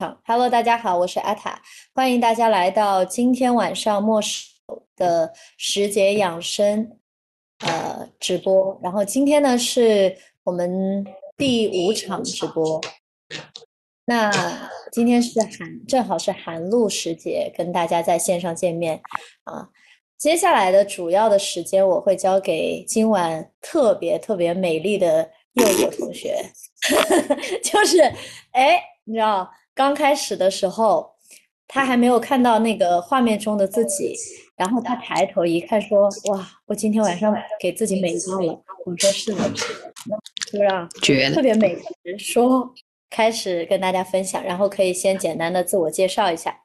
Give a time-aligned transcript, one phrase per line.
[0.00, 1.60] 好，Hello，大家好，我是阿塔，
[1.92, 4.46] 欢迎大家来到今天晚上末世
[4.94, 6.98] 的时节养生
[7.66, 8.78] 呃直播。
[8.80, 11.04] 然后今天呢是我们
[11.36, 12.80] 第五场直播，
[14.04, 14.30] 那
[14.92, 19.02] 今天是寒，正好是寒露时节，跟大家在线上见面
[19.42, 19.68] 啊。
[20.16, 26.40] 接下来的主要的时间我会交给今晚特别特别美丽的佑佑同学，
[27.64, 28.00] 就是
[28.52, 29.50] 哎，你知道。
[29.78, 31.08] 刚开始的时候，
[31.68, 34.12] 他还没有看到那个画面中的自己，
[34.56, 40.18] 然后他抬头一看，说：“哇，我今天晚上给自己美到了。”我说：“是的，是的
[40.50, 40.88] 就让
[41.32, 42.74] 特别美的人说，
[43.08, 46.62] 开始跟大家分享，然后可以先简单的自我介绍一下。”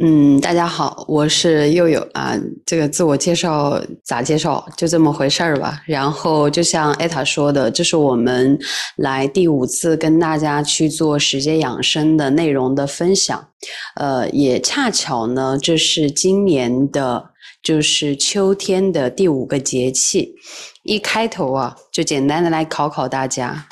[0.00, 2.36] 嗯，大家好，我是佑佑啊。
[2.66, 4.66] 这个自我介绍咋介绍？
[4.76, 5.80] 就这么回事儿吧。
[5.86, 8.58] 然后就像艾塔说的，这是我们
[8.96, 13.48] 来第五次跟大家去做时间养生的内容的分享。
[13.94, 17.30] 呃，也恰巧呢，这是今年的，
[17.62, 20.34] 就是秋天的第五个节气。
[20.82, 23.66] 一开头啊，就简单的来考考大家，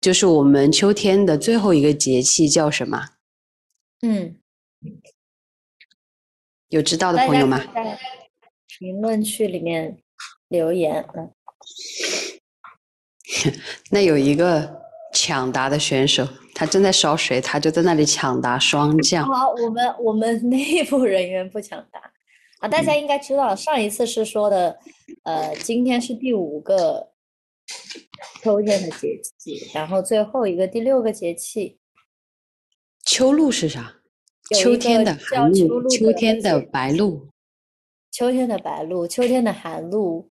[0.00, 3.02] 就是我们秋天的最后一个节气叫什么？
[4.02, 4.36] 嗯。
[6.68, 7.62] 有知道的朋友吗？
[7.74, 7.98] 在
[8.66, 9.98] 评论区里面
[10.48, 11.06] 留言。
[11.14, 11.32] 嗯，
[13.90, 19.24] 那有一个抢答的选手，他正在烧水，他就在那里抢答双降。
[19.26, 22.00] 好，我们我们内部人员不抢答
[22.58, 22.68] 啊。
[22.68, 24.78] 大家应该知道，上一次是说的，
[25.22, 27.12] 呃，今天是第五个
[28.42, 31.78] 秋天的节气，然后最后一个第六个节气，
[33.04, 33.95] 秋露是啥？
[34.54, 37.26] 秋天的寒露，秋天的白露，
[38.12, 40.28] 秋天的白露，秋天的寒露，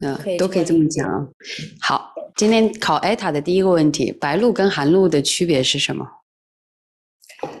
[0.00, 1.28] 嗯，都可以这么讲。
[1.80, 6.06] 好，今天考艾塔的第一个问题：白露跟寒露的区别是什么？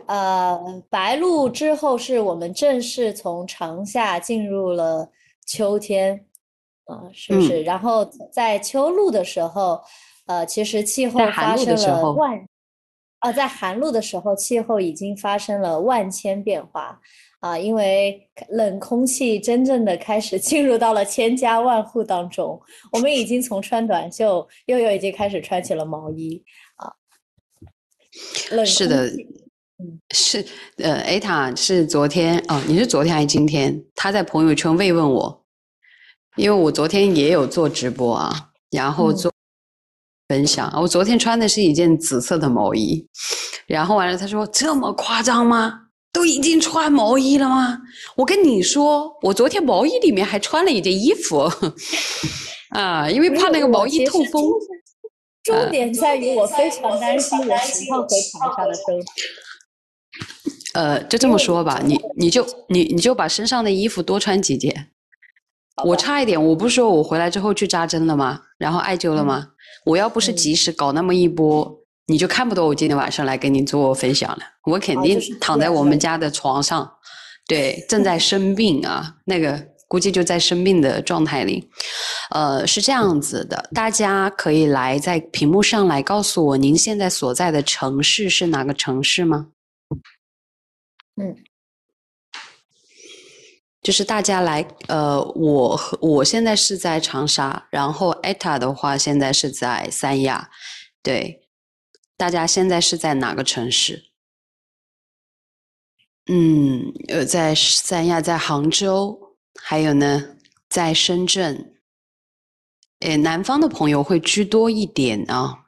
[0.06, 5.10] 呃，白露之后是我们正式从长夏进入了
[5.46, 6.26] 秋天，
[6.86, 7.62] 啊，是不是？
[7.62, 9.80] 然后在秋露的时候，
[10.26, 12.42] 呃，其实气候发生了万。
[13.20, 17.00] 啊，在寒露的时候，气候已经发生了万千变化
[17.40, 17.58] 啊！
[17.58, 22.60] 因为冷空气真正的开始 进入到了千家万户当中，
[22.92, 26.40] 我们已经从穿短袖，又又已经开始穿起了毛衣
[26.76, 26.92] 啊。
[28.52, 30.44] 冷是的，嗯，是
[30.76, 33.84] 呃，艾塔是昨天哦，你是昨天还是今天？
[33.96, 35.44] 他在朋友圈慰问我，
[36.36, 39.32] 因为我昨天也有做直播啊，然后做。
[40.28, 43.06] 分享我昨天穿的是一件紫色的毛衣，
[43.66, 45.80] 然后完了他说这么夸张吗？
[46.12, 47.78] 都已经穿毛衣了吗？
[48.16, 51.50] 我跟你说，我昨天毛衣里面还穿了一件衣服，
[52.76, 54.44] 啊，因为怕那个毛衣透风。
[55.44, 58.98] 重点在于我非常担心我十号回长沙的时候。
[60.74, 64.90] 呃，就这么说吧，你你就你你就把身上的衣服多穿几件。
[65.84, 68.42] 我差一点，我不是说我回来之后去扎针了吗？
[68.58, 69.48] 然后艾灸了吗？
[69.88, 74.38] 我要不是及时搞那么一波，你就看不到我今天晚上来跟你做分享了。
[74.64, 76.90] 我肯定躺在我们家的床上，
[77.46, 81.70] 对， 正在生病啊，那个估计就在生病的状态里。
[82.30, 89.48] 呃，是这样子的，大家可以来在屏幕上来告诉我您现在所在的城市是哪个城市吗？
[91.16, 91.34] 嗯。
[93.88, 100.50] 就是大家来，呃，我和我现在是在长沙，然后艾塔的话现在是在三亚，
[101.02, 101.40] 对，
[102.14, 104.10] 大家现在是在哪个城市？
[106.26, 109.18] 嗯，呃，在三亚，在杭州，
[109.58, 110.36] 还有呢，
[110.68, 111.74] 在深圳。
[113.00, 115.64] 诶，南方的朋友会居多一点啊，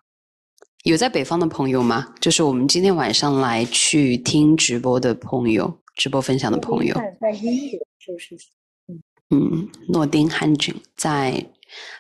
[0.83, 2.13] 有在北方的朋友吗？
[2.21, 6.95] 就是我们今天晚上来去听直播的朋友，直播分享的朋友。
[8.01, 8.35] 就是，
[8.89, 11.47] 嗯嗯，诺丁汉郡在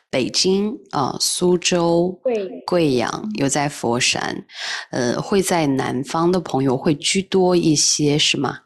[0.08, 4.46] 北京啊，苏州、贵贵阳，有在佛山，
[4.90, 8.60] 呃，会在南方的朋友会居多一些，是吗？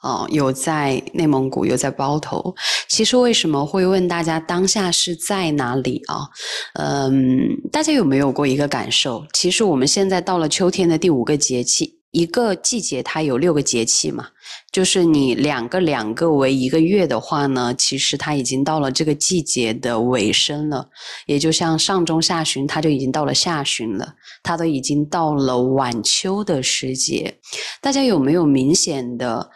[0.00, 2.54] 哦，有在内蒙古，有在包头。
[2.88, 6.28] 其实为什么会问大家当下是在哪里啊？
[6.74, 9.26] 嗯，大家有没有过一个感受？
[9.34, 11.97] 其实我们现在到了秋天的第五个节气。
[12.10, 14.28] 一个季节它有六个节气嘛，
[14.72, 20.88] 就是你两个两个为一个月的话呢，其实它已经到了这个季节的尾声了。
[21.26, 27.38] 也就像上中下旬，它就已经到了下旬了，它都已经到了晚秋的时节。
[27.82, 29.50] 大家有没有明显的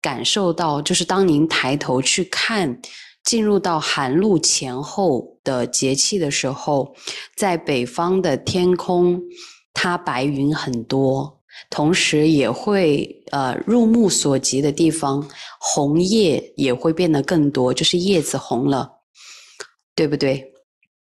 [0.00, 2.80] 感受到，就是当您抬头去看
[3.24, 6.94] 进入到寒露前后的节气的时候，
[7.36, 9.20] 在北方的天空。
[9.78, 11.35] 它白云很多，
[11.70, 15.26] 同时也会呃入目所及的地方，
[15.60, 18.90] 红叶也会变得更多，就是叶子红了，
[19.94, 20.52] 对不对？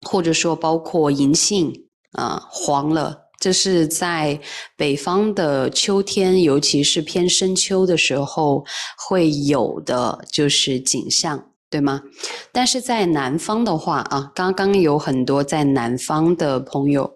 [0.08, 1.72] 或者说包括银杏
[2.14, 4.40] 啊黄了，这是在
[4.76, 8.66] 北方的秋天，尤其是偏深秋的时候
[9.08, 12.02] 会有的就是景象，对吗？
[12.52, 17.12] 但是在南方的话啊，刚刚有很多在南方的朋友，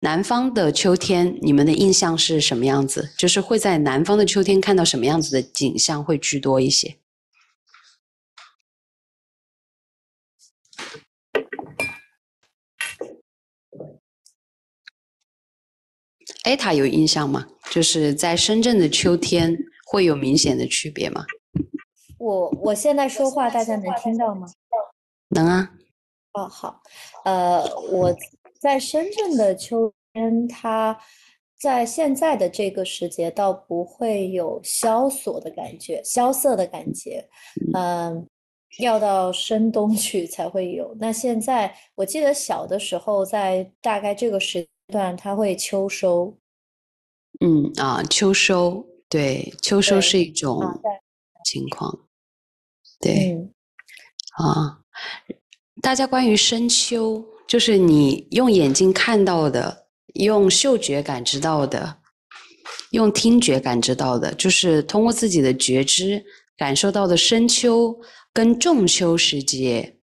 [0.00, 3.12] 南方的秋天，你们的印象是什么样子？
[3.16, 6.98] 就是会在南方的秋天看到什么样子的景象会居多一些？
[16.44, 17.48] 艾塔有印象吗？
[17.70, 19.56] 就是在深圳的秋天
[19.86, 21.24] 会有明显的区别吗？
[22.18, 24.46] 我我现在说话大家能听到吗？
[25.30, 25.70] 能啊。
[26.34, 26.82] 哦，好。
[27.24, 28.14] 呃，我
[28.66, 30.98] 在深圳的秋天，它
[31.56, 37.24] 在现在的这个时节倒不会有萧索的感觉、萧瑟的感觉。
[37.74, 38.26] 嗯，
[38.80, 40.92] 要到深冬去才会有。
[40.98, 44.66] 那现在我记得小的时候，在大概这个时。
[44.92, 46.38] 段它会秋收，
[47.40, 50.60] 嗯啊，秋收对，秋收是一种
[51.44, 52.06] 情况，
[53.00, 53.36] 对
[54.38, 54.78] 啊，
[55.82, 61.98] 大家关于深秋，就是你用眼睛看到的，用嗅觉感知到的，
[62.90, 66.24] 用听觉感知到的，就是通过自己的觉知
[66.56, 67.96] 感受到的深秋
[68.32, 69.96] 跟仲秋时节，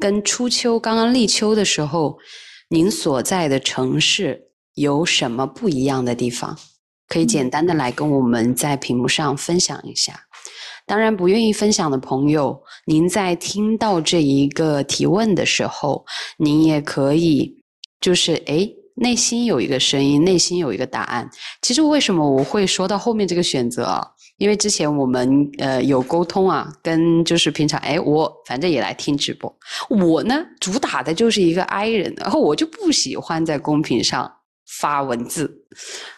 [0.00, 2.18] 跟初秋刚刚立秋的时候。
[2.68, 6.58] 您所在的城市有什么不一样的地方？
[7.06, 10.25] 可以简单的来跟我们在屏幕上分享一下。
[10.86, 16.04] 当然，不愿意分享的朋友，您在听到这一个提问的时候，
[16.38, 17.52] 您也可以
[18.00, 21.28] 就是哎，内心有一个声音，内心有一个答案。
[21.60, 24.06] 其实为什么我会说到后面这个选择啊？
[24.38, 29.52] 因为之前我们呃有沟通啊，跟就是平常哎我反正也来听直播，
[29.88, 34.30] 我呢主打的就是一个 I 人，然后我就不喜欢在公屏上
[34.78, 35.50] 发文字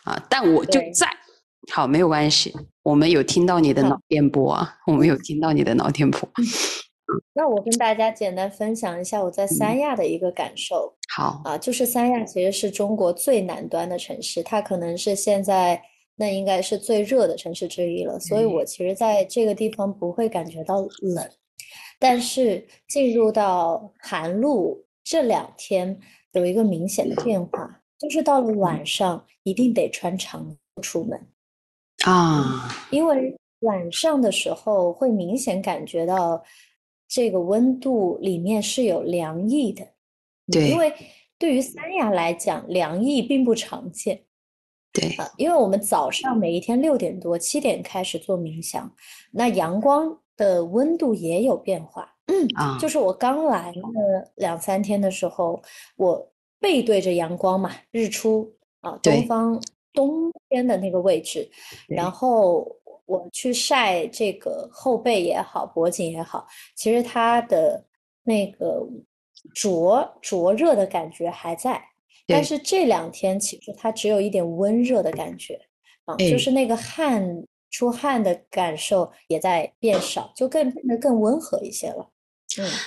[0.05, 1.09] 啊，但我就在，
[1.71, 6.29] 好没有关系，我们有听到你的脑电波啊，我们有听到你的脑电波。
[7.35, 10.95] 那我跟大家简单分享一下我在三亚的一个感受。
[11.15, 15.83] 好啊，就是三亚其实是中国最南端的城市，它可能是现在。
[16.21, 21.31] 那应该是最热的城市之一了，所以我其实在这个地方不会感觉到冷，
[22.01, 25.97] 但是进入到寒露这两天
[26.33, 31.25] 有一个明显的变化，就是到了晚上一定得穿长出门
[32.09, 36.43] 啊，因为晚上的时候会明显感觉到
[37.07, 39.87] 这个温度里面是有凉意的，
[40.51, 40.93] 对，因为
[41.39, 44.23] 对于三亚来讲，凉意并不常见。
[44.93, 45.09] 对。
[45.17, 48.91] 啊，因为我们早上每一天六点多、七点开始做冥想，
[49.33, 52.15] 那阳光的温度也有变化。
[52.27, 55.63] 嗯啊，就是我刚来的两三天的时候，
[55.97, 59.61] 我背对着阳光嘛，日出啊，东方
[59.99, 61.51] 东边的那个位置，
[61.89, 62.65] 然后
[63.05, 66.47] 我去晒这个后背也好，脖颈也好，
[66.77, 67.85] 其实它的
[68.23, 68.87] 那个
[69.53, 71.83] 灼灼热的感觉还在。
[72.29, 75.59] 但是这两天其实它只有一点温热的感觉
[76.05, 82.09] 啊，就是那个汗出汗的感受也在变少，就更变得更温和一些了。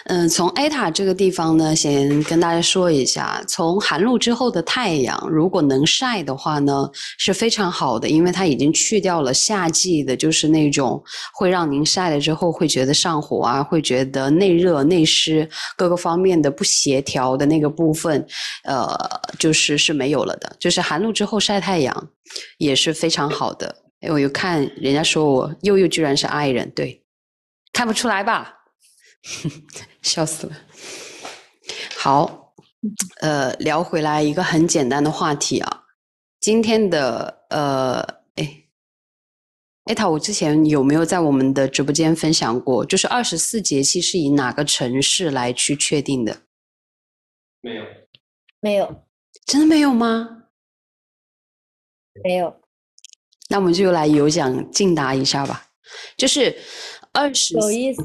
[0.06, 6.90] 嗯，从艾塔这个地方呢，先跟大家说一下，从寒露之后的太阳，如果能晒的话呢，
[7.20, 11.02] 是非常好的，因为它已经去掉了夏季的，就是那种
[11.34, 18.26] 会让您晒了之后会觉得上火啊，会觉得内热内湿各个方面的不协调的那个部分，
[18.64, 18.98] 呃，
[19.38, 20.54] 就是是没有了的。
[20.60, 22.10] 就是寒露之后晒太阳
[22.58, 23.74] 也是非常好的。
[24.02, 27.02] 哎，我又看人家说我悠悠居然是爱人，对，
[27.72, 28.58] 看不出来吧？
[30.02, 30.58] 笑死了。
[31.96, 32.54] 好，
[33.22, 35.84] 呃，聊回来一个很简单的话题啊。
[36.40, 38.00] 今天的呃，
[38.36, 38.64] 哎，
[39.86, 42.84] 艾塔，我之前有没有在我们的直播间分享过？
[42.84, 46.42] 就是二十四节气是以哪个城市来去确定的？
[47.62, 47.84] 没有，
[48.60, 49.06] 没有，
[49.46, 50.46] 真的没有吗？
[52.24, 52.60] 没有。
[53.50, 55.68] 那我们就来有奖竞答一下吧，
[56.18, 56.58] 就是。
[57.14, 57.56] 二十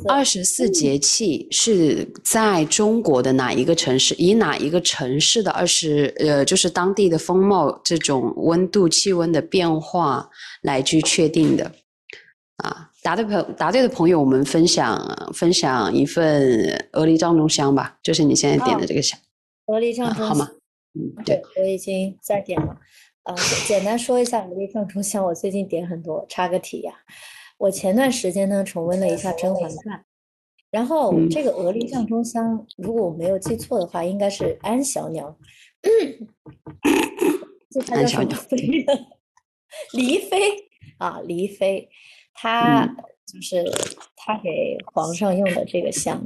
[0.08, 4.14] 二十四节气是在中国的哪一个城市？
[4.18, 10.28] 以哪一个城市的二十呃，就是当地的风貌、这种温度、气温的变化
[10.62, 11.70] 来去确定的？
[12.64, 19.16] 啊，答对朋答对的朋友，我们分享分享一份鹅梨藏中香吧，就是你现在点的这个香。
[19.66, 20.50] 鹅梨藏中好吗？
[20.94, 22.76] 嗯，对，我已经在点了。
[23.24, 23.34] 呃，
[23.68, 26.24] 简单说一下《鹅梨帐中香》，我最近点很多。
[26.28, 26.92] 插个题呀，
[27.58, 29.98] 我前段时间呢重温了一下《甄嬛传》，
[30.70, 35.38] 然后这个《鹅力上中香》，如果我没有记错的话，应该是安小鸟。
[37.70, 38.56] 这他叫什么妃
[39.92, 40.38] 黎妃
[40.98, 41.88] 啊，黎妃，
[42.32, 42.86] 她
[43.26, 43.64] 就是
[44.16, 46.24] 她给皇上用的这个香。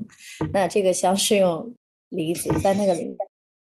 [0.53, 1.75] 那这个香是用
[2.09, 3.17] 梨子，在那个里面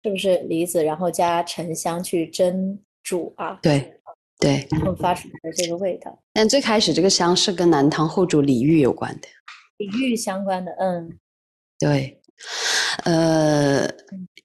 [0.03, 2.79] 是不是梨子，然后加沉香去蒸？
[3.05, 3.99] 煮啊，对
[4.43, 6.19] 对，然后发出来的这个味道。
[6.33, 9.27] 但最开始这个香是跟南唐后主李煜有关的，
[9.77, 11.17] 李煜相关的，嗯，
[11.79, 12.21] 对，
[13.05, 13.85] 呃，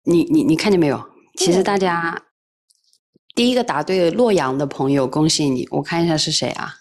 [0.05, 1.05] 你你你看见没有？
[1.35, 2.17] 其实大家
[3.35, 5.67] 第一个答对洛阳的朋友，恭喜你！
[5.73, 6.75] 我看一下是谁啊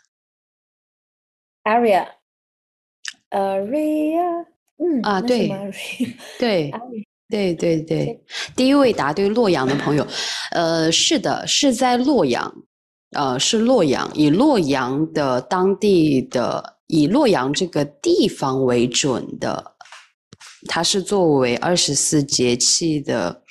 [3.32, 4.46] ？Aria，Aria，
[4.78, 5.50] 嗯啊，对
[6.38, 6.72] 对。
[7.30, 8.24] 对对对，
[8.56, 10.08] 第一位答对洛阳的朋友，
[10.52, 12.56] 呃，是的，是在洛阳，
[13.12, 19.74] 呃，是洛阳，以洛阳的当地的，以洛阳这个地方为准的，
[20.68, 23.44] 它是作为二十四节气的。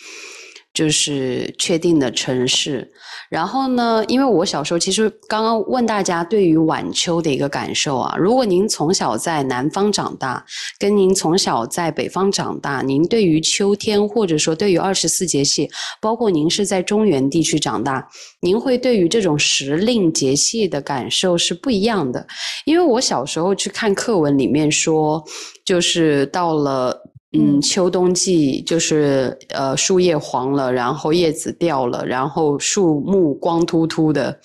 [0.76, 2.87] 就是确定的城市，
[3.30, 4.04] 然后呢？
[4.09, 10.45] 因为我小时候其实刚刚问大家对于晚秋的一个感受啊，如果您从小在南方长大，
[10.78, 15.66] 跟您从小在北方长大，您对于秋天或者说对于二十四节气，
[15.99, 18.06] 包括您是在中原地区长大，
[18.42, 22.26] 您会对于这种时令节气的感受是不一样的。
[22.66, 25.25] 因为我小时候去看课文里面说，
[25.64, 27.06] 就是到了。
[27.33, 34.38] 嗯，秋冬季就是呃，树叶黄了，然后叶子掉了，然后树木光秃秃的。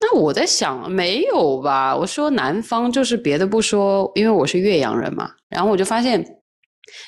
[0.00, 1.96] 那我在想，没有吧？
[1.96, 6.22] 我说南方就是别的不说，因为我是岳阳人嘛，然后我就发现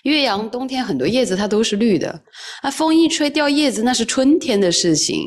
[0.03, 2.21] 岳阳冬天很多叶子它都是绿的，
[2.63, 5.25] 啊，风一吹掉叶子那是春天的事情。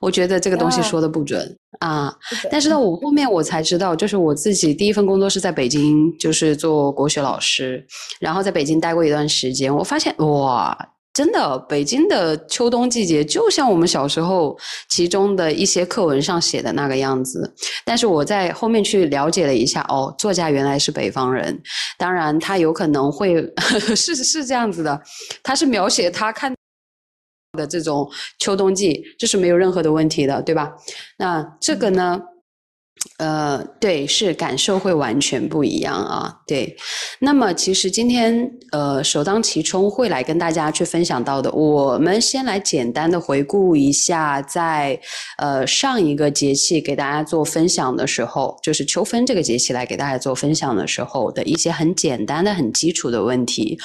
[0.00, 1.56] 我觉得这个东西说的不准。
[1.80, 2.14] 啊，
[2.50, 7.84] 但是到，我后面我才知道，就是我自己第一份工作是在北京，就是做国学老师，
[8.20, 10.76] 然后在北京待过一段时间，我发现哇，
[11.14, 17.54] 真的，北京的秋冬季节就像我们小时候其中的一些课文上写的那个样子。
[17.84, 21.58] 但是我在后面去了解了一下，哦，作家原来是北方人，
[21.96, 25.00] 当然他有可能会呵呵 是是这样子的，
[25.42, 26.52] 他是描写他看。
[27.56, 30.72] 的这种秋冬季，这是没有任何的问题的，对吧？
[31.18, 32.20] 那这个呢？
[33.18, 36.34] 呃，对，是感受会完全不一样啊。
[36.46, 36.74] 对，
[37.20, 44.98] 那么其实今天呃，首当其冲会来跟大家去分享到的，我们先来简单的回顾一下，在
[45.36, 53.78] 呃上一个节气给大家做分享的时候，就是秋分这个节气来给大家做分享的时候的一些很简单的、很基础的问题。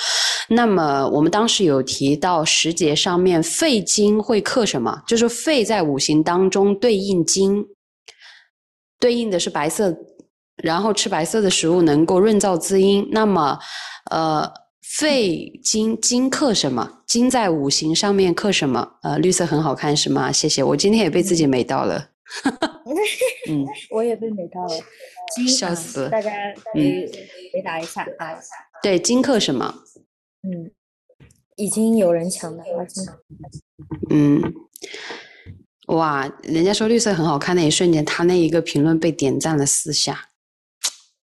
[0.47, 5.03] 那么我们当时有提到时节上面肺经会克什么？
[5.05, 7.63] 就是肺在五行当中对应金。
[8.99, 9.95] 对应的是白色，
[10.63, 13.07] 然后吃白色的食物能够润燥滋阴。
[13.11, 13.57] 那么，
[14.11, 14.51] 呃，
[14.97, 17.01] 肺金金克什么？
[17.07, 18.97] 金在五行上面克什么？
[19.03, 20.31] 呃，绿色很好看是吗？
[20.31, 22.09] 谢谢，我今天也被自己美到了。
[23.49, 24.75] 嗯， 我也被美到了。
[25.47, 26.09] 笑死！
[26.09, 26.31] 大家
[26.73, 27.05] 可以
[27.53, 28.35] 回答一下啊。
[28.81, 29.73] 对，金克什么？
[30.43, 30.71] 嗯，
[31.55, 32.63] 已经有人抢了，
[34.09, 34.41] 嗯。
[35.89, 40.29] 哇，人家说绿色很好看那一瞬间，他那一个评论被点赞了四下。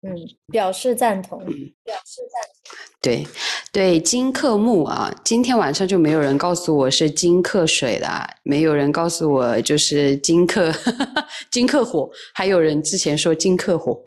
[0.01, 0.15] 嗯，
[0.51, 1.39] 表示赞同。
[1.39, 2.77] 表示赞同。
[3.01, 3.27] 对，
[3.71, 8.07] 对，金克木啊，今天晚上就没有人告诉我是金克水的，
[8.43, 10.71] 没有人告诉我就是金克
[11.51, 14.01] 金克火，还有人之前说金克火，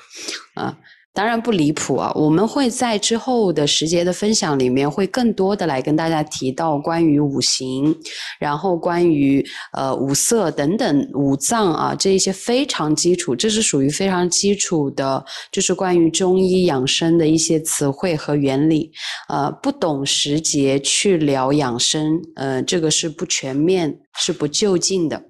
[0.55, 0.79] 啊。
[1.15, 2.13] 当然不离谱啊！
[2.15, 7.93] 我们会在之后的时节的分享里面，会更多的来跟大家提到关于五行，
[8.39, 18.93] 然后关于呃五色等等五脏啊这一些非常基础，这是属于非常基础的，就是关于中医养生的一些词汇和原理。
[19.29, 25.21] 呃，不懂时节去聊养生，呃，这个是不全面，是不就近的。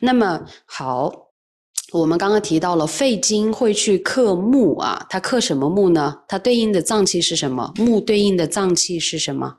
[0.00, 1.29] 那么好。
[1.92, 6.22] 我们刚刚提到了肺经会去克木啊，它克什么木呢？
[6.28, 7.72] 它对应的脏器是什么？
[7.76, 9.58] 木对应的脏器是什么？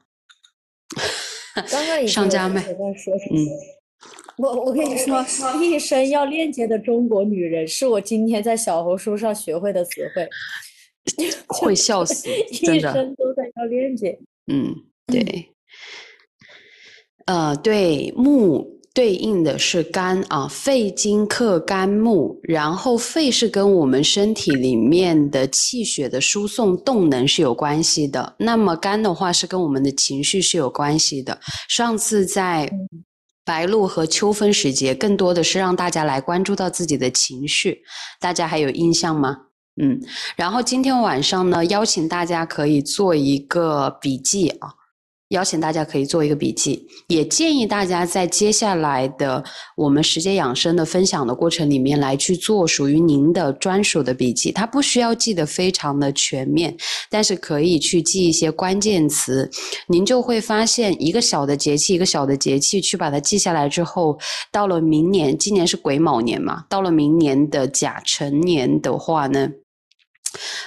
[1.70, 2.62] 刚刚上家妹，
[3.32, 3.48] 嗯，
[4.38, 5.22] 我我跟你说，
[5.62, 10.30] 一生要链接的中国女人，是我今天在小红书上学会的词汇，
[11.48, 12.30] 会笑死，
[12.64, 14.18] 真的，一生都在要链接。
[14.48, 14.74] 嗯，
[15.08, 15.50] 对，
[17.26, 18.81] 呃，对木。
[18.94, 28.36] 对应的是肝啊，肺经克肝木，然后肺是跟我们身体里面的气血的输送动能是有关系的。
[28.38, 31.40] 那么肝的话是跟我们的情绪是有关系的。
[31.70, 32.70] 上次在。
[33.44, 37.82] 白露和秋分时节，更多的是让大家来关注到自己的情绪。
[38.20, 39.36] 大家还有印象吗？
[39.82, 40.00] 嗯，
[40.36, 44.70] 然后今天晚上呢，邀请大家可以做一个笔记啊。
[45.32, 49.44] 邀请大家可以做一个笔记，也建议大家在接下来的
[49.76, 54.52] 我们时间养生的分享的过程里面来去做属于您的专属的笔记。
[54.52, 56.76] 它不需要记得非常的全面，
[57.10, 59.50] 但是可以去记一些关键词。
[59.88, 64.18] 您就会发现一个小的节气，一个小的节气，去把它记下来之后，
[64.52, 69.50] 到了明年，今年是癸卯年嘛，到了明年的甲辰年的话呢？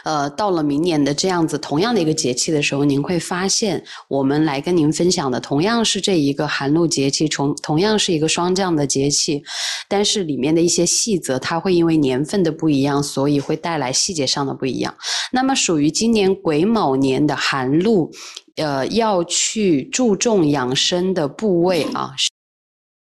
[0.05, 9.43] 呃，到了明年的这样子同样的一个节气的时候，您会发现我们来跟您分享的同样是这一个寒露节气，同同样是一个霜降的节气，
[9.89, 14.95] 但是里面的一些细则，它会因为年份的不一样，所以会带来细节上的不一样。
[15.33, 18.11] 那么属于今年癸卯年的寒露，
[18.57, 22.13] 呃，要去注重养生的部位啊，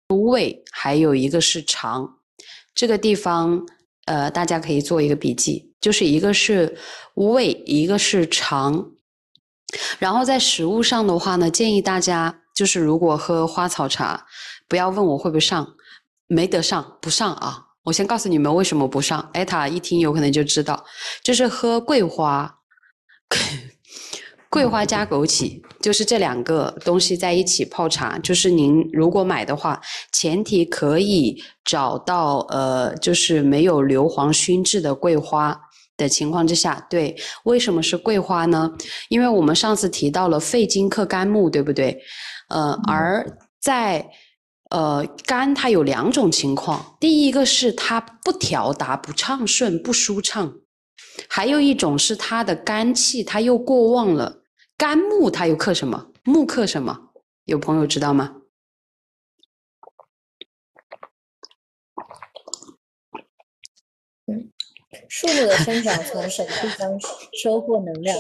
[0.08, 2.10] 胃还有一个是肠，
[2.74, 3.66] 这个地方
[4.06, 5.66] 呃，大家可以做一个笔记。
[5.79, 6.77] 就是一个是
[7.15, 8.91] 胃，一个是肠，
[10.00, 14.25] 然后在食物上的话呢，建议大家就是如果喝花草茶，
[14.67, 15.75] 不要问我会不会上，
[16.27, 17.65] 没得上，不上啊！
[17.84, 20.84] 我先告诉你们为什么不上，艾塔一听有可能就知道，
[21.24, 22.57] 就是喝桂花，
[24.50, 29.79] 桂花加枸杞，就是这两个东西在一起泡茶，就是您如果买的话，
[30.12, 35.66] 前提可以找到呃，就是没有硫磺熏制的桂花。
[35.98, 38.72] 的情况之下，对，为什么是桂花呢？
[39.10, 42.00] 因为我们上次提到了肺经克肝木，对不对？
[42.50, 43.25] 呃，而
[43.60, 44.08] 在
[44.70, 50.54] 呃肝，它有两种情况，第一个是它不调达、不畅顺、不舒畅，
[51.27, 54.44] 还有一种是它的肝气它又过旺了。
[54.77, 56.06] 肝木它又克什么？
[56.24, 56.98] 木克什么？
[57.46, 58.32] 有朋友知道吗？
[65.09, 66.99] 树木的生长从什么地方
[67.41, 68.17] 收获能量？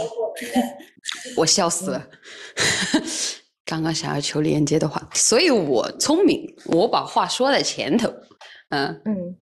[1.35, 2.07] 我笑死了！
[3.65, 8.07] 刚刚想要求连接的话，所以我聪明，我把话说在前头。
[8.69, 9.37] 嗯嗯，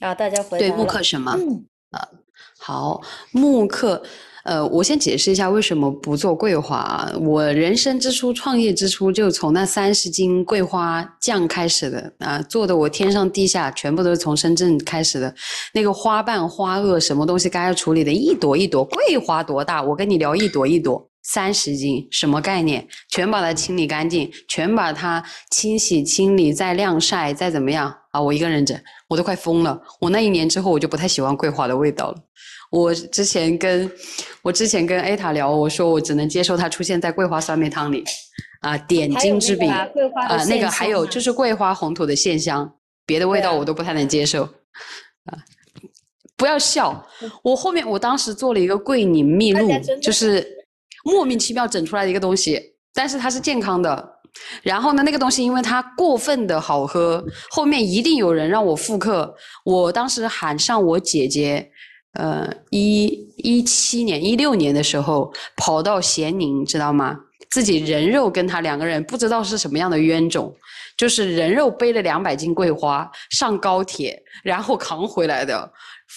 [0.00, 1.32] 啊，大家回对木克什么？
[1.90, 2.08] 啊，
[2.58, 3.00] 好，
[3.32, 4.02] 木克。
[4.44, 7.10] 呃，我先解释一下为什么不做桂花。
[7.20, 15.34] 我人生之初，创业之初，就从那三十斤桂花酱开始的啊，做的我天上地下全部都是从深圳开始的。
[15.74, 18.84] 那个花瓣、花萼，什么东西该要处理的，一朵一朵。
[18.84, 19.82] 桂花多大？
[19.82, 22.86] 我跟你聊一朵一朵，三十斤，什么概念？
[23.10, 28.20] 全把它清理干净，全把它清洗、清理，再晾晒，再怎么样啊？
[28.20, 29.78] 我一个人整，我都快疯了。
[30.00, 32.16] 我那一年之后，我就不太喜欢桂花的味道了。
[32.70, 33.90] 我之前跟
[34.42, 38.04] 我之前跟 A 塔聊，我说我只能接受它出现在桂花酸梅汤里，
[38.60, 39.88] 啊，点睛之笔啊，
[40.48, 42.72] 那个还有就是桂花红土的线香，
[43.04, 45.34] 别的味道我都不太能接受，啊，
[46.36, 47.04] 不要笑，
[47.42, 49.68] 我后面我当时做了一个桂林蜜露，
[50.00, 50.46] 就是
[51.04, 52.60] 莫名其妙整出来的一个东西，
[52.94, 54.08] 但是它是健康的，
[54.62, 61.69] 然后呢，那个东西因为它过分的好喝，后面一定有人让我复刻，我当时喊上我姐姐。
[62.14, 67.16] 呃，一一七年、一六年的时候，跑到咸宁，知道吗？
[67.50, 70.54] 自己人肉跟他两个人，不知道是什么样的冤种，
[70.96, 75.72] 就是人肉背了两百斤桂花上高铁，然后扛回来的，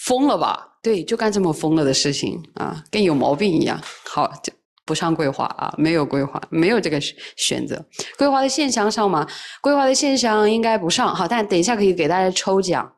[0.06, 0.68] 疯了吧？
[0.84, 3.80] 对，就干这么疯了的事情啊，跟有毛病一样。
[4.06, 4.54] 好，就
[4.86, 7.00] 不上桂花啊，没有桂花，没有这个
[7.36, 7.84] 选择。
[8.18, 9.28] 桂花的线香上吗？
[9.62, 11.16] 桂花的线香应该不上。
[11.16, 12.92] 好，但等一下可以给大家抽奖。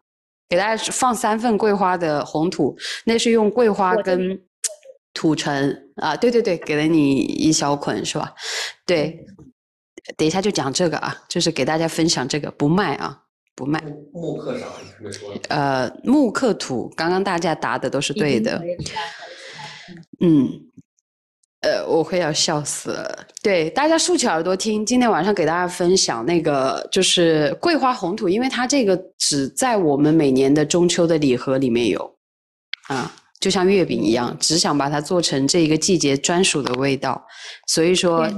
[0.47, 4.39] 给大家放三份桂花的红土，那是用桂花跟
[5.13, 8.33] 土橙啊，对对对，给了你一小捆是吧？
[8.85, 9.25] 对，
[10.17, 13.23] 等一下就讲这个啊，就是给大家分享这个，不卖啊，
[13.55, 13.83] 不卖。
[14.13, 14.65] 木克啥？
[15.49, 18.61] 呃，木刻土，刚刚大家答的都是对的。
[20.19, 20.61] 嗯。
[21.65, 23.25] 呃，我会要笑死了。
[23.41, 32.15] 对，大家竖起耳朵听，今天晚上给大家分享那个就是桂花红土，因为它这个只在我们每年的中秋的礼盒里面有，
[32.87, 37.19] 啊，就像月饼一样，只想把它做成这一个季节专属的味道。
[37.65, 38.29] 所以说，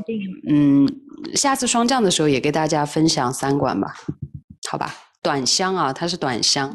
[0.47, 0.87] 嗯，
[1.35, 3.93] 下次霜降的时候也给大家分享三管吧，
[4.69, 4.95] 好吧？
[5.27, 6.73] 短香啊，它是短香。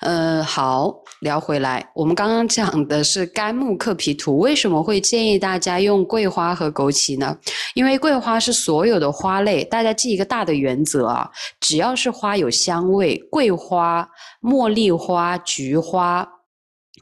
[0.00, 7.36] 呃，好，聊回来，我们刚刚讲的是肝木克脾土，为什么会建议大家用桂花和枸杞呢？
[7.74, 14.08] 因为桂花是所有的花类，大家记一个大的原则啊，只要是花有香味，桂花、
[14.40, 16.26] 茉莉花、菊花、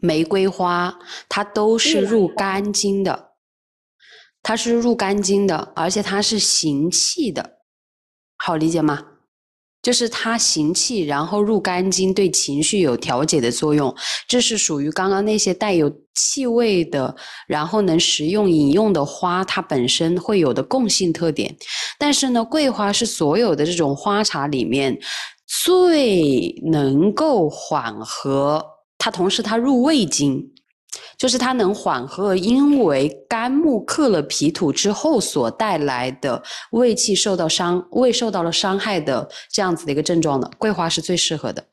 [0.00, 0.92] 玫瑰花，
[1.28, 3.28] 它都是入肝经的，
[4.42, 7.58] 它是入肝经的，而且它是行气的。
[8.36, 9.11] 好理解吗？
[9.82, 13.92] 就是它行气，然后入肝经，对情绪有调节的作用。
[14.28, 17.14] 这是属于刚刚那些带有气味的，
[17.48, 21.52] 然后能食用饮用的花，它本身会有的共性特点。
[21.98, 24.96] 但是呢，桂花是所有的这种花茶里面
[25.64, 28.64] 最能够缓和，
[28.98, 30.51] 它同时它入胃经。
[31.16, 41.64] 就是它能缓和因为肝木克了脾土之后所带来的胃气受到伤、胃受到了伤害的这样子的一个症状的，桂花是最适合的。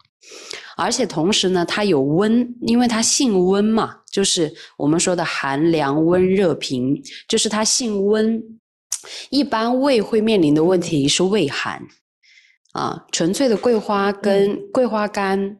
[0.77, 8.41] 而且同时呢，它有温，因为它性温嘛，就是我们说的寒凉温热平，就是它性温。
[9.29, 11.81] 一般胃会面临的问题是胃寒。
[12.73, 15.57] 啊，纯粹的桂花跟桂花干，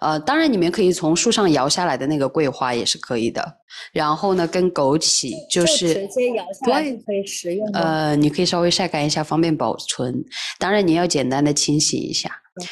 [0.00, 3.56] 呃，当然你们可以从树上摇下来的那个桂花也是可以的。
[3.92, 7.66] 然后呢，跟枸杞就是直接摇下来可以食用。
[7.72, 10.24] 呃，你可以稍微晒干一下，方便保存。
[10.58, 12.30] 当然你要简单的清洗一下，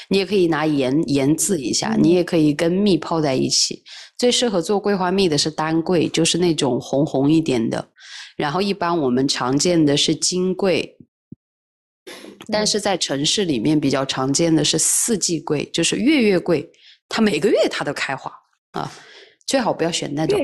[0.09, 3.83] 你也可以拿盐盐渍一下，你也可以跟蜜泡在一起。
[4.17, 7.89] 最适合做桂花蜜的是丹桂，就是那种红红一点的。
[8.37, 10.97] 然后一般我们常见的是金桂。
[12.51, 16.67] 但是在城市里面比较常见的是四季桂，就是月月桂，
[17.09, 18.33] 它每个月它都开花
[18.73, 18.91] 啊，
[19.47, 20.39] 最好不要选那种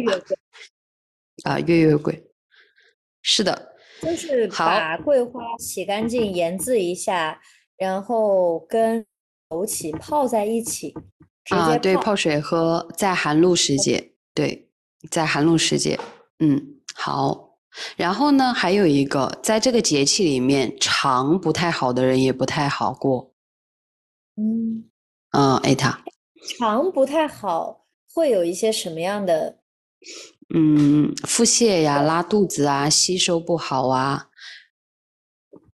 [1.44, 2.24] 啊，月月桂，
[3.22, 7.40] 是的，就是把桂花洗干净，研制一下，
[7.76, 9.04] 然后跟
[9.48, 10.94] 枸杞泡在一起，
[11.50, 14.70] 啊，对，泡水喝，在寒露时节，对，
[15.10, 15.98] 在寒露时节，
[16.38, 17.52] 嗯，好。
[17.96, 23.34] 然后呢，还有一个，在这个节气里面，肠不太好的人也不太好过。
[24.36, 24.88] 嗯，
[25.32, 26.00] 嗯，艾塔，
[26.46, 29.58] 肠不太好，会有一些什么样的？
[30.54, 34.26] 嗯，腹泻呀，拉肚子啊，吸收不好啊，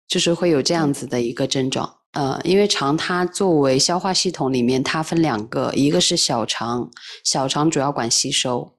[0.07, 1.97] 就是会有这样子的一个症状。
[2.13, 6.91] 呃，因为肠它作为消化系统里面，它分两个，一个是小肠，
[7.25, 8.77] 小肠主要管吸收。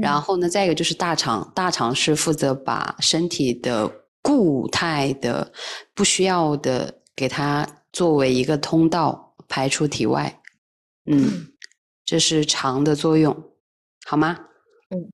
[0.00, 3.90] 然后呢，再一个就是大肠，大肠是负责把身体的
[4.22, 5.52] 固态的、
[5.94, 10.40] 不需要的，给它作为一个通道排出体外。
[11.06, 11.46] 嗯，
[12.04, 13.36] 这是肠的作用，
[14.06, 14.38] 好吗？
[14.90, 15.12] 嗯，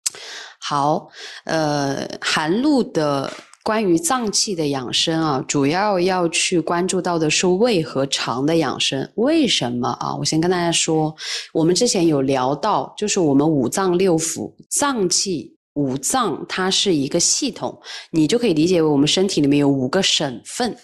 [0.60, 1.08] 好。
[1.44, 3.32] 呃，寒露的。
[3.64, 9.08] 关于脏器的养生啊，主要要去关注到的是胃和肠的养生。
[9.14, 10.16] 为什么啊？
[10.16, 11.14] 我先跟大家说，
[11.52, 20.76] 我们之前有聊到，就是我们五脏六腑、脏器、五脏，它是一个系统，你就可以理解为我们身体里面有五个省份，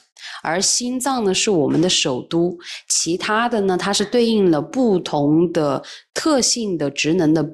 [0.42, 5.82] 而心脏呢是我们的首都，其他的呢它是对应了不同的
[6.14, 7.48] 特性的职能的。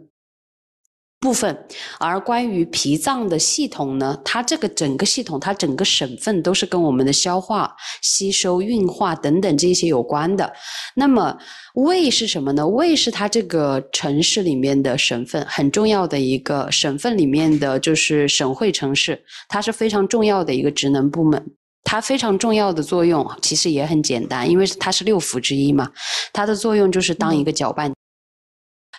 [1.20, 1.66] 部分，
[1.98, 10.52] 而关于脾脏的系统呢，它这个整个系统，它整个省份都是跟我们的消化、吸收、运化等等这些有关的。
[10.94, 11.34] 那么
[11.76, 12.68] 胃是什么呢？
[12.68, 21.42] 胃是它这个城市里面的省份，很重要的一个省份里面的就是省会城市，它是非常重要的一个职能部门。
[21.84, 25.92] 它非常重要的作用其实也很简单，因为它是六腑之一嘛，
[26.32, 27.92] 它的作用就是当一个搅拌。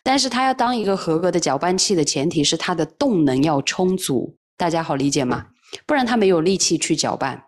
[0.03, 5.47] 但是它要当一个合格的搅拌器的前提是它的动能要充足，大家好理解吗？
[5.87, 7.44] 不然它没有力气去搅拌。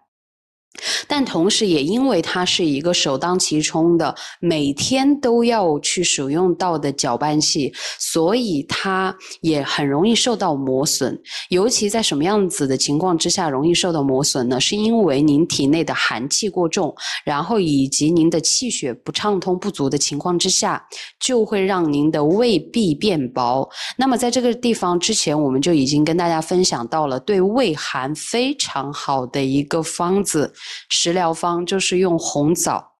[1.07, 11.19] 但同时，也因为它是一个首当其冲的，每天都要去使用到的搅拌器，所以它也很容易受到磨损。
[11.49, 14.59] 尤其在什么样子的情况之下容易受到磨损呢？
[14.59, 20.83] 是因为您体内的寒气过重，然后以及您的气血不畅通不足的情况之下，
[21.19, 23.67] 就会让您的胃壁变薄。
[23.97, 30.53] 那么在这个地方之前，我们就已经跟大家分享到了对胃寒非常好的一个方子。
[30.89, 32.93] 食疗方就是用红枣，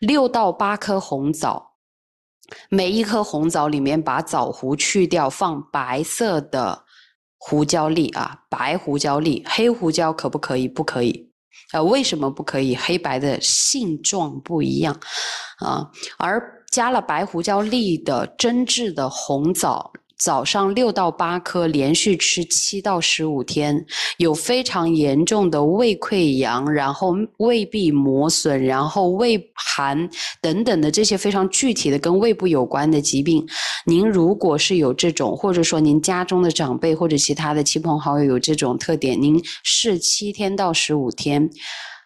[0.00, 1.72] 六到八颗红枣，
[2.68, 6.84] 每一颗红枣里面把枣核去掉，放白色的
[7.38, 10.68] 胡椒粒啊，白胡椒粒，黑胡椒可不可以？
[10.68, 11.30] 不可以。
[11.72, 12.76] 呃，为什么不可以？
[12.76, 14.98] 黑白的性状不一样
[15.58, 19.92] 啊，而加了白胡椒粒的真制的红枣。
[20.22, 23.84] 早上六到八颗，连续吃七到十五天，
[24.18, 30.08] 有非常严重的胃溃疡，然后胃壁磨损，然后胃寒
[30.40, 33.44] 等等的这些非常具体的跟胃部有关的疾病。
[33.84, 41.50] 您如果是有这种，或者说您家中的长辈或者其他的亲朋好友有这种特点，您试七天到十五天，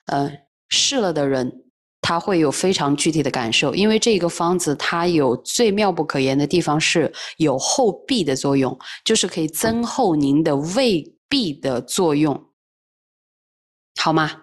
[0.07, 0.33] 呃，
[0.71, 1.66] 试了的人。
[2.09, 12.41] 他会有非常具体的感受，因为这个方子它有最妙不可言的地方，是有厚壁的作用，就是可以增厚您的胃壁的作用，
[14.01, 14.41] 好吗？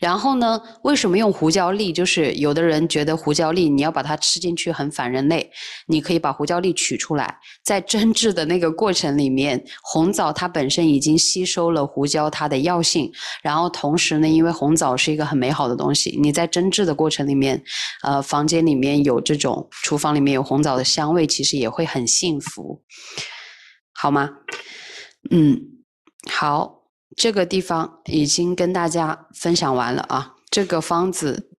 [0.00, 1.92] 然后呢，为什么用胡椒粒？
[1.92, 5.50] 就是有的人觉得胡椒粒你要把它吃进去很反人类，
[5.86, 17.62] 你可以把胡椒粒取出来，在蒸制的那个过程里面，红枣它本身已经吸收了胡椒它的药性，然后同时呢，因为红枣是一个很美好的东西，你在蒸制的过程里面，
[18.02, 22.82] 呃，房间里面有这种厨房里面有红枣的香味，其实也会很幸福，
[23.92, 24.30] 好吗？
[25.30, 25.60] 嗯，
[26.30, 26.79] 好。
[27.16, 31.50] 这个地方已经跟大家分享完了啊，这个方子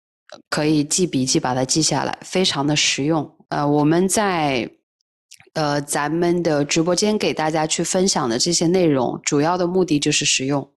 [0.48, 3.36] 可以记笔记，把它记下来，非常的实用。
[3.50, 4.70] 呃，我们在
[5.52, 10.70] 呃咱们的直播间给大家去分享的这些内容，主要的目的就是实用。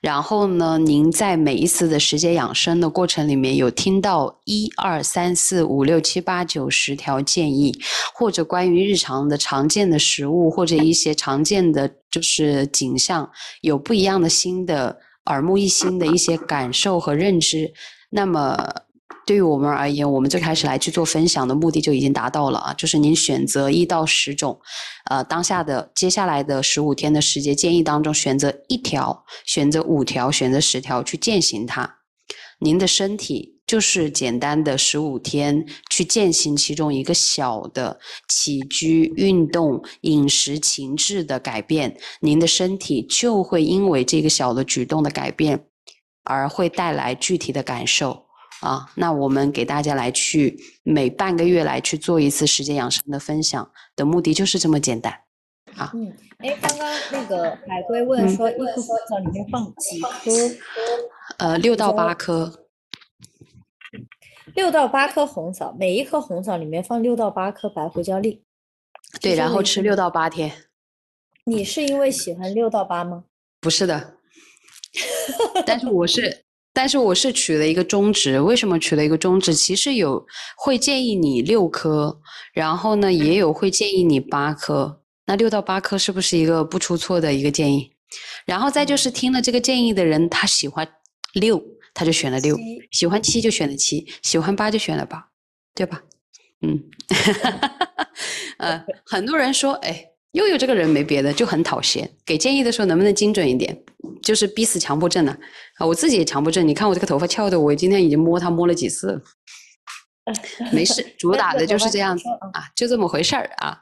[0.00, 7.78] 然后呢，您在每一次的时间养生的过程里面，有听到一二三四五六七八九十条建议，
[8.14, 13.30] 或者关于日常的常见的食物，或者一些常见的就是景象，
[13.60, 17.72] 有不一样的新的耳目一新的一些感受和认知，
[18.10, 18.58] 那么。
[19.24, 24.60] 对于我们而言，我们最开始来去做分享的目的就已经达到了啊，就是您选择一到十种，
[25.10, 31.98] 呃，当下的接下来的十五天的时间建议当中选择一条，选择五条，选择十条去践行它。
[32.58, 45.66] 您的身体就是简单的十五天去践行其中一个小的起居、运动、饮食、情志的改变，您的身体就会因为这个小的举动的改变
[46.24, 48.26] 而会带来具体的感受。
[48.62, 55.12] 啊，那我们给大家来去每半个月来去做一次时间养生的分享的目的就是这么简单。
[55.74, 60.30] 啊，嗯，哎，刚刚那个海龟问说，一颗红枣里面放几颗？
[61.38, 62.66] 呃，六到八颗。
[64.54, 68.44] 六到八颗红枣，每一颗红枣里面放六到八颗白胡椒粒。
[69.20, 70.52] 对，然后吃六到八天。
[71.46, 73.24] 你是因为喜欢六到八吗？
[73.60, 74.18] 不是的，
[75.66, 76.41] 但是我是。
[76.74, 79.52] 但是我是取了一个中值，为什么取了一个中值？
[79.52, 80.24] 其实有
[80.56, 82.18] 会建议你六颗，
[82.54, 85.02] 然后呢也有会建议你八颗。
[85.26, 87.92] 那六到八颗是不是一个不出错的一个建议？
[88.46, 90.88] 然后再就是听了这个建议的人，他喜欢
[91.34, 92.56] 六，他就选了六；
[92.90, 95.28] 喜欢七就选了七；喜欢八就选了八，
[95.74, 96.02] 对吧？
[96.62, 96.82] 嗯，
[98.58, 100.11] 呃，很多人说，哎。
[100.32, 102.10] 悠悠这个人没别的，就很讨嫌。
[102.24, 103.84] 给建议的时候能不能精准一点？
[104.22, 105.36] 就是逼死强迫症呢？
[105.76, 106.66] 啊，我自己也强迫症。
[106.66, 109.22] 你看我这个头发翘的，我今天已经摸它摸了几次了。
[110.72, 113.78] 没事， 主打的就是这样子啊， 就这么回事儿啊。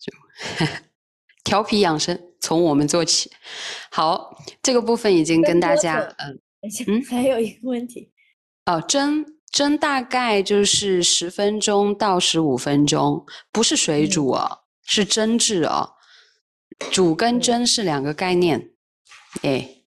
[0.00, 0.66] 就
[1.44, 3.30] 调皮养生，从我们做起。
[3.90, 6.40] 好，这个部分已经跟大家嗯
[6.86, 8.10] 嗯，还有一个问题
[8.64, 14.63] 哦，蒸蒸大概就是十分钟到十五分钟，不是水煮啊。
[14.84, 15.96] 是蒸制哦，
[16.92, 18.70] 煮跟蒸是两个概念，
[19.42, 19.82] 哎，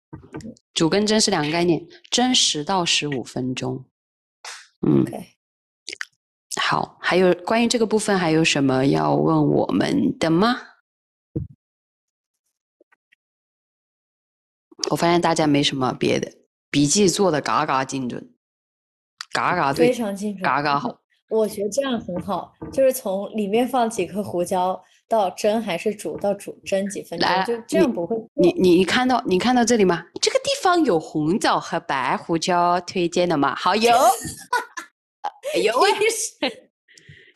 [0.73, 3.85] 煮跟蒸是两个概念，蒸十到十五分钟，
[4.85, 5.05] 嗯，
[6.59, 10.61] 好，还有关于这个部分还有什么要问我们的吗？
[14.91, 16.31] 我发现大家没什么别的，
[16.69, 18.33] 笔记做的嘎嘎精准，
[19.31, 21.01] 嘎嘎对，非常精准，嘎嘎好。
[21.29, 28.15] 我觉得这样很好，就是从里面放几颗胡椒到蒸还是煮到煮蒸几分钟，就这样不会。
[28.35, 30.05] 你你看到你看到这里吗？
[30.21, 33.53] 这个地方有红枣和白胡椒推荐的吗？
[33.55, 33.91] 好 有，
[35.61, 35.73] 有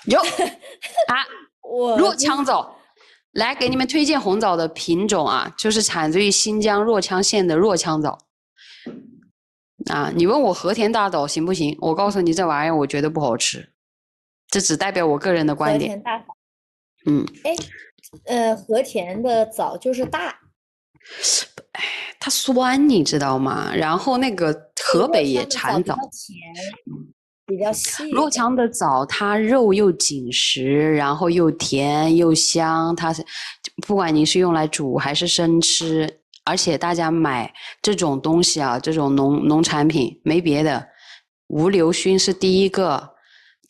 [0.05, 1.15] 有啊！
[1.69, 2.75] 我若羌枣，
[3.33, 8.17] 来给你们推荐红枣的品种啊，就是产自于新疆若羌县的若羌枣。
[9.89, 11.77] 啊，你问我和田大枣行不行？
[11.81, 13.70] 我告诉你，这玩意儿我觉得不好吃。
[14.51, 15.91] 这只代表我个人的观点。
[15.91, 16.25] 和田大枣，
[17.05, 17.55] 嗯，哎，
[18.25, 20.27] 呃，和田的枣就是大，
[21.71, 21.83] 哎，
[22.19, 23.73] 它酸，你知道吗？
[23.73, 26.37] 然后那个河北也产枣，甜，
[27.45, 28.11] 比较细。
[28.11, 32.93] 若羌的枣，它肉又紧实，然后又甜又香。
[32.93, 33.25] 它是
[33.87, 40.85] 不管你是用来煮还是生吃，而且大家买这种东西啊，这种农农产品没别的，
[41.47, 43.10] 无硫熏是第一个。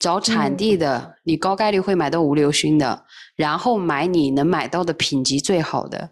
[0.01, 6.09] 找产地的，你高概率会买到无硫熏的，然后买你能买到的品级最好的。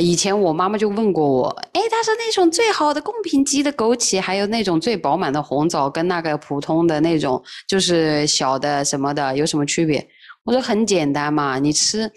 [0.00, 10.04] 以前我妈妈就问过我，哎，她说那种最好的贡品级的枸杞，还有那种最饱满的红枣，跟那个普通的那种就是小的什么的有什么区别？
[10.44, 12.10] 我说很简单嘛，你吃，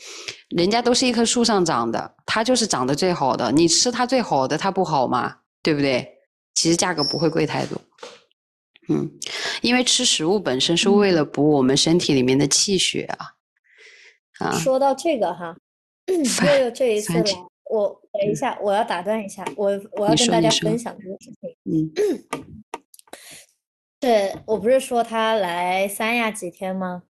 [0.49, 5.36] 人家都是一棵树上长的，它就是长得最好的，你吃它最好的，它不好吗？
[5.62, 6.08] 对不对？
[6.56, 7.80] 其实价格不会贵太多。
[8.89, 9.10] 嗯，
[9.62, 13.36] 因为吃食物本身是为了补我们身体里面的气血啊。
[14.39, 15.56] 啊，说到这个哈，
[16.08, 17.23] 又有这一次了
[17.69, 21.56] 我等一下，我要打断一下，我我要跟大家分享这个事情。
[21.65, 21.91] 嗯，
[23.99, 27.04] 对我不是说他来三亚几天吗？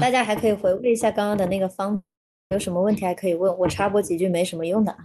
[0.00, 2.00] 大家还可以回味一下刚刚的那个方，
[2.50, 4.98] 有什么问题还可以问我，插播几句没什么用的啊。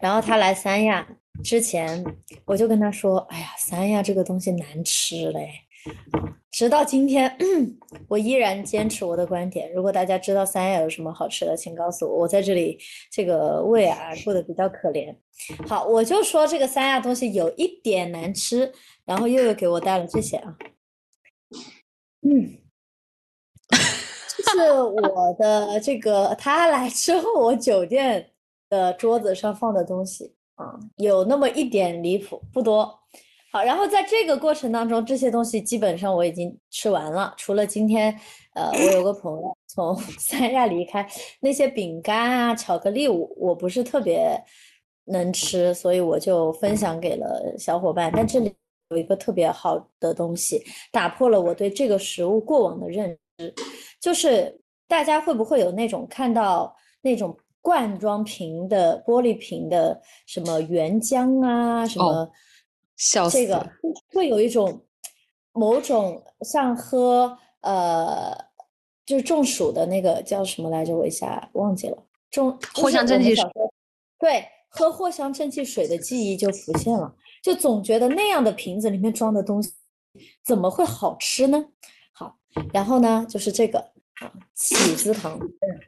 [0.00, 1.06] 然后他来三亚
[1.42, 2.04] 之前，
[2.44, 5.50] 我就跟他说：“哎呀，三亚这个东西难吃嘞。”
[6.52, 7.36] 直到今天，
[8.08, 9.72] 我依然坚持我的观点。
[9.72, 12.18] 如果大家知道三亚有什么好吃的，请告诉我。
[12.18, 12.78] 我在这里
[13.10, 15.16] 这个胃啊过得比较可怜。
[15.66, 18.72] 好，我就说这个三亚东西有一点难吃。
[19.04, 20.56] 然后又又给我带了这些啊，
[22.20, 22.56] 嗯，
[23.74, 28.30] 是我的这个他来之后，我酒店
[28.72, 32.98] 的桌子上放的东西啊，有那么一点离谱，不多。
[33.52, 38.18] 好，然后在这个过程当中，这些东西基本上我已经吃完了，除了今天，
[38.54, 41.06] 呃，我有个朋友从 三亚离开，
[41.38, 44.42] 那些饼干啊、巧克力，我我不是特别
[45.04, 48.10] 能吃，所以我就分享给了小伙伴。
[48.16, 48.50] 但这里
[48.88, 53.54] 有一个特别好的东西，打破了我对这个食物过往的认知，
[54.00, 54.58] 就是
[54.88, 62.30] 大家会不会有那种看到那种罐装瓶的玻璃瓶的什么原浆啊，什么？
[63.30, 63.66] 这个
[64.12, 64.84] 会有一种
[65.52, 68.36] 某种像喝呃，
[69.06, 70.96] 就是中暑的那个叫什么来着？
[70.96, 71.96] 我一下忘记了。
[72.30, 73.44] 中藿香正气水。
[74.18, 79.72] 对，喝藿香正气水的记忆就浮现了，就总觉得那样的瓶子里面装的东西
[80.44, 81.64] 怎么会好吃呢？
[82.12, 82.36] 好，
[82.72, 83.91] 然后呢，就是这个啊，
[84.54, 85.38] 起司糖。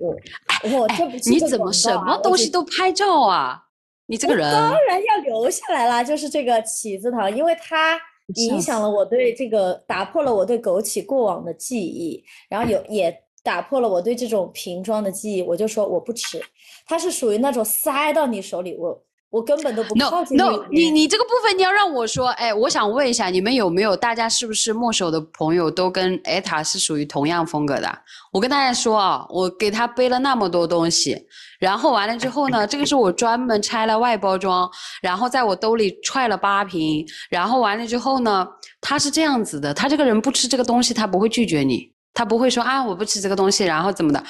[0.01, 3.61] 我我这不你怎么什么东西都拍照啊？
[4.07, 7.99] 你这个人当然要留下来啦，就是这个起子糖，因为它
[8.37, 16.43] 影响了我对这个，打破了我对枸杞过往的记忆，然后有也打破了我对这种瓶装的记忆，我就说我不吃，
[16.87, 19.05] 它是属于那种塞到你手里我。
[19.35, 27.99] 我根本都不靠近 no no，你你这个部分你要让我说，哎，我想问一下，你们有没有大家是不是墨守的朋友都跟艾塔是属于同样风格的？
[28.31, 31.21] 我跟大家说啊，我给他背了那么多东西，
[31.59, 34.71] 然后完了之后呢，这个是我专门拆了外包装，
[35.03, 38.47] 然后在我兜里揣了八瓶，然后完了之后呢，
[38.81, 44.23] 他是这样子的，他这个人不吃这个东西，他不会拒绝你，他不会说啊我不吃这个东西，然后怎么的。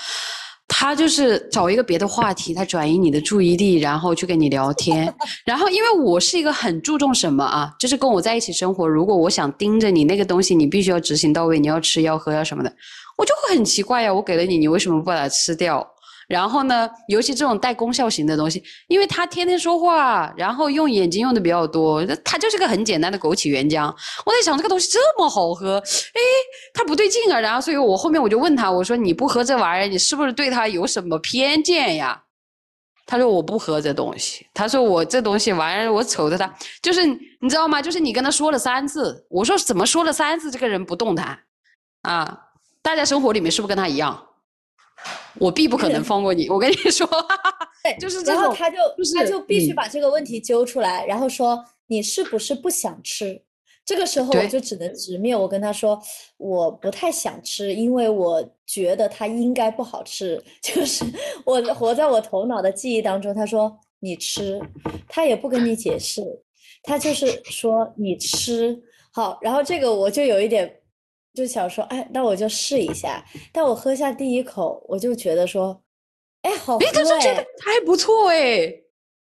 [0.67, 5.15] 他就是找一个别的话题，他转移你的注意力，然后去跟你聊天。
[5.45, 12.73] 然后，因为我是一个很注重什么啊，就是跟我在一起生活，如果我想盯着你那个东西，你必须要执行到位，你要吃要喝要什么的，
[13.17, 14.13] 我就会很奇怪呀。
[14.13, 15.87] 我给了你，你为什么不把它吃掉？
[16.29, 23.95] 然后呢，尤其这种带功效型的东西，因为他天天说话，然后用眼睛用的比较多，他就是个很简单的枸杞原浆。
[24.25, 26.21] 我在想这个东西这么好喝，哎，
[26.73, 27.39] 他不对劲啊。
[27.39, 32.23] 然后，所以我后面我就问他，我说你不喝这玩意儿，你是不是对他有什么偏见呀？
[33.07, 34.47] 他说我不喝这东西。
[34.55, 37.83] 他说我这东西玩意儿，我瞅着他，就是你知道吗？
[37.83, 41.39] 就是你跟他说了三次，我说怎么说了三次，这个人不动弹
[42.01, 42.41] 啊？
[42.81, 44.27] 大家生活里面是不是跟他一样？
[45.39, 47.09] 我必不可能放过你，我跟你说，
[47.83, 48.77] 对， 就是这种，然后他就
[49.15, 53.43] 他就必须把这个问题揪出来，然后说你是不是不想吃？
[53.85, 56.01] 这个时候我就只能直面，我跟他说
[56.39, 61.05] 我不太想吃，因为我觉得它应该不好吃， 就是
[61.45, 63.35] 我活在我头脑的记忆当中。
[63.35, 64.61] 他说你吃，
[65.09, 66.23] 他也不跟你解释，
[66.83, 68.81] 他就是说你吃
[69.13, 70.81] 好，然后这个我就有一点。
[71.35, 73.23] 就想说，哎，那我就试一下。
[73.53, 75.79] 但我喝下第一口，我就觉得说，
[76.43, 78.73] 哎，好喝哎，他说这个还不错哎，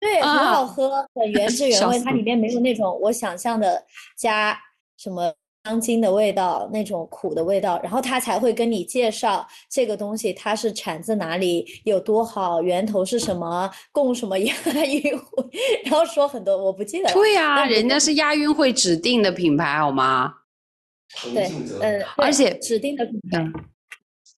[0.00, 1.98] 对，很好喝，很原汁 原味。
[2.00, 3.84] 它里面没有那种我想象的
[4.16, 4.58] 加
[4.98, 5.32] 什么
[5.64, 7.78] 香精的味道，那种苦的味道。
[7.84, 15.44] 然后他才会跟你介绍这个东西，它是产自哪里，有多好，源头是什么，供什么 亚运会，
[15.84, 17.14] 然后说很多，我不记得了。
[17.14, 20.34] 对呀，人家是亚运会指定的品牌，好吗？
[21.34, 23.38] 对，嗯，而且指定的品牌，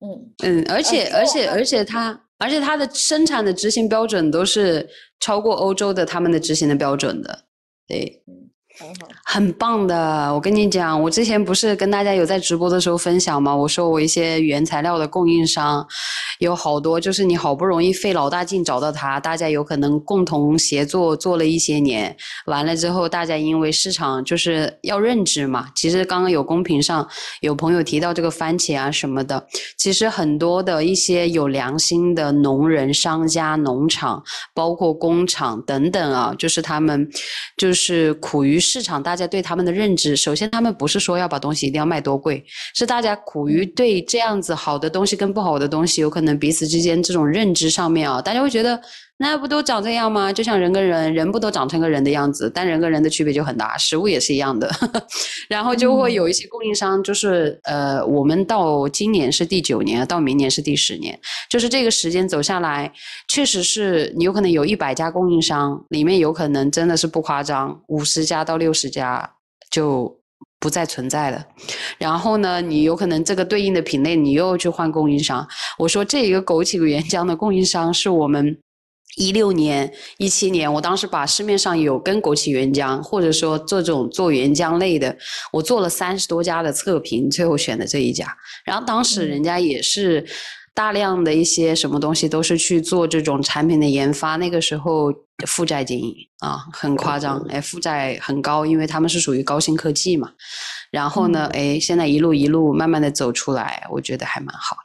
[0.01, 0.33] 嗯。
[0.43, 4.89] 嗯，而且而且而且它，而且它的生产的执行标准都是
[5.21, 7.45] 超过欧洲的他们的执行的标准的，
[7.87, 8.23] 对。
[9.25, 13.55] 很棒的，我跟你讲，我之前不是跟大家有在直播的时候分享吗？
[13.55, 15.87] 我说我一些原材料的供应商，
[16.41, 22.17] 有好多就是你好不容易费老大劲找到他，大家有可能共同协作做了一些年，
[22.47, 25.69] 完了之后大家因为市场就是要认知嘛。
[25.77, 27.09] 其实刚刚有公屏上
[27.43, 29.47] 有朋友提到这个番茄啊什么的，
[29.77, 34.21] 其实很多的一些有良心的农人、商家、农场，
[34.53, 37.09] 包括工厂等等啊，就是他们
[37.57, 38.64] 就是苦于。
[38.65, 42.45] 市场大家对他们的认知，首先他们不是说要把东西一定要卖多贵，
[42.75, 48.81] 是大家苦于对这样子好的东西跟不好的东西，有可能彼此之间这种认知上面啊，大家会觉得
[49.17, 50.33] 那不都长这样吗？
[50.33, 52.51] 就像人跟人，人不都长成个人的样子？
[52.53, 54.69] 但人跟人的区别就很大，食物也是一样的。
[55.49, 61.17] 然后就会有一些供应商，就是呃，我们到今年是第九年，到明年是第十年，
[61.49, 62.93] 就是这个时间走下来，
[63.29, 69.31] 确实是你有可能有一百家供应商，里面有可能真的是不夸张，五十家到六十家
[69.71, 70.13] 就
[70.59, 71.47] 不再存在了。
[71.99, 75.47] 然后呢，你有可能这个对应的品类，你又去换供应商。
[75.79, 78.59] 我说这一个枸杞原浆的供应商是我们。
[79.17, 85.17] 一六年、一七年，我当时把市面上有跟枸杞原浆，或者说这种做原浆类的，
[85.53, 88.37] 我做了三十多家的测评，最后选的这一家。
[88.65, 90.27] 然后当时人家也是
[90.75, 94.37] 大量的一些什么东西，都是去做这种产品的研发。
[94.37, 95.13] 那个时候
[95.47, 100.33] 负债经营啊，很夸张，哎，负债很高，因为他们是属于高新科技嘛。
[100.91, 104.84] 然后呢，哎，现在一路一路慢慢的走出来，我觉得还蛮好的。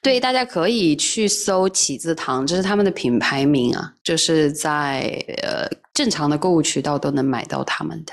[0.00, 5.00] 对，大家可以去搜启字堂，这是他们的品牌名啊，就是在
[5.42, 8.12] 呃正常的购物渠道都能买到他们的。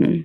[0.00, 0.22] 嗯，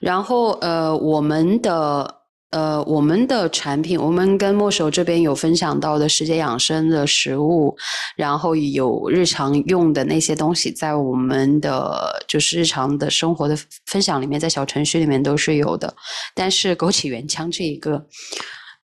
[0.00, 2.14] 然后呃我们的
[2.50, 7.76] 呃我们的产品，我们跟墨守这边有分享到的时节养生的食物，
[8.16, 15.92] 然后有日常用的那些东西，在我们的就是日常的生活的分享里面，在小程序里面都是有的。
[16.34, 18.06] 但是枸杞原浆这一个。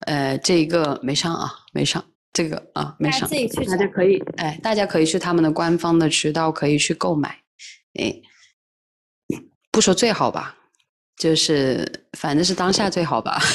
[0.07, 3.29] 呃，这一个没上啊，没上这个啊，没上。
[3.69, 7.29] 大家可以，哎，大家可以去他们的官方的渠道可以去购买。
[8.01, 8.15] 哎，
[9.71, 10.57] 不说最好吧，
[11.17, 13.39] 就是反正是当下最好吧。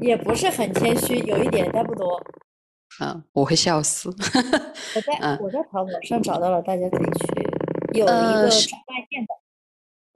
[0.00, 2.20] 也不是很谦虚，有一点，但不多。
[3.00, 4.08] 嗯，我会笑死。
[4.08, 4.14] 我
[5.00, 7.42] 在 我在淘宝上找到了，大家自己去
[7.98, 9.28] 有一个专卖店的。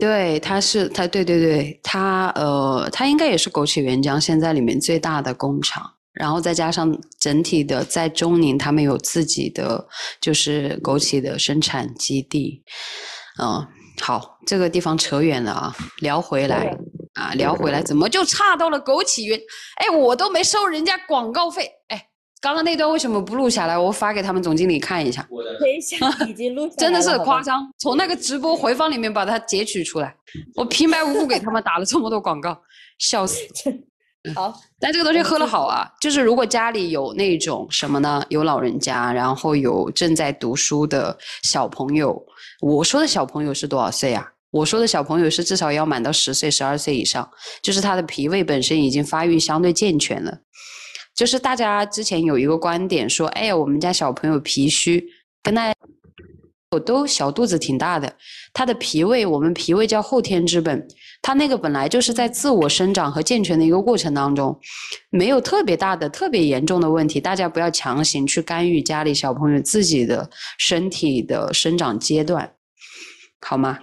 [0.01, 6.91] 对，它是它，对对对，它呃，它应该也是枸杞原浆现在里面最大的工厂，然后再加上
[7.21, 9.87] 整体的在中宁，他们有自己的
[10.21, 12.65] 就是枸杞的生产基地。
[13.41, 13.65] 嗯，
[14.01, 16.77] 好，这个地方扯远了啊，聊回来
[17.15, 19.39] 啊，聊回来，怎么就差到了枸杞原？
[19.77, 22.10] 哎，我都没收人家广告费，哎。
[22.41, 23.77] 刚刚那段为什么不录下来？
[23.77, 25.27] 我发给他们总经理看一下。
[25.31, 30.15] 我的一下，已经录下来真的是夸张，从那个直播回放里面把它截取出来。
[30.55, 32.59] 我平白无故给他们打了这么多广告，
[32.99, 33.41] 笑死。
[34.35, 35.87] 好，但这个东西喝了好啊。
[36.01, 38.23] 就是如果家里有那种什么呢？
[38.31, 42.23] 有老人家，然后有正在读书的小朋友。
[42.61, 44.27] 我说的小朋友是多少岁啊？
[44.51, 47.31] 我说的小朋友是至少要满到十岁、十二岁以上，
[47.63, 50.39] 就是他的脾胃本身已经发育相对健全了。
[51.15, 55.07] 就是大家之前有一个观点说，哎呀，我们家小朋友脾虚，
[55.43, 55.79] 跟大家
[56.71, 58.17] 我都小肚子挺大的，
[58.53, 60.87] 他的脾胃，我们脾胃叫后天之本，
[61.21, 64.57] 他那个本来就是在自我生长和健全的一个过程当中，
[65.11, 72.55] 没有特别大的、特别严重的问题，大家不要强行去干预家里小朋友自己的身体的生长阶段，
[73.41, 73.81] 好吗？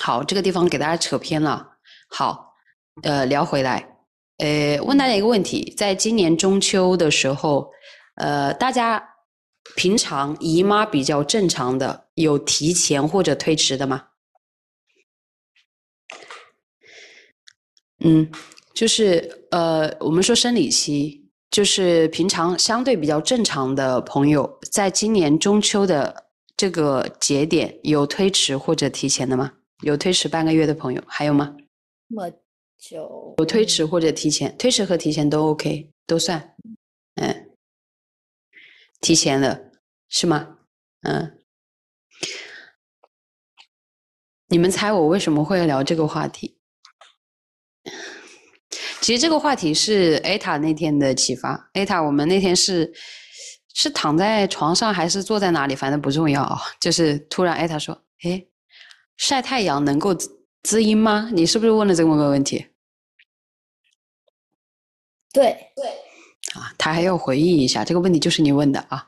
[0.00, 1.72] 好，这个地方给大家扯偏了，
[2.08, 2.54] 好，
[3.02, 3.97] 呃，聊回来。
[4.38, 7.70] 呃，问大家一个问题，在今年中秋的时候，
[8.14, 9.02] 呃，大家
[9.74, 14.06] 平常姨妈比较正常的，有提前或者推迟的吗？
[18.04, 18.30] 嗯，
[18.72, 29.54] 就是呃，我们说生理期，就是平常相对比较正常的朋友，在今年中秋的这个节点，有推迟或者提前的吗？
[29.82, 31.56] 有推迟半个月的朋友，还有吗？
[32.14, 32.32] 我。
[32.78, 36.54] 就有推迟或者提前，推迟和提前都 OK，都算，
[37.16, 37.50] 嗯，
[39.00, 39.72] 提前了
[40.08, 40.58] 是吗？
[41.02, 41.38] 嗯，
[44.46, 46.56] 你们猜我为什么会聊这个话题？
[49.00, 51.70] 其实这个话题是艾塔那天的启发。
[51.72, 52.92] 艾塔，我们那天是
[53.74, 55.74] 是躺在床上还是坐在哪里？
[55.74, 56.60] 反正不重要啊。
[56.80, 58.46] 就是突然艾塔说：“哎，
[59.16, 60.14] 晒太阳能够。”
[60.62, 61.30] 滋阴吗？
[61.32, 62.66] 你是不是问了这么个问题？
[65.32, 65.88] 对对，
[66.54, 69.06] 啊，他还要回忆一下这个问题，就是你问的啊，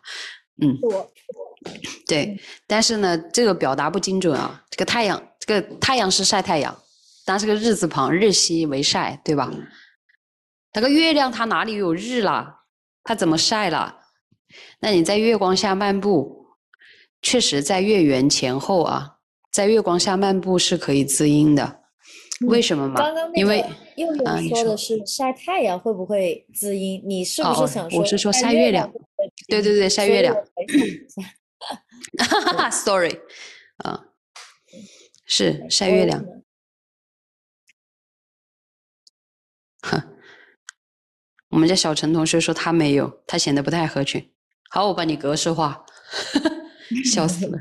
[0.62, 0.78] 嗯，
[2.06, 4.64] 对，但是呢，这个表达不精准啊。
[4.70, 6.72] 这个太阳，这个太阳是晒太阳，
[7.24, 9.50] 当然是个日字旁，日西为晒，对吧？
[10.72, 12.64] 那个月亮它哪里有日啦？
[13.02, 13.98] 它怎么晒了？
[14.80, 16.46] 那你在月光下漫步，
[17.22, 19.19] 确实在月圆前后啊。
[19.50, 21.80] 在月光下漫步是可以滋阴的，
[22.46, 22.94] 为什么吗？
[22.96, 23.64] 刚刚因为
[23.96, 27.02] 又有说的是晒太阳会不会滋阴？
[27.04, 28.00] 你是不是想说？
[28.00, 28.90] 我是说晒月亮。
[29.48, 30.34] 对对对，晒月亮。
[32.18, 33.20] 哈哈哈，sorry，
[33.78, 34.06] 啊，
[35.26, 36.24] 是晒月亮。
[39.82, 40.00] 哼，
[41.50, 44.32] 我们家小陈同学说他没有，他显得不太合群。
[44.70, 45.84] 好，我把你格式化，
[47.12, 47.58] 笑死了。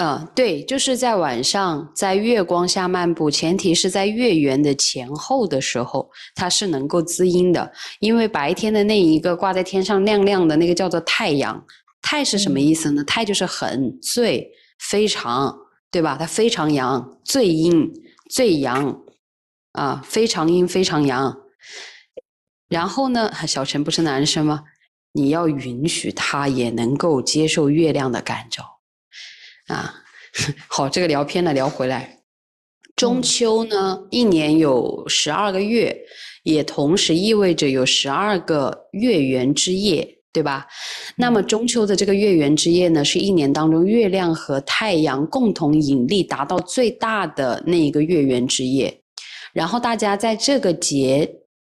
[0.00, 7.72] 嗯，对，就是在晚上在月光下漫步，前提是在月圆的前后的时候，它是能够滋阴的。
[7.98, 11.64] 因为白天的那一个挂在天上亮亮的那个叫做太阳，
[12.00, 13.02] 太是什么意思呢？
[13.02, 15.52] 太就是很最非常，
[15.90, 16.16] 对吧？
[16.16, 17.92] 它非常阳，最阴
[18.30, 19.02] 最阳
[19.72, 21.36] 啊，非常阴非常阳。
[22.68, 24.62] 然后呢，小陈不是男生吗？
[25.12, 28.77] 你要允许他也能够接受月亮的感召。
[29.68, 29.94] 啊，
[30.68, 32.18] 好，这个聊偏了，聊回来。
[32.96, 35.96] 中秋呢，一年有十二个月，
[36.42, 40.66] 也同时意味着有十二个月圆之夜，对吧？
[41.16, 49.02] 那么中秋的这个月圆之夜呢，是一年当中月亮和太阳共同引力达到最大的那一个月圆之夜。
[49.52, 51.28] 然后大家在这个节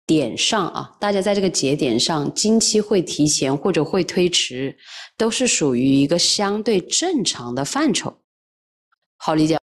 [0.05, 4.75] 点上啊，大家在这个节点上，经期会提前或者会推迟。
[5.17, 8.13] 都是属于一个相对正常的范畴，
[9.15, 9.57] 好理解。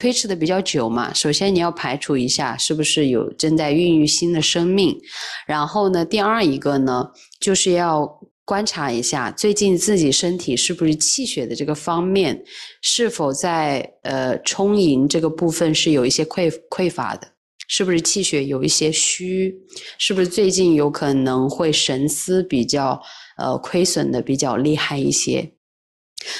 [0.00, 5.00] 推迟的比较久嘛，首先你要排除一下是不是有正在孕育新的生命，
[5.46, 8.04] 然后呢，第二一个呢，就是要
[8.44, 12.44] 观察一下最近自己身体是不是气血的这个方面，
[12.82, 17.28] 是否在呃充盈这个部分是有一些匮匮乏的，
[17.68, 19.56] 是不是气血有一些虚，
[19.98, 23.00] 是不是最近有可能会神思比较。
[23.40, 25.52] 呃，亏损的比较厉害一些，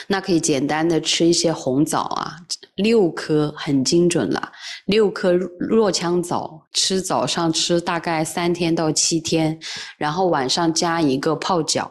[0.08, 2.34] 那可以简单的吃一些红枣啊，
[2.74, 4.50] 六颗很精准了，
[4.86, 9.56] 六颗若羌枣，吃早上吃大概三天到七天，
[9.96, 11.88] 然后晚上加一个泡脚，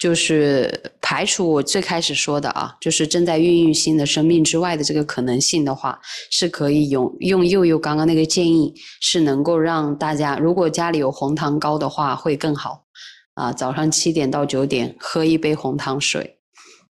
[0.00, 5.98] 就是排除我最开始说的啊，就是正在孕育新的生命之外的这个可能性的话，
[6.30, 12.84] 是可以用用佑佑刚刚那个建议，是能够让大家如果家里有红糖膏的话会更好。
[13.34, 16.38] 啊，早上七点到九点喝一杯红糖水，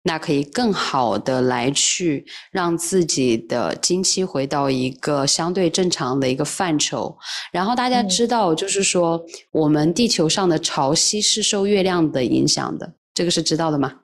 [0.04, 7.16] 那可以更好的来去让自己的经期回到一个相对正常的一个范畴。
[7.52, 14.00] 然后大家知道，就是说我们地球上的潮汐是受月亮的影响的，这个是知道的吗？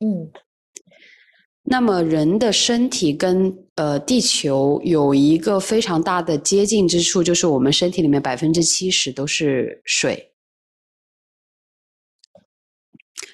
[0.00, 0.30] 嗯。
[1.62, 10.32] 那么人的身体跟呃地球有一个非常大的接近之处，就是我们身体里面百分之七十都是水。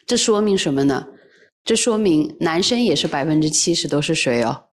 [0.06, 1.06] 这说明什么呢？
[1.66, 4.68] 这说明男生也是百分之七十都是水哦，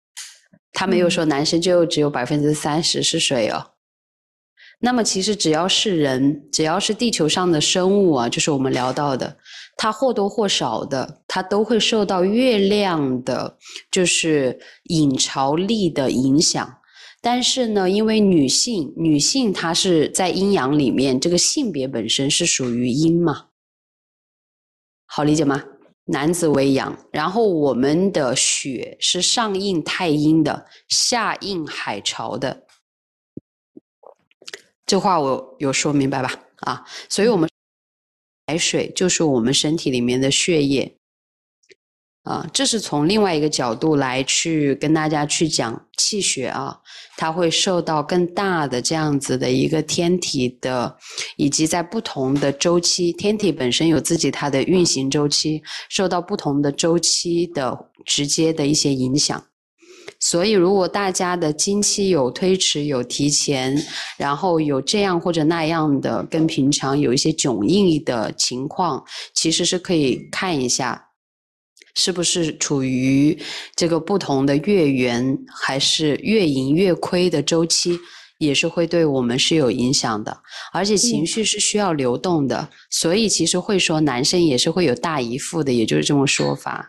[0.72, 3.72] 他没有说男生就只有百分之三十是水哦。
[4.80, 9.36] 那么其实只要是人，只要是地球上的生物啊，就是我们聊到的，
[9.76, 13.58] 它或多或少的，它都会受到月亮的，
[13.90, 16.78] 就是引潮力的影响。
[17.20, 23.48] 但是呢，因为女性，女性她是在阴阳里面，这个性别本身是属于阴嘛。
[25.04, 25.62] 好理解吗？
[26.10, 32.66] 男子为阳，然后我们的血是上应太阴的，下应海潮的。
[34.86, 36.34] 这话我有说明白吧？
[36.60, 37.48] 啊，所以我们
[38.46, 40.97] 海水就是我们身体里面的血液。
[42.28, 46.76] 啊，这是从另外一个角度来去跟大家去讲气血啊，
[47.16, 50.94] 它会受到更大的这样子的一个天体的，
[51.38, 57.74] 以及在不同的周期，天体本身有自己它的运行周期，受到不同的周期的
[58.04, 59.42] 直接的一些影响。
[60.20, 63.74] 所以，如果大家的经期有推迟、有提前，
[64.18, 69.02] 然后有这样或者那样的，跟平常有一些迥异的情况，
[69.32, 71.07] 其实是可以看一下。
[71.98, 73.36] 是不是处于
[73.74, 77.98] 这个不同的月圆还是月盈月亏的周期，
[78.38, 80.38] 也是会对我们是有影响的。
[80.72, 86.88] 而且情绪是需要流动的，所以其实会说男生也是会有大姨父的，也就是这种说法。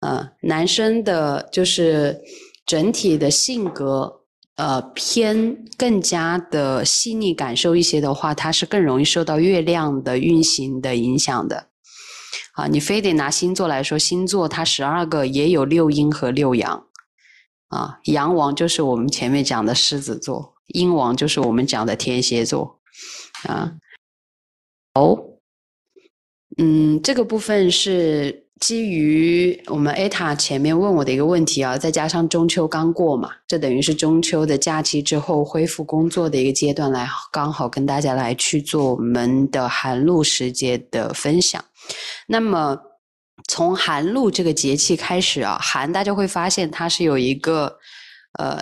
[0.00, 2.20] 呃，男生的就是
[2.66, 4.12] 整体的性格，
[4.56, 11.68] 呃，偏更加的细腻感受一些的话，他是更容易受到月亮的运行的影响的。
[12.54, 16.86] 啊，你非得拿星座来说，星座它十二个也有六阴和六阳，
[17.68, 22.78] 啊，阳王就是我们前面讲的狮子座，阴王就是我们讲的天蝎座，
[23.48, 23.72] 啊，
[24.94, 25.18] 哦，
[26.58, 41.64] 嗯，这个部分是基于我们 A 塔前面问我的一个问题啊，再加上中秋刚过嘛，这等于是中秋的假期之后恢复工作的一个阶段，来刚好跟大家来去做我们的寒露时节的分享。
[42.26, 42.78] 那么，
[43.48, 47.78] 从寒露这个节气开始啊，寒大家会发现它是有一个
[48.38, 48.58] 呃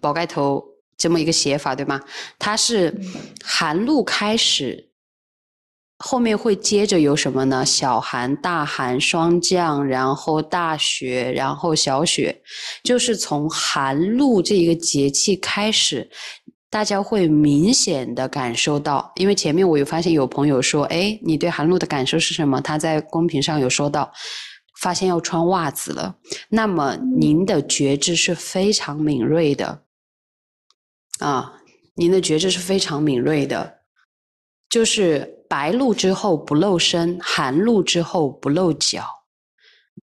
[0.00, 0.62] 宝盖头
[0.96, 2.00] 这么一个写法，对吗？
[2.38, 2.94] 它是
[3.42, 4.90] 寒露开始，
[5.98, 7.64] 后面会接着有什么呢？
[7.64, 12.42] 小寒、大寒、霜降，然后大雪，然后小雪，
[12.84, 16.10] 就是从寒露这一个节气开始，
[16.72, 19.12] 大家会明显的感受到。
[19.16, 22.62] 因为前面我有发现有朋友说，哎，你对寒露的感受是什么？
[22.62, 24.10] 他在公屏上有说到，
[24.80, 26.16] 发现要穿袜子了。
[26.48, 29.82] 那么您的觉知是非常敏锐的。
[31.18, 31.60] 啊，
[31.94, 33.80] 您的觉知是非常敏锐的，
[34.70, 39.04] 就是白露之后不露身，寒露之后不露脚，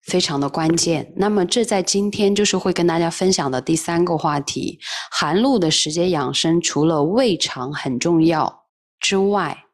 [0.07, 1.13] 非常的关键。
[1.15, 4.79] 那么这在今天就是会跟大家分享的第三个话题：
[5.11, 8.65] 寒露的时节养生，除了胃肠很重要
[8.99, 9.65] 之外，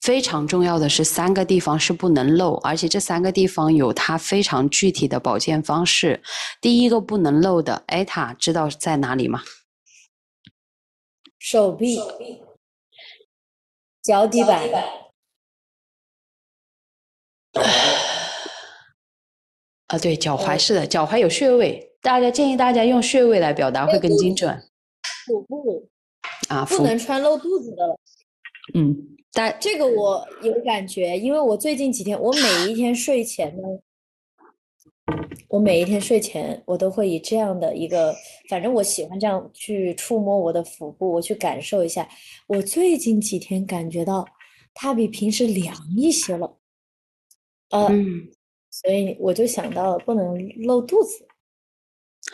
[0.00, 6.22] 非常重要的是三个地方是不能漏，而且这三个地方有它非常具体的保健方式。
[6.60, 9.42] 第一个不能漏的，艾塔知道在哪里吗？
[11.38, 11.98] 手臂、
[14.02, 14.62] 脚底板，
[19.92, 24.58] 啊，对，脚踝是的，脚踝有穴位，大家建议大家用穴位来表达会更精准。
[25.26, 25.86] 腹部
[26.48, 28.00] 啊，不能穿露肚子的了。
[28.72, 28.96] 嗯，
[29.34, 33.62] 但这个我有感觉，因为我最近几天，我每一天睡前呢。
[35.48, 38.14] 我每一天睡前，我都会以这样的一个，
[38.48, 42.08] 反正我喜欢这样去触摸我的腹部，我去感受一下。
[42.46, 44.26] 我最近几天感觉到
[44.72, 46.56] 它比平时凉一些了，
[47.68, 47.90] 呃，
[48.82, 51.26] 所以我就想到了不能露肚子。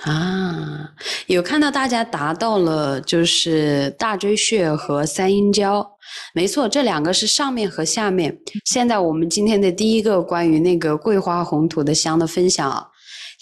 [0.03, 0.95] 啊，
[1.27, 5.97] 有看到大家达到了，就是大椎穴和三阴交，
[6.35, 8.39] 没错，这两个是上面和下面。
[8.67, 12.91] 现在我们今天的第一个关于那个桂花红土的香的分享，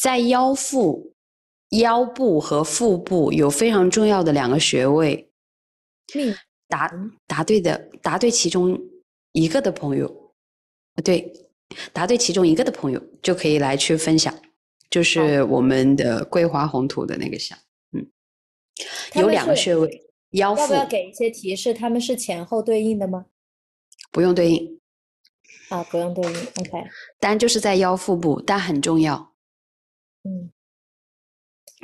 [0.01, 1.13] 在腰腹、
[1.71, 5.29] 腰部和腹部有非常重要的两个穴位。
[6.69, 6.91] 答
[7.27, 8.81] 答对的，答对其中
[9.33, 10.33] 一个的朋友，
[11.05, 11.31] 对，
[11.93, 14.35] 答对其中一个的朋友就可以来去分享。
[14.89, 17.59] 就是我们的桂花红土的那个香，
[17.93, 18.07] 嗯，
[19.15, 20.61] 有两个穴位，腰腹。
[20.61, 21.75] 要不要给一些提示？
[21.75, 23.27] 他们是前后对应的吗？
[24.13, 24.81] 不用对应。
[25.69, 26.89] 啊，不用对应，OK。
[27.19, 29.35] 但就是在腰腹部，但很重要。
[30.23, 30.53] 嗯，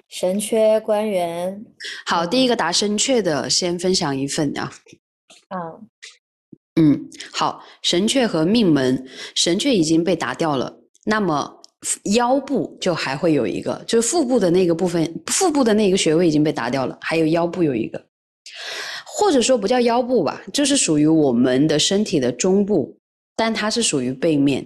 [0.08, 1.66] 神阙、关元。
[2.06, 4.72] 好，第一个答神阙的先分享一份啊。
[5.48, 5.58] 啊。
[6.76, 11.58] 嗯，好，神阙和命门，神阙已经被打掉了，那么。
[12.14, 18.06] 腰部就还会有一个，就是腹部的那个部分，腹部的那个穴位已经被打掉了，还有腰部有一个，
[19.04, 22.96] 或者说不叫腰部吧，就是属于我们的身体的中部，
[23.34, 24.64] 但它是属于背面。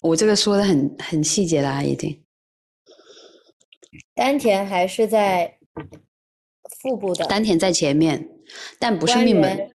[0.00, 2.18] 我这个说的很很细节了，已经。
[4.14, 5.58] 丹田还是在
[6.80, 8.30] 腹部的，丹田在前面，
[8.78, 9.71] 但不是命门。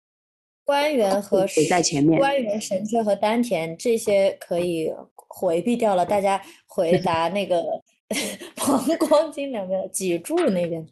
[0.67, 4.93] 关元和在前面，官员、神阙和丹田这些可以。
[5.29, 7.61] 回避掉了，大家回答那个
[8.55, 10.83] 膀胱经两边脊柱那边。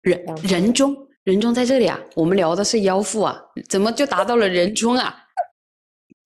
[0.00, 5.14] 人人中人中在这里啊，我们聊的是腰腹啊，怎么就达到了人中啊？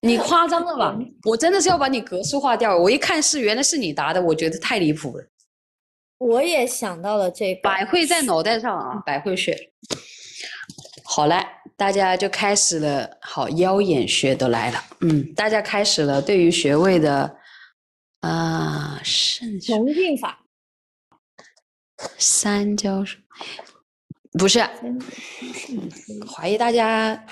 [0.00, 0.96] 你夸张了吧？
[1.24, 2.74] 我真的是要把你格式化掉。
[2.74, 5.24] 我一看是原来是你答的，我觉得太离谱了。
[6.16, 9.54] 我也想到了这个，百会在脑袋上啊，百会穴。
[11.04, 11.36] 好嘞，
[11.80, 13.10] 大家就开始了。
[13.22, 14.84] 好，腰眼穴都来了。
[15.00, 17.36] 嗯，大家开始了对于穴位的。
[18.20, 20.38] 啊，肾重进法，
[22.18, 23.16] 三焦是
[24.38, 24.60] 不是？
[26.30, 27.24] 怀疑大家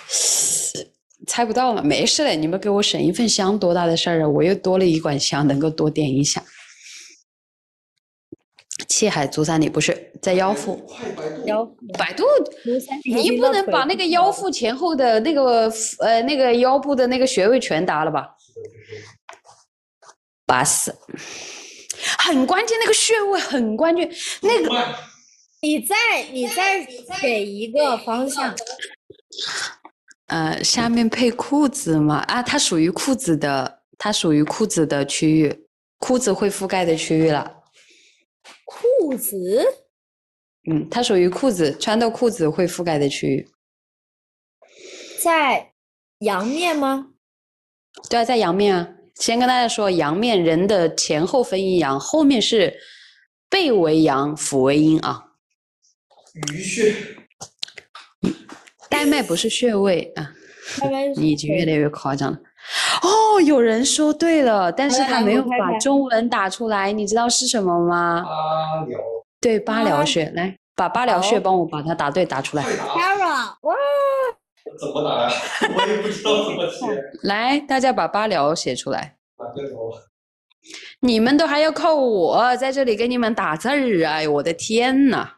[1.26, 4.28] 猜不到了，没事的，你们给我省一份香，多大的事儿啊！
[4.30, 6.42] 我又多了一管香，能够多点一下。
[8.88, 10.82] 气海足三里不是在腰腹，
[11.44, 11.64] 腰
[11.98, 12.24] 百度，
[13.04, 15.70] 你不能把那个腰腹前后的那个
[16.00, 18.28] 呃那个腰部的那个穴位全答了吧？
[20.46, 20.94] 八四，
[22.18, 24.10] 很关键，那个穴位很关键。
[24.40, 24.84] 那个，
[25.60, 25.94] 你再
[26.32, 26.86] 你再
[27.20, 28.54] 给一个方向。
[30.28, 32.16] 呃，下面配裤子嘛？
[32.20, 35.66] 啊，它属于裤子的，它属于裤子的区域，
[35.98, 37.57] 裤子会覆盖的区域了。
[39.08, 39.64] 裤子？
[40.70, 43.48] 嗯，它属于裤子，穿的裤子会覆盖的区域。
[45.22, 45.72] 在
[46.18, 47.06] 阳面吗？
[48.10, 48.94] 对啊，在阳面啊。
[49.14, 52.78] 先跟大家说，阳面人的前后分阴阳，后面是
[53.48, 55.32] 背为阳，腹为阴啊。
[56.52, 56.94] 鱼穴，
[58.90, 60.34] 带脉不是穴位啊。
[61.16, 62.38] 你已经越来越夸张了。
[63.02, 68.24] 哦，有人说对了，但是他没有把中文打出来，你知道是什么吗？
[68.24, 68.96] 八髎。
[69.40, 70.30] 对，八髎穴。
[70.34, 72.62] 来，把八髎穴帮我把它答对打出来。
[72.64, 73.74] Kara，哇！
[74.78, 75.30] 怎么打呀？
[75.76, 76.86] 我也不知道怎么写。
[77.22, 79.14] 来，大家把八髎写出来。
[81.00, 85.37] 你们都还要靠我在这里给你们打字儿，哎呦我的天呐！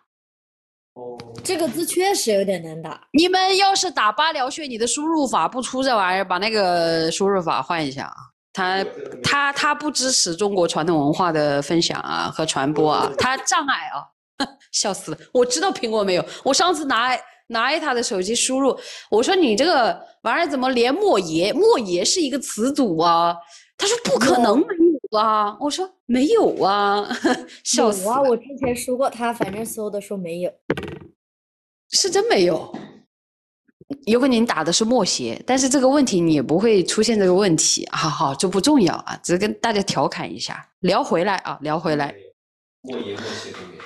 [1.50, 3.00] 哦，这个字确实有点难打。
[3.12, 8.14] 你们要是打八髎穴，你的输入法不出这玩意儿，把那个输入法换一下啊。
[8.52, 8.84] 他
[9.22, 14.06] 他他不支持中国传统文化的分享啊和传播啊，他障碍啊，
[14.72, 15.18] 笑死了！
[15.32, 17.16] 我知道苹果没有，我上次拿
[17.48, 18.76] 拿他的手机输入，
[19.08, 23.36] 我说你这个玩意儿怎么连莫爷莫爷是一个词组啊？
[23.76, 24.66] 他说不可能没
[25.10, 25.56] 有啊！
[25.60, 27.08] 我说没有啊，
[27.64, 28.08] 笑死！
[28.08, 28.20] 啊！
[28.20, 30.52] 我之前说过，他反正搜的说没有，
[31.90, 32.74] 是真没有。
[34.06, 37.88] 有可能你打的是默写，但是这个问题你也不会出现这个问题。
[37.90, 40.64] 好好，这不重要啊，只是跟大家调侃一下。
[40.80, 42.14] 聊回来啊，聊回来。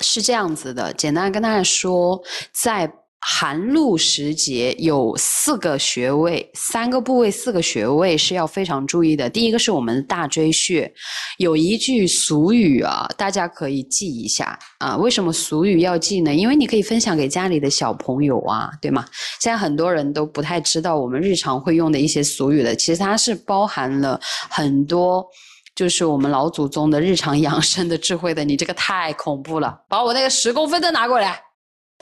[0.00, 3.03] 是这样子的，简单跟大家说，在。
[3.26, 9.30] 寒露时节有四个穴位，三个部位，四个穴位是要非常注意的。
[9.30, 10.92] 第一个是我们的大椎穴，
[11.38, 14.94] 有一句俗语啊，大家可以记一下啊。
[14.98, 16.34] 为什么俗语要记呢？
[16.34, 19.02] 因为你可以分享给家里的小朋友啊，对吗？
[19.40, 24.20] 现在很多人都不太知道我们日常会用的一些俗语的，其实它是包含了
[24.50, 25.26] 很多，
[25.74, 28.44] 就是我们老祖宗的日常养生的智慧的。
[28.44, 31.40] 你这个太恐怖了，把我那个十公分的拿过来。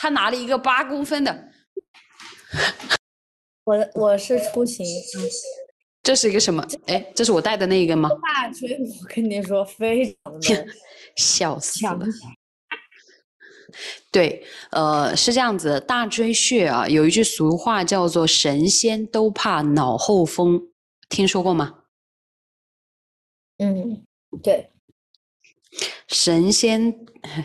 [0.03, 1.49] 他拿了一个八公分的，
[3.63, 4.85] 我我是出行，
[6.03, 6.67] 这是一个什么？
[6.89, 8.09] 哎，这是我带的那一个吗？
[8.21, 10.67] 大椎，我跟你说，非常的
[11.15, 12.01] 笑死了。
[14.11, 20.61] 对，呃，是这样子，大椎穴啊，有一句俗话叫做“神仙都怕脑后风”，
[21.09, 21.85] 听说过吗？
[23.59, 24.05] 嗯，
[24.43, 24.73] 对，
[26.09, 26.93] 神仙，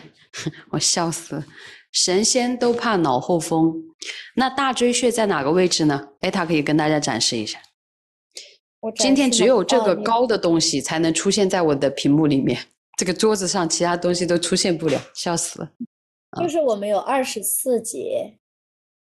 [0.71, 1.45] 我笑死了。
[1.97, 3.73] 神仙都怕脑后风，
[4.35, 6.09] 那大椎穴在哪个位置呢？
[6.19, 7.59] 哎，他可以跟大家展示一下。
[8.97, 12.55] 今天只有这个高的东西才能出现在我的屏幕里面，
[12.97, 15.71] 这个桌子上其他东西都出现不了，笑死了。
[16.39, 18.37] 就是我们有二十四节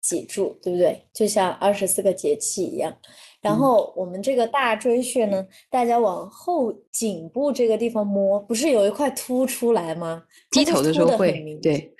[0.01, 1.05] 脊柱，对不对？
[1.13, 2.97] 就像二十四个节气一样。
[3.41, 10.23] 然后我们这个大椎穴呢，大家往后颈部这个地方摸，不是有一块凸出来吗？
[10.53, 11.93] 低头的时候会，对。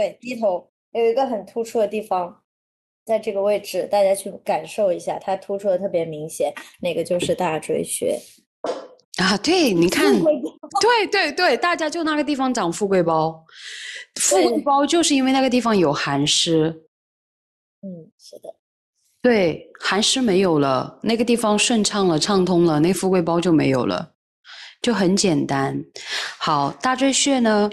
[0.00, 2.42] 对，低头有一个很突出的地方，
[3.04, 8.18] 在这个位置，大家去感受一下，它突出的特别明显，那个就是大椎穴
[9.18, 9.36] 啊。
[9.36, 10.10] 对，你看，
[10.80, 13.44] 对对对，大家就那个地方长富贵包，
[14.18, 16.84] 富贵包就是因为那个地方有寒湿。
[17.82, 18.54] 嗯，是的，
[19.20, 24.12] 对，寒湿没有了，那个地方顺畅了，畅通了，那富贵包就没有了，
[24.80, 25.84] 就很简单。
[26.38, 27.68] 好，大椎穴呢？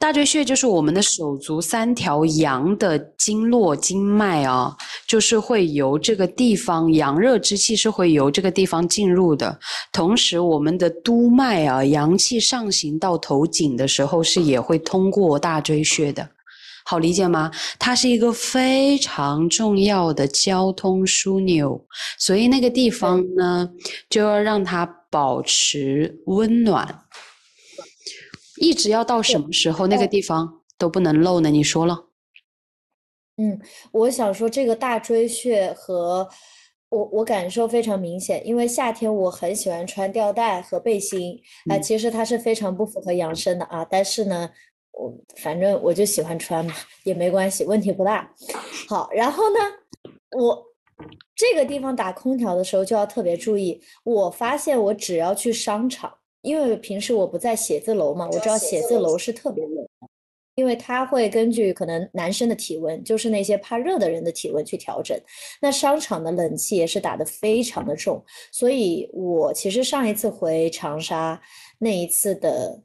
[0.00, 4.74] 大椎穴就是我们的手足三条阳的经络经脉啊，
[5.06, 9.60] 就是会由这个地方阳热之气是会由这个地方进入的。
[9.92, 16.26] 同时，我们的督脉啊，阳气上行到头颈的时候是也会通过大椎穴的，
[16.86, 17.50] 好理解吗？
[17.78, 21.78] 它是一个非常重要的交通枢纽，
[22.18, 23.68] 所以那个地方呢，
[24.08, 27.02] 就要让它保持温暖。
[28.60, 31.48] 一直要到什么时候那个地方都不能漏呢？
[31.50, 32.08] 你说了。
[33.38, 33.58] 嗯，
[33.90, 36.28] 我想说这个大椎穴和
[36.90, 41.40] 我我感受非常明显，因为夏天我很喜欢穿吊带和背心
[41.70, 44.50] 啊，其实它是非常不符合养生的啊，但是呢，
[44.92, 48.30] 我反正我就喜欢穿嘛，也没关系，问题不大。
[48.86, 49.58] 好，然后呢，
[50.36, 50.66] 我
[51.34, 56.12] 这个地方打空调的时候就要特别注意，我发现我只要去商场。
[56.42, 60.08] 因为平时我不在写字楼嘛，我知道写字楼是特别冷的，
[60.54, 65.18] 因为它会根据可能男生的体温，就是那些怕热的人的体温去调整。
[65.60, 71.40] 那商场的冷气也是打得非常的重，所以我其实上一次回长沙
[71.78, 72.82] 那一次的。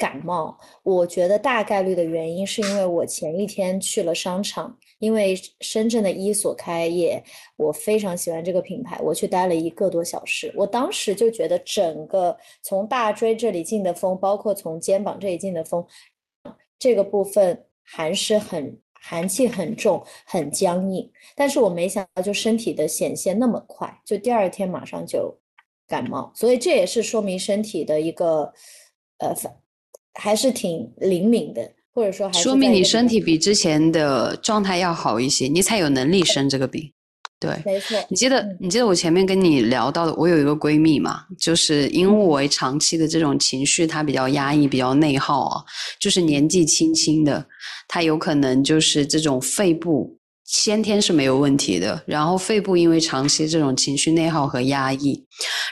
[0.00, 7.22] 感冒，我觉得大概率的原因是因为我前一天去了商场，因为深圳的一所开业，
[7.56, 15.86] 我非常喜欢这个品牌，我去待了一个多小时，我当时就觉得整个从大椎这里进的风，包括从肩膀这里进的风，
[16.78, 25.38] 这个部分寒湿很寒气很重，很僵硬，但是我没想到就身体的显现那么快，就第二天马上就
[25.86, 28.52] 感冒，所以这也是说明身体的一个
[29.18, 29.56] 呃反。
[30.20, 36.92] 还是挺灵敏的，或者说还，说明你身体比之前的状态要好一些，你才有能力生这个病。
[37.40, 37.96] 对，没错。
[38.08, 45.62] 你记得你记得我前面跟你聊到的，我有一个闺蜜嘛，就是因为长期的这种情绪，她比较压抑，比较内耗啊，
[46.00, 47.46] 就是年纪轻轻的，
[47.86, 50.18] 她有可能就是这种肺部。
[50.48, 55.22] 先天是没有问题的，然后肺部因为长期这种情绪内耗和压抑，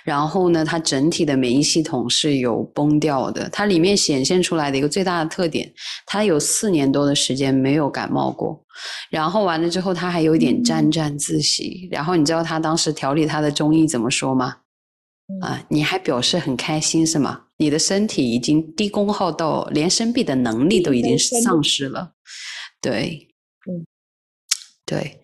[0.04, 3.48] 然后呢，它整体的免疫系统是有崩掉的。
[3.48, 5.72] 它里面显现出来的一个最大的特点，
[6.04, 8.62] 它有四年多的时间没有感冒过，
[9.08, 11.88] 然后完了之后，他还有点沾沾自喜。
[11.90, 14.56] 然后你知道他当时调理他的中医怎么说吗？
[15.40, 17.40] 啊，你还表示很开心是吗？
[17.56, 22.12] 你的身体已经低功耗到连生病的能力都已经丧失了，
[22.82, 23.25] 对。
[24.86, 25.20] 对，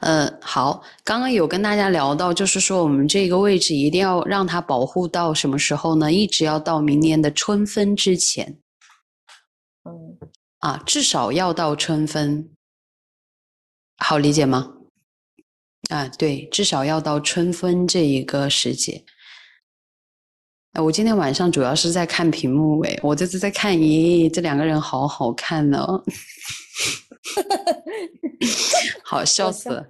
[0.00, 6.12] 呃，好，刚刚有跟大家聊到，就是说我们这个位置一定要让它保护到什么时候呢？
[6.12, 8.58] 一直要到明年的春分之前。
[9.84, 10.18] 嗯，
[10.58, 12.50] 啊，至少要到春分，
[13.98, 14.72] 好理解吗？
[15.88, 19.04] 啊，对，至少要到春分这一个时节。
[20.72, 25.86] 哎，我今天晚上主要是在看屏幕，哎，我这次在看，咦，这两个人好好看呢。
[29.02, 29.84] 好笑死了，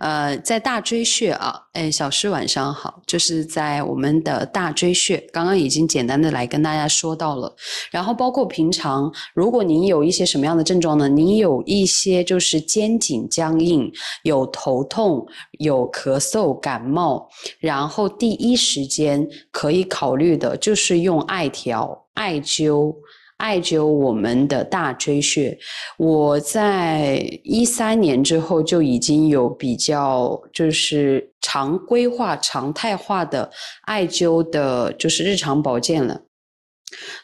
[0.00, 7.54] 呃，在大椎穴啊，哎，小诗晚上好，就是在我们的大椎穴，刚刚已经简单的来跟大家说到了，
[7.90, 11.08] 然后包括平常，如果您有一些什么样的症状呢？
[11.08, 13.90] 您有一些就是肩颈僵硬，
[14.24, 15.26] 有头痛，
[15.58, 22.94] 有咳嗽、感冒，然后第一时间可以考虑的就是用艾条、艾灸。
[23.40, 25.58] 艾灸我们的大椎穴，
[25.96, 33.50] 我在一三年之后就已经有比较就是常规化、常态化的
[33.86, 36.20] 艾灸的，就是日常保健了。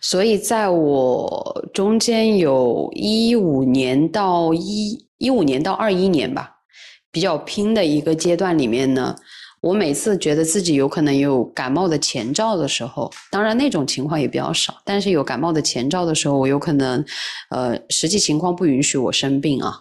[0.01, 6.51] 所以在我中间有一五年到一一五年到二一年吧，
[7.13, 9.15] 比较拼的一个阶段里面呢。
[9.67, 17.05] 我每次觉得自己有可能有感冒的前兆的时候，当然那种情况也比较少，但是有感冒的前兆的时候，我有可能，
[17.51, 19.77] 呃，实际情况不允许我生病啊，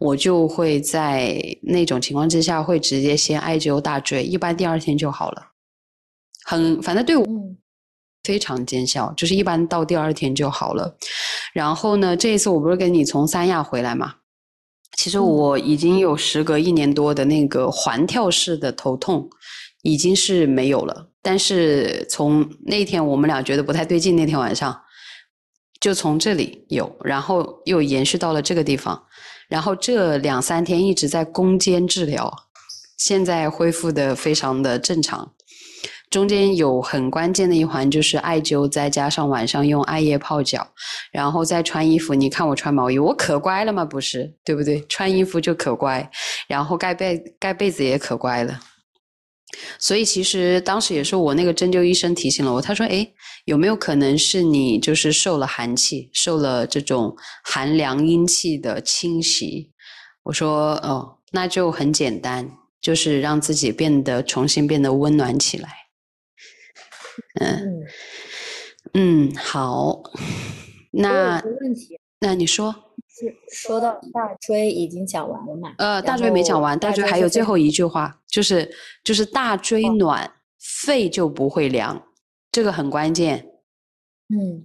[0.00, 5.52] 我就会在那种情况之下会直接先艾灸大椎，一般第二天就好了，
[6.44, 7.24] 很反正对我
[8.24, 10.96] 非常见效，就是一般到第二天就好了。
[11.52, 14.14] 然后呢，这一次我不是跟你从三亚回来嘛？
[14.96, 19.30] 其实我已经有时隔一年多的那个环跳式的头痛，
[19.82, 21.08] 已经是没有了。
[21.22, 24.80] 但是从那天我们俩觉得不太对劲，那天晚上
[25.80, 29.02] 就从这里有，然后又延续到了这个地方，
[29.48, 32.34] 然后这两三天一直在攻坚治疗，
[32.98, 35.32] 现在恢复的非常的正常。
[36.10, 40.66] 中间有很关键的一环，就是艾灸，再加上晚上用艾叶泡脚，
[41.12, 42.14] 然后再穿衣服。
[42.14, 43.84] 你看我穿毛衣，我可乖了吗？
[43.84, 44.84] 不是，对不对？
[44.88, 46.10] 穿衣服就可乖，
[46.48, 48.60] 然后盖被盖被子也可乖了。
[49.78, 53.06] 所以其实当时也是我那个针灸医生提醒了我，他说：“哎，
[53.44, 59.70] 有没有可能是你就是受了寒气，受了这种寒凉阴气的侵袭？”
[60.24, 62.48] 我说：“哦，那就很简单，
[62.80, 65.68] 就是让自己变得重新变得温暖起来。”
[67.40, 67.82] 嗯
[68.94, 70.02] 嗯，好，
[70.90, 72.74] 那问题，那你说，
[73.08, 75.74] 是说到大椎已经讲完了嘛？
[75.78, 78.70] 呃，大椎没讲完，大椎还有最后一句话，就是
[79.04, 82.02] 就是大椎暖，肺就不会凉，
[82.50, 83.46] 这个很关键。
[84.28, 84.64] 嗯，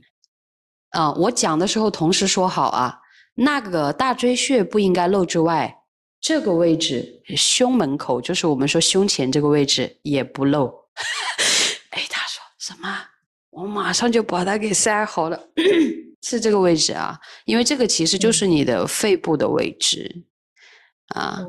[0.89, 2.99] 啊，我讲的时候同时说好啊，
[3.35, 5.83] 那个大椎穴不应该露之外，
[6.21, 10.73] 这个位置胸门口，就是我们说胸前这个位置也不露。
[12.65, 12.89] 什么？
[13.51, 15.39] 我马上就把它给塞好了，
[16.23, 20.25] 是这个位置啊，因为这个其实就是你的肺部的位置
[21.09, 21.45] 啊。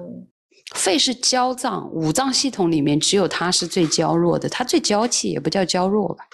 [0.74, 6.24] 肺是娇脏，五脏系统里面只有它是最娇弱的，它最娇气也不叫娇弱吧，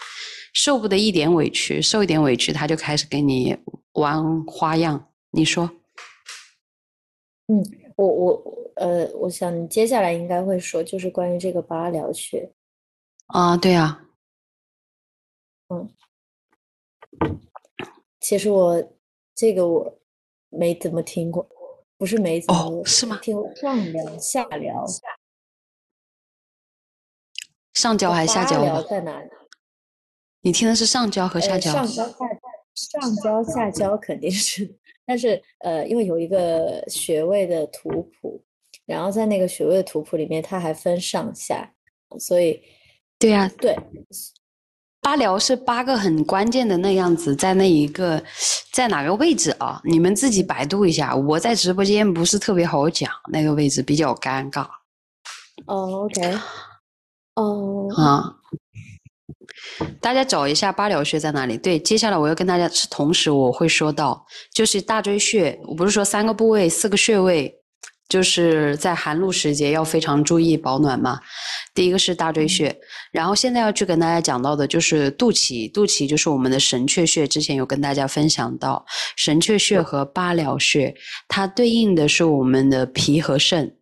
[0.53, 3.57] 受不得一点委屈，受一点委屈它就开始给你
[3.93, 5.07] 玩花样。
[5.31, 5.71] 你说？
[7.47, 7.63] 嗯，
[7.95, 8.43] 我我
[8.77, 12.51] 呃，我想接下来应该会说，就是关于这个八髎穴
[13.27, 14.01] 啊，对啊。
[15.73, 17.41] 嗯，
[18.21, 18.93] 其实我
[19.35, 19.99] 这个我
[20.51, 21.49] 没怎么听过，
[21.97, 23.19] 不是没怎么，是吗？
[23.23, 25.01] 听上髎、下髎，
[27.75, 28.83] 上焦还是下焦？
[28.83, 29.31] 在哪里？
[30.43, 31.73] 你听的是上焦和下焦？
[31.73, 32.07] 上焦、
[32.75, 37.89] 下上焦、下焦肯定是，但是呃，因为有一个穴位的图
[38.21, 38.43] 谱，
[38.85, 41.75] 然后在那个穴位的图谱里面，它还分上下，
[42.19, 42.63] 所以
[43.19, 43.77] 对呀，对。
[45.03, 48.23] 八髎是八个很关键的那样子，在那一个，
[48.73, 49.81] 在哪个位置啊？
[49.85, 51.15] 你们自己百度一下。
[51.15, 54.65] 我在直播间不是特别好讲，那个位置比较尴尬。
[55.67, 56.39] 哦，OK，
[57.35, 58.33] 哦，啊，
[60.01, 61.59] 大家找一下八髎穴在哪里？
[61.59, 64.25] 对，接下来我要跟大家是同时我会说到，
[64.55, 67.53] 就是大椎穴，我不是说三个部位、四个穴位。
[68.13, 71.19] 就是在寒露时节要非常注意保暖嘛。
[71.73, 72.79] 第一个是大椎穴，
[73.11, 77.27] 然后现在要去跟大家讲到的就是肚脐，肚脐就是我们的神阙穴。
[77.27, 78.85] 之前有跟大家分享到
[79.17, 80.95] 神阙穴和八髎穴，
[81.27, 83.79] 它对应的是我们的脾和肾。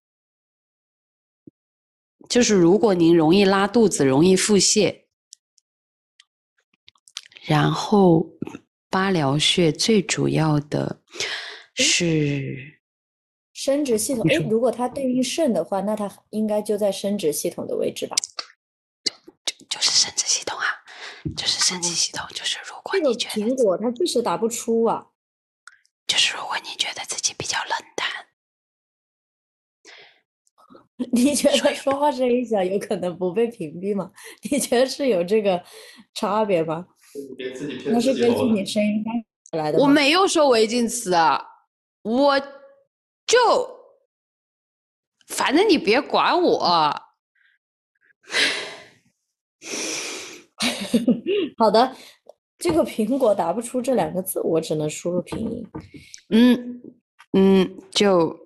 [2.28, 4.94] 就是如果您容易拉肚子、容易腹泻，
[7.46, 8.24] 然后
[8.88, 11.00] 八髎穴最主要的
[11.74, 12.78] 是。
[13.62, 18.16] 生殖系统，哎，如果它对应肾的话，那它应该就在生殖系统的位置吧？
[19.04, 19.12] 就
[19.44, 20.64] 就就是生殖系统啊，
[21.36, 25.08] 就是生殖系统，就是如果你觉得苹果它就是打不出啊，
[26.06, 28.08] 就是如果你觉得自己比较冷淡，
[31.12, 34.11] 你觉得说话声音小有可能不被屏蔽吗？
[34.50, 35.62] 你觉得是有这个
[36.14, 36.86] 差别吗？
[37.88, 39.04] 那是根据你声音
[39.52, 39.78] 来的。
[39.78, 41.44] 我没有说违禁词啊，
[42.00, 42.42] 我。
[43.30, 43.38] 就，
[45.28, 46.58] 反正你别管我。
[51.56, 51.94] 好的，
[52.58, 55.64] 这个苹果打不出这两个字，我只能输入拼音。
[56.30, 56.82] 嗯
[57.32, 58.36] 嗯，就。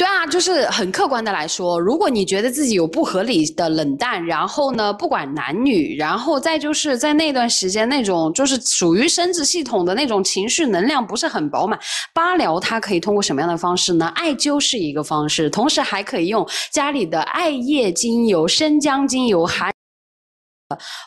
[0.00, 11.78] 对啊，就是很客观的来说，如果你觉得自己有不合理的冷淡，然后呢，不管男女，然后再就是在那段时间那种就是属于生殖系统的那种情绪能量不是很饱满，
[12.14, 14.06] 八疗它可以通过什么样的方式呢？
[14.14, 19.70] 艾灸是一个方式，同时还可以用家里的艾叶精油、生姜精油、含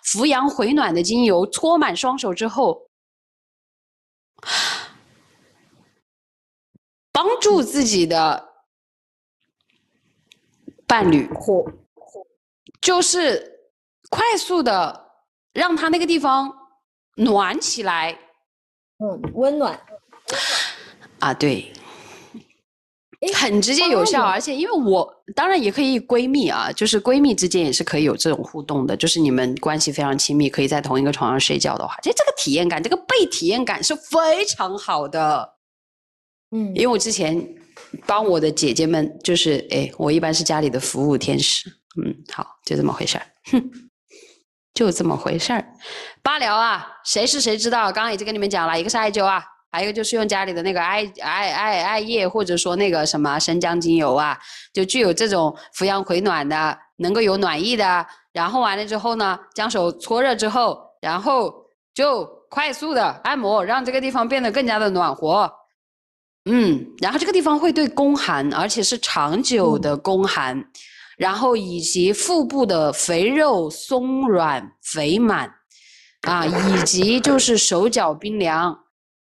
[0.04, 2.80] 扶阳回暖的精油搓满双手之后，
[7.12, 8.53] 帮助自己的。
[10.94, 11.28] 伴侣，
[12.80, 13.52] 就是
[14.12, 15.08] 快速的
[15.52, 16.54] 让他那个地方
[17.16, 18.16] 暖起来，
[19.00, 19.80] 嗯，温暖，
[21.18, 21.74] 啊，对，
[23.34, 35.56] 很直接有效，而且因为我当然也可以闺蜜啊，就是闺蜜之间也是可以有这种互动的，就是你们关系非常亲密，可以在同一个床上睡觉的话，其实这个体验感，这个被体验感是非常好的，
[36.52, 37.63] 嗯，因为我之前。
[38.06, 41.70] 帮我的姐姐们，就是哎，我一般是家里的服务天使。
[42.04, 43.26] 嗯，好，就这么回事儿。
[43.52, 43.72] 哼，
[44.74, 45.66] 就这么回事儿。
[46.24, 47.92] 八疗啊，谁是谁知道？
[47.92, 54.38] 刚刚已经跟你们讲了，一个是艾灸啊，还有一个就是用家里的那个艾艾艾艾叶，或者说那个什么生姜精油啊，
[54.74, 58.06] 就具有这种扶阳回暖的，能够有暖意的。
[58.32, 61.54] 然后完了之后呢，将手搓热之后，然后
[61.94, 65.52] 就快速的按摩，让这个地方变得更加的暖和。
[66.46, 70.62] 嗯，然后这个地方会对宫寒，而且是长久的宫寒，
[71.18, 75.50] 然后以及腹部的肥肉松软肥满，
[76.24, 78.78] 啊，以及就是手脚冰凉，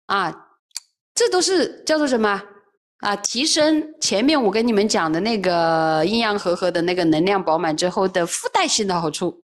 [0.07, 0.35] 啊，
[1.15, 2.43] 这都是叫做什么
[3.01, 3.15] 啊？
[3.17, 9.43] 提升前面我跟你们讲的那个阴阳和合的那个能量饱满之后的附带性的好处，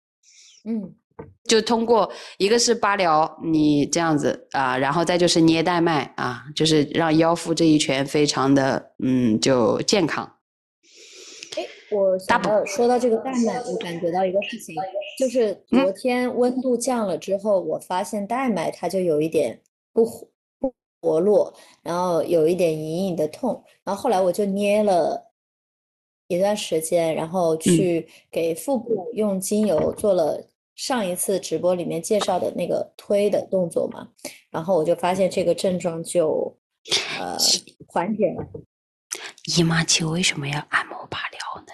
[0.64, 0.96] 嗯。
[1.44, 10.24] 就通过一个是八髎，你这样子啊，然后再就是捏带脉啊，就是让腰腹这一圈非常的嗯就健康。
[11.56, 14.76] 哎，我想到说到这个带脉，我感觉到一个事情，
[15.18, 19.60] 就是昨天温度降了之后，我发现带脉它就有一点
[19.92, 20.04] 不
[20.60, 21.52] 不活络，
[21.82, 25.32] 然后有一点隐隐的痛，然后后来我就捏了
[26.28, 30.40] 一段时间，然后去给腹部用精油做了。
[30.80, 34.08] 上一次直播里面介绍的那个推的动作嘛，
[34.48, 36.58] 然后我就发现这个症状就
[37.18, 37.36] 呃
[37.86, 38.42] 缓解了。
[39.44, 41.72] 姨妈期为什么要按摩拔疗呢？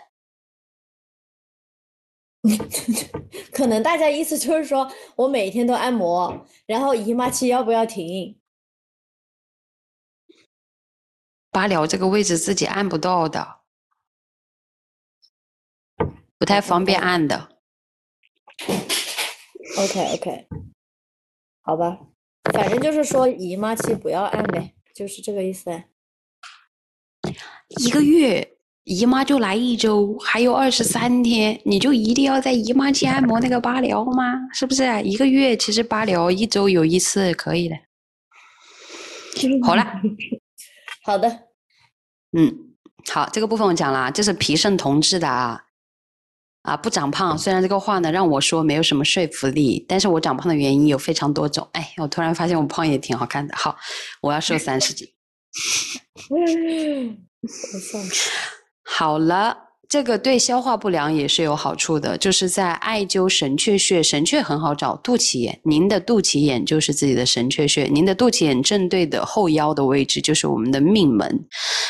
[3.52, 8.40] 可能大家意思就是说我每天都按摩，然后姨妈期要不要停？
[11.52, 13.61] 拔疗这个位置自己按不到的，
[16.36, 17.52] 不太方便按的。
[19.79, 20.47] OK OK，
[21.62, 21.99] 好吧，
[22.53, 25.70] 反正就是说姨妈期不要按呗，就是这个意思。
[27.68, 34.49] 一个月姨妈就来一周，还有二十三天，你就一定要在姨妈期按摩那个八髎吗？
[34.53, 35.03] 是不是？
[35.03, 37.77] 一个月其实八髎一周有一次可以的。
[39.62, 39.85] 好了，
[41.05, 41.29] 好的，
[42.33, 42.74] 嗯，
[43.12, 45.66] 好，这个部分我讲了，这是脾肾同治的啊。
[46.67, 51.67] 啊，不长胖，虽然这个话呢让我说没有什么说服力，但是我长胖的原因有非常多种。
[51.73, 53.55] 哎，我突然发现我胖也挺好看的。
[53.57, 53.77] 好，
[54.21, 55.09] 我要瘦三十斤。
[58.83, 59.57] 好了，
[59.89, 71.47] 这个对消化不良也是有好处的，就是在艾灸神阙穴，神阙很好找，肚脐眼，您的肚脐眼就是自己的神阙穴，您的肚脐眼正对的后腰的位置就是我们的命门。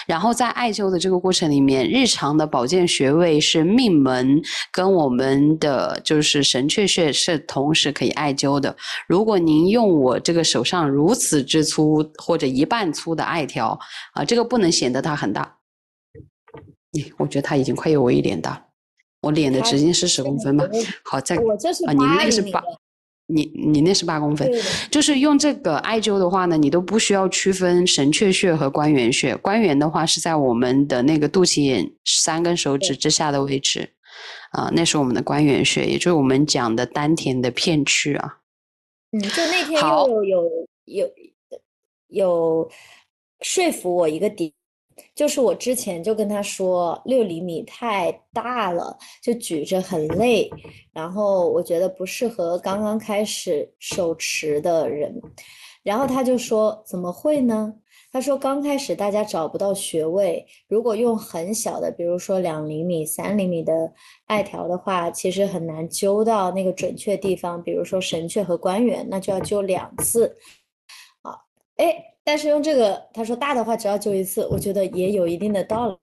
[0.07, 4.41] 然后在艾灸的这个过程里面，日常的保健穴位是命门
[4.71, 8.77] 跟我们的就是神阙穴是同时可以艾灸的。
[9.09, 13.79] 如果您用我这个手上如此之粗或者一半粗的艾条
[14.13, 15.56] 啊，这个不能显得它很大。
[17.19, 18.67] 我觉得他已经快有我一脸大，
[19.23, 20.65] 我脸的直径是十公分吧？
[21.05, 22.63] 好，再啊，你那个是八，
[23.27, 24.49] 你你那是八公分，
[24.91, 29.35] 就是用这个艾灸的话呢，你都不需要区分神阙穴和关元穴。
[29.37, 33.91] 关元的话是在我们的那个肚脐眼三根手指之下的位置，
[34.53, 38.39] 啊，那是我们的关元穴，也就是我们讲的丹田的片区啊。
[39.13, 41.11] 嗯，就那天又有有
[42.09, 42.71] 有
[43.41, 44.53] 说服我一个点。
[45.15, 50.51] 就是我之前就跟他说，六厘米太大了，就举着很累，
[50.93, 55.15] 然后我觉得不适合刚刚开始手持的人。
[55.83, 57.73] 然后他就说怎么会呢？
[58.13, 63.93] 他说刚开始大家找不到穴位，如果用很小的，比如说两厘米、三厘米的
[64.27, 70.37] 艾条的话，其实很难灸到那个准确地方，比如说神阙和关元，那就要灸两次。
[71.23, 71.37] 啊，
[71.77, 72.16] 哎。
[72.27, 75.97] 但是用这个，他说大的话只要灸一次，我觉得也有一定的道理。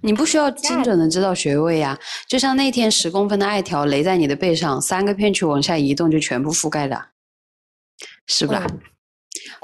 [0.00, 1.96] 你不需要精准的知道穴位呀，
[2.26, 7.10] 就像那天十公分的艾条勒在你的背上，三个片区往下移动就全部覆盖了，
[8.26, 8.66] 是不啦？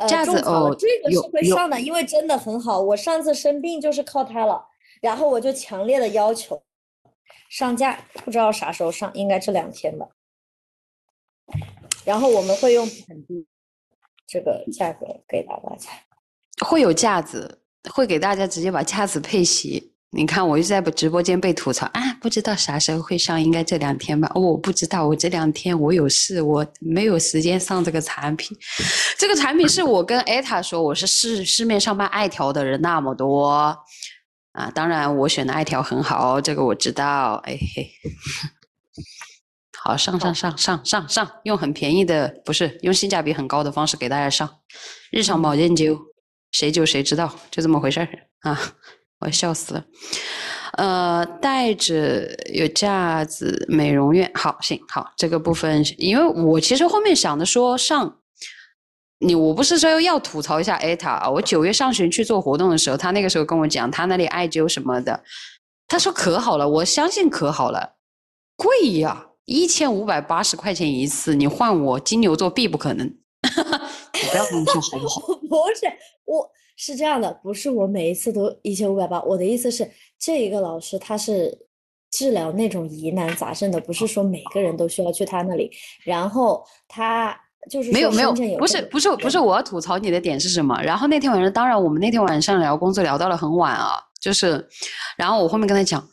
[0.06, 2.80] 架子哦，这个是会上的，因为真的很好。
[2.80, 4.64] 我上次生病就是靠它了，
[5.00, 6.62] 然后我就强烈的要求
[7.50, 10.06] 上架，不知道啥时候上，应该这两天吧。
[12.04, 13.44] 然后我们会用很低。
[14.32, 15.90] 这个价格给大家，
[16.64, 17.58] 会有架子，
[17.90, 19.92] 会给大家直接把架子配齐。
[20.14, 24.30] 你看，我就在直播间被吐槽啊，不知道啥时候会上，应该这两天吧？
[24.34, 28.56] 哦，我不知道，我这两天我有事，我没有时间上这个产品。
[29.18, 33.48] 这个产品是我跟艾塔说，我是市市面上卖艾条的人那么多
[34.52, 37.34] 啊，当然我选的艾条很好，这个我知道。
[37.44, 37.90] 哎嘿。
[39.84, 44.48] 好，上上上上上上，用很便宜的，不是用性价比很高的方式给大家上
[45.10, 45.98] 日常保健灸，
[46.52, 48.08] 谁灸谁知道，就这么回事儿
[48.42, 48.56] 啊！
[49.18, 49.84] 我笑死了。
[50.74, 58.20] 呃，带着有架子美容院，好行好，这个部分，因为我其实后面想的说上
[59.18, 65.24] 你，我不是说要吐槽一下艾塔啊，我九月上旬去做活动的时候，他那个时候跟我讲，他那里艾灸什么的，
[65.88, 67.96] 他说可好了，我相信可好了，
[68.56, 69.26] 贵呀。
[69.44, 73.06] 一千五百八十块钱一次，你换我金牛座必不可能。
[74.14, 75.20] 你不要这么说好不好？
[75.48, 75.86] 不是，
[76.24, 79.20] 我是这样的，不是我每一次都一千五百八。
[79.22, 81.66] 我的意思是，这一个老师他是
[82.10, 85.70] 治疗那种疑难杂症的，不是说每个人都需要去他那里。
[86.04, 87.36] 然后他
[87.68, 90.80] 就是没有没有，不是不是不是，我要吐槽你的点是什么？
[90.80, 94.68] 然后那天晚上，当然我们那天晚上聊工作聊到了很晚啊，就是，
[95.16, 96.06] 然后我后面跟他讲。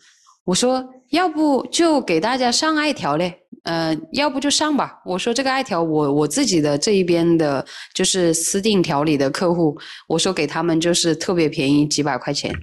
[0.45, 3.33] 我说，要不就给大家上艾条嘞，
[3.63, 5.01] 呃，要不就上吧。
[5.03, 9.75] 我说这个艾条，我我自己的这一边的，就是私定调理的客户，
[10.07, 12.53] 我说给他们就是特别便宜，几百块钱，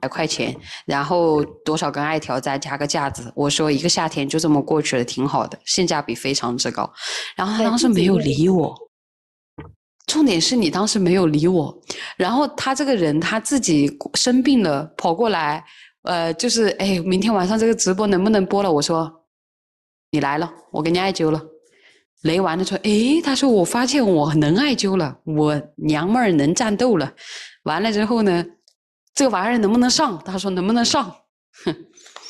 [0.00, 0.56] 百块钱，
[0.86, 6.90] 然后多少根艾条再加个架子，我说一个夏天就这么过去了，挺好的，性价比非常之高。
[7.36, 8.74] 然后他当时没有理我，
[10.06, 11.78] 重点是你当时没有理我，
[12.16, 15.62] 然后他这个人他自己生病了，跑过来。
[16.08, 18.72] 呃，就是哎，明天晚上这个直播能不能播了？
[18.72, 19.24] 我说，
[20.10, 21.40] 你来了，我给你艾灸了。
[22.22, 27.12] 雷完了说，哎，他说我发现我能艾灸了，我娘们儿能战斗了。
[27.64, 28.44] 完了之后呢，
[29.14, 30.18] 这个玩意儿能不能上？
[30.24, 31.14] 他说能不能上？
[31.64, 31.76] 哼，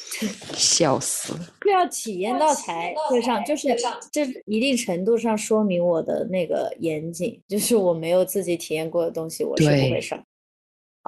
[0.55, 1.41] 笑死了。
[1.65, 3.69] 就要体验到才会上，就是
[4.11, 10.21] 这一定程度上说明我的那个严谨，就是我没有自己体验过的东西，我是不会上。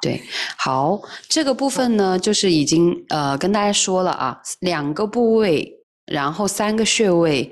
[0.01, 0.21] 对，
[0.57, 5.71] 好，这个部分呢，就是已经呃跟大家说了啊，两个部位，
[6.07, 7.51] 然后三个穴位，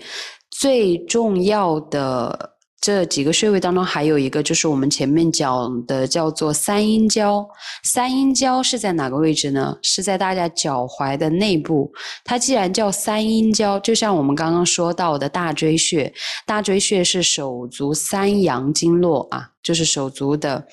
[0.50, 7.46] 最重要的这几个穴位当中，还有一个就是我们前面讲的叫做三阴交。
[7.84, 9.76] 三阴交是在哪个位置呢？
[9.82, 11.92] 是在大家脚踝的内部。
[12.24, 16.10] 它既然叫三阴交，就像我们刚刚说到的大椎穴，
[16.46, 20.66] 大椎穴是手足三阳经络啊，就是手足的。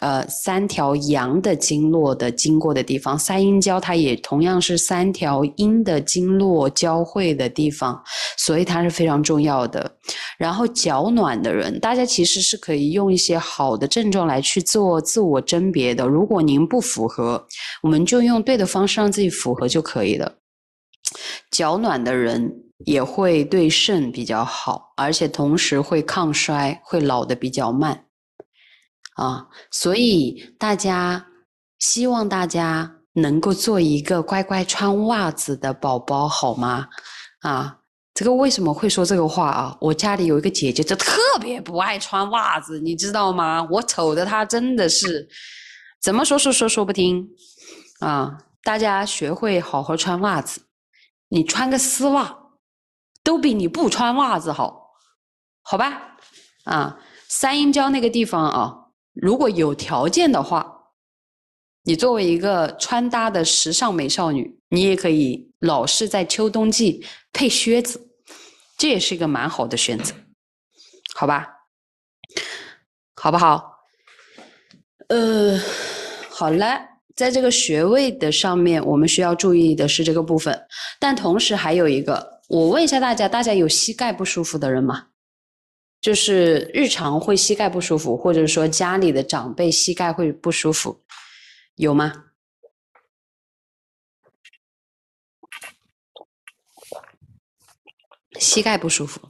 [0.00, 8.02] 呃三条阳的经络的经过的地方，三阴交它也同样是三条阴的经络交汇的地方，
[8.36, 9.90] 所以它是非常重要的。
[10.36, 16.06] 然后脚暖的人，大家其实是可以用一些好的症状来去做自我甄别的。
[16.06, 17.46] 如果您不符合，
[17.82, 20.34] 我们就用对的方式让自己符合就可以了。
[21.50, 22.64] 脚暖的人。
[22.86, 28.06] 也会对肾比较好，而且同时会抗衰，会老的比较慢，
[29.16, 31.26] 啊，所以大家
[31.78, 36.88] 希望大家能够做一个乖乖穿袜子的宝宝，好吗？
[37.40, 37.78] 啊，
[38.14, 39.76] 这个为什么会说这个话啊？
[39.80, 43.66] 我家里有一个姐姐，就特别不爱穿袜子，你知道吗？
[43.70, 45.28] 我瞅着她真的是
[46.00, 47.28] 怎么说说说说不听，
[48.00, 50.62] 啊，大家学会好好穿袜子，
[51.28, 52.36] 你穿个丝袜。
[53.22, 54.94] 都比你不穿袜子好，
[55.60, 56.16] 好吧？
[56.64, 58.74] 啊，三阴交那个地方啊，
[59.20, 60.84] 如果有条件的话，
[61.84, 68.08] 你作为一个穿搭的时尚美少女，你也可以老是在秋冬季配靴子，
[68.78, 70.14] 这也是一个蛮好的选择，
[71.14, 71.46] 好吧？
[73.16, 73.78] 好不好？
[75.08, 75.60] 呃，
[76.30, 76.80] 好了，
[77.14, 80.66] 在这个穴位的上面，我们需要注意的是这个部分，
[80.98, 82.40] 但同时还有一个。
[82.48, 85.09] 我问一下大家，大家有膝盖不舒服的人吗？
[86.00, 91.00] 就是日常会膝盖不舒服，或者说家里的长辈膝盖会不舒服，
[91.76, 92.24] 有吗？
[98.38, 99.20] 膝盖不舒服，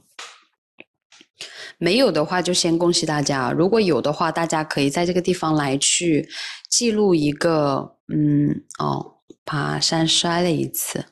[1.77, 3.51] 没有的话就先恭喜大家。
[3.51, 6.29] 如果有的话，大家可以在这个地方来去
[6.69, 11.03] 记录一个，嗯，哦，爬山摔了一次。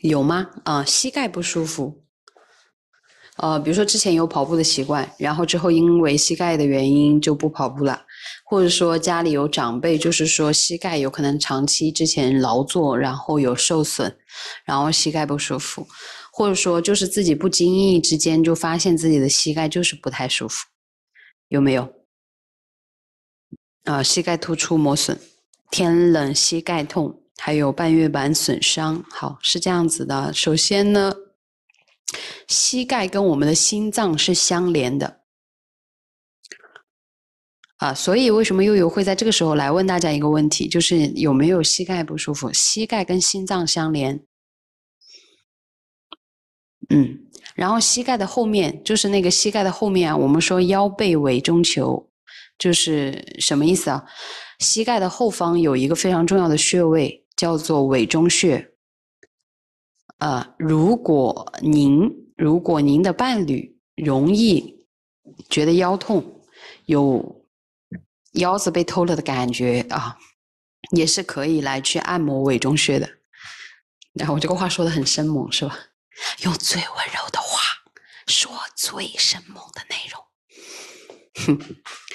[0.00, 0.50] 有吗？
[0.64, 2.04] 啊，膝盖不舒服，
[3.38, 8.02] 呃，比如说之前有跑步的习惯，然后之后因为膝盖的原因就不跑步了，
[8.44, 14.16] 或者说家里有长辈，就是说膝盖有可能长期之前劳作，然后有受损，
[14.64, 15.86] 然后膝盖不舒服，
[16.32, 20.66] 或者说就是自己不经意之间就发现自己的膝盖就是不太舒服，
[21.48, 21.92] 有没有？
[23.84, 25.18] 啊，膝盖突出磨损，
[25.70, 27.22] 天冷膝盖痛。
[27.40, 30.32] 还有半月板损伤，好是这样子的。
[30.32, 31.12] 首先呢，
[32.48, 35.20] 膝盖跟我们的心脏是相连的
[37.76, 42.52] 啊，所以为什么悠悠会在这个时候来问大家一个问题，就是有没有膝盖不舒服？
[42.52, 44.24] 膝盖跟心脏相连，
[46.88, 47.20] 嗯，
[47.54, 52.10] 然后膝盖的后面就是那个膝盖的后面啊，我们说腰背尾中求，
[52.58, 54.04] 就是什么意思啊？
[54.58, 57.24] 膝盖的后方有一个非常重要的穴位。
[57.38, 58.72] 叫做委中穴，
[60.18, 64.86] 呃，如果您如果您的伴侣容易
[65.48, 66.42] 觉得腰痛，
[66.86, 67.46] 有
[68.32, 70.18] 腰子被偷了的感觉啊，
[70.96, 73.08] 也是可以来去按摩委中穴的。
[74.14, 75.78] 然后我这个话说的很生猛是吧？
[76.42, 77.60] 用最温柔的话
[78.26, 80.24] 说最生猛的内容。
[81.46, 81.76] 哼，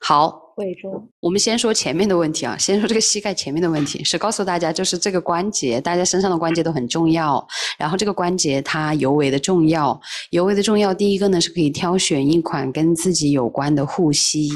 [0.00, 0.42] 好。
[0.56, 7.46] 胃中，我们先说前面的问题啊，先说这个膝盖前面的问题，是告诉大家，就是这个关节，大家身上的关节都很重要，
[7.76, 10.00] 然后这个关节它尤为的重要，
[10.30, 10.94] 尤为的重要。
[10.94, 14.48] 第一个呢，是可以挑选一款跟自己有关的护膝，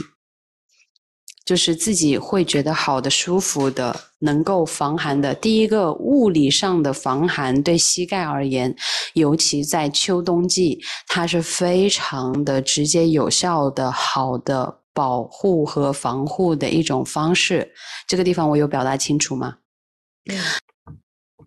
[1.45, 5.35] 就是自己会觉得好的、舒服的、能够防寒的。
[5.35, 8.75] 第一个物理上的防寒，对膝盖而言，
[9.13, 14.80] 尤其在秋冬季，它是非常的直接、有效的、好的。
[14.93, 17.73] 保护和防护的一种方式，
[18.07, 19.57] 这个地方我有表达清楚吗？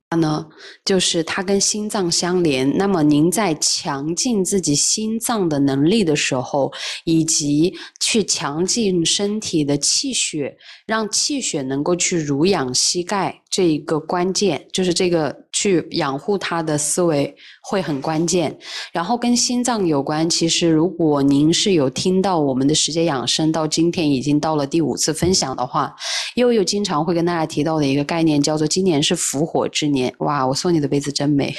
[0.09, 0.47] 它呢，
[0.85, 2.77] 就是它跟心脏相连。
[2.77, 6.71] 那么您在强劲自己心脏的能力的时候，
[7.03, 10.55] 以及去强劲身体的气血，
[10.85, 15.43] 让气血能够去濡养膝盖，这一个关键就是这个。
[15.63, 18.53] 去养护他的思维会很关键，
[18.91, 20.29] 然后跟心脏有关。
[20.29, 25.95] 其实，如果您是有听到我们的时间养生到今天已经到了第五次分享的话，
[26.35, 30.13] 又有经常会跟大家提到的一个概念，叫做今年是伏火之年。
[30.17, 31.55] 哇，我送你的杯子真美。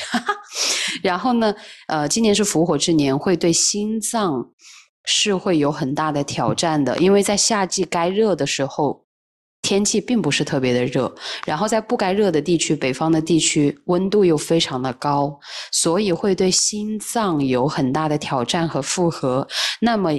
[1.03, 1.55] 然后呢，
[1.89, 4.51] 呃，今年是伏火之年，会对心脏
[5.07, 9.04] 是会有很大的挑战的，因为在夏季该热的时候。
[9.65, 11.13] 天气并不是特别的热，
[11.47, 15.37] 然后在不该热的地区，北方的地区温度又非常的高，
[15.73, 19.49] 所以会对心脏有很大的挑战和负荷。
[19.81, 20.11] 那么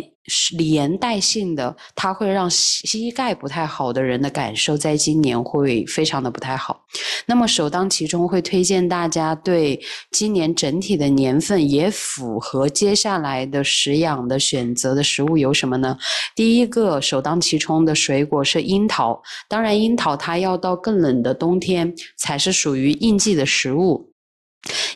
[0.57, 6.81] 连带性的，它会让膝盖不太好的人的感受在今年会非常的不太好。
[7.27, 9.79] 那么首当其冲会推荐大家对
[10.11, 15.97] 今年整体的年份也符合接下来的食养的选择的食物有什么呢？
[16.35, 24.11] 第一个首当其冲的水果是樱桃，当然樱桃它要到更冷的冬天才是属于应季的食物。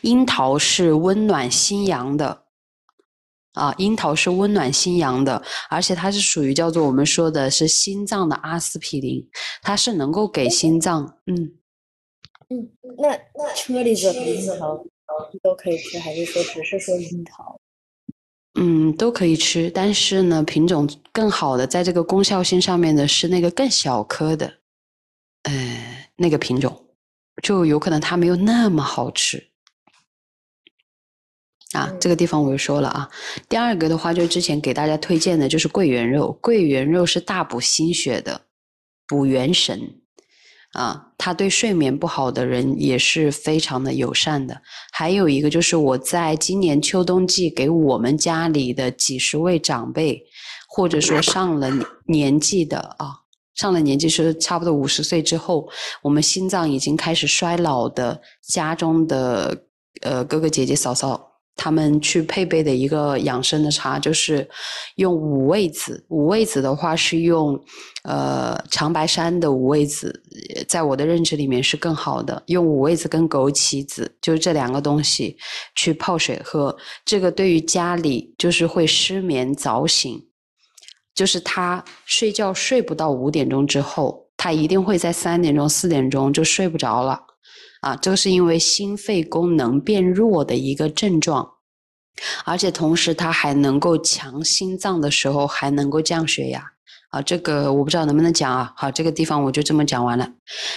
[0.02, 2.42] 樱桃是温暖心阳的。
[3.54, 9.28] 啊，樱桃是温暖心阳的，而且它是属于叫做我们说的是心脏的阿司匹林，
[9.60, 11.34] 它是能够给心脏，嗯
[12.48, 14.84] 嗯，那那车厘子和樱桃
[15.42, 17.60] 都可以吃，还是说只是说樱桃？
[18.54, 24.58] 嗯，都可以吃，但是呢，品种更好的，在这个功效性上面的是那个更小颗的，
[25.44, 26.86] 呃，那个品种，
[27.42, 29.49] 就有可能它没有那么好吃。
[31.72, 33.08] 啊，这个地方我就说了啊。
[33.48, 36.36] 第二个的话，就之前给大家推荐的，就是桂圆肉。
[36.40, 38.40] 桂圆肉是大补心血的，
[39.06, 39.80] 补元神
[40.72, 41.06] 啊。
[41.16, 44.60] 它对睡眠不好的人也是非常的友善的。
[44.90, 50.20] 还有一个就是我在今年秋冬季给我们家里的几十位长辈，
[50.68, 51.70] 或者说上了
[52.06, 53.12] 年纪的啊，
[53.54, 55.68] 上了年纪是差不多五十岁之后，
[56.02, 59.56] 我们心脏已经开始衰老的家中的
[60.00, 61.29] 呃哥哥姐姐嫂嫂。
[61.56, 64.48] 他们去配备的一个养生的茶，就是
[64.96, 66.02] 用五味子。
[66.08, 67.58] 五味子的话是用，
[68.04, 70.22] 呃，长白山的五味子，
[70.66, 72.42] 在我的认知里面是更好的。
[72.46, 75.36] 用五味子跟枸杞子，就是这两个东西
[75.74, 76.74] 去泡水喝。
[77.04, 80.18] 这个对于家里就是会失眠早醒，
[81.14, 87.20] 就是他睡觉睡不到五点钟之后，他一定会在三点钟、四点钟就睡不着了。
[87.80, 91.48] 啊，这个是因为心肺功能变弱的一个症状，
[92.44, 96.72] 而且同时它还能够强心脏的时候还能够降血压。
[97.10, 98.72] 啊，这个我不知道能不能讲啊。
[98.76, 100.30] 好，这个地方我就这么讲完了。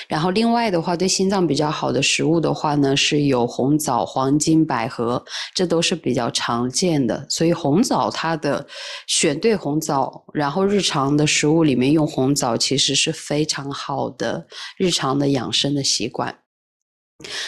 [0.08, 5.24] 然后另外的话，对心脏比较好的食物的话呢，是有红枣、黄金、百合，
[5.54, 7.24] 这都是比较常见的。
[7.30, 8.66] 所以红枣它的
[9.06, 16.36] 选对红枣，然后日常的食物里面用红枣，其实是非常好的日常的养生的习惯。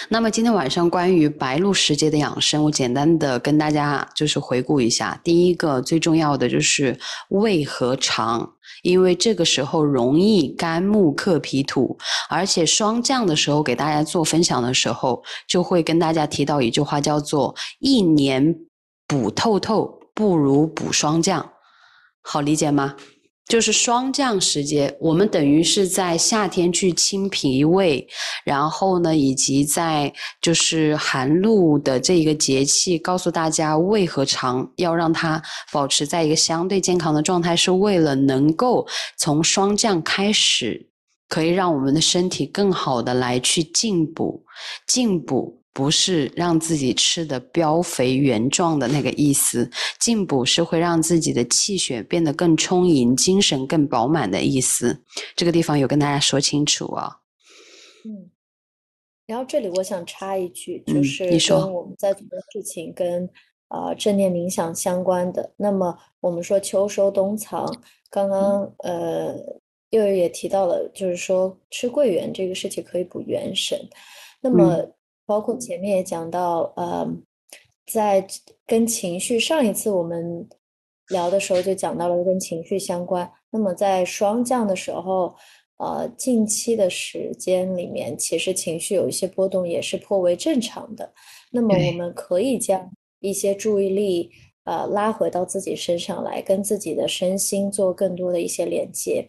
[0.09, 5.19] 那么今天晚上关于白露时节的养生，我简单的跟大家就是回顾一下。
[5.23, 6.97] 第一个最重要的就是
[7.29, 8.53] 胃和肠，
[8.83, 11.97] 因为这个时候容易肝木克脾土，
[12.29, 18.55] 而且霜降的时候给大家做分享的时候，就会跟大家提到一句话，叫做“一年
[19.07, 21.51] 补透透，不如补霜降”，
[22.21, 22.95] 好理解吗？
[23.47, 28.07] 就是霜降时节，我们等于是在夏天去清脾胃，
[28.43, 30.11] 然后呢，以及在
[30.41, 35.41] 就是寒露的这一个节气，告诉大家胃和肠要让它
[35.71, 40.89] 保持在一个相对健康的状态，是为了能够从霜降开始，
[41.29, 44.43] 可以让我们的身体更好的来去进补，
[44.87, 45.61] 进补。
[45.75, 49.69] 不是让自己吃的膘肥圆壮的那个意思，
[49.99, 54.97] 进补是会让自己的气血变得更充盈，精神更饱满的意思。
[55.35, 57.17] 这个地方有跟大家说清楚啊。
[58.05, 58.31] 嗯，
[59.27, 63.29] 然后这里我想插一句，就是跟我们在做的事情跟
[63.67, 65.53] 啊正念冥想相关的。
[65.57, 67.69] 那么我们说秋收冬藏，
[68.09, 69.35] 刚刚呃
[69.89, 73.77] 幼儿也提到了，就是说吃桂圆这个事情可以补元神。
[74.39, 74.77] 那么
[75.25, 77.07] 包括前面也讲到，呃，
[77.85, 78.25] 在
[78.65, 80.47] 跟情绪上一次我们
[81.09, 83.31] 聊的时候就讲到了跟情绪相关。
[83.49, 85.35] 那么在霜降的时候，
[85.77, 91.11] 呃，近期的时间里面，其实情绪有一些波动也是颇为正常的。
[91.51, 94.29] 那么我们可以将一些注意力，
[94.65, 99.27] 呃，拉回到自己身上来，跟自己的身心做更多的一些连接。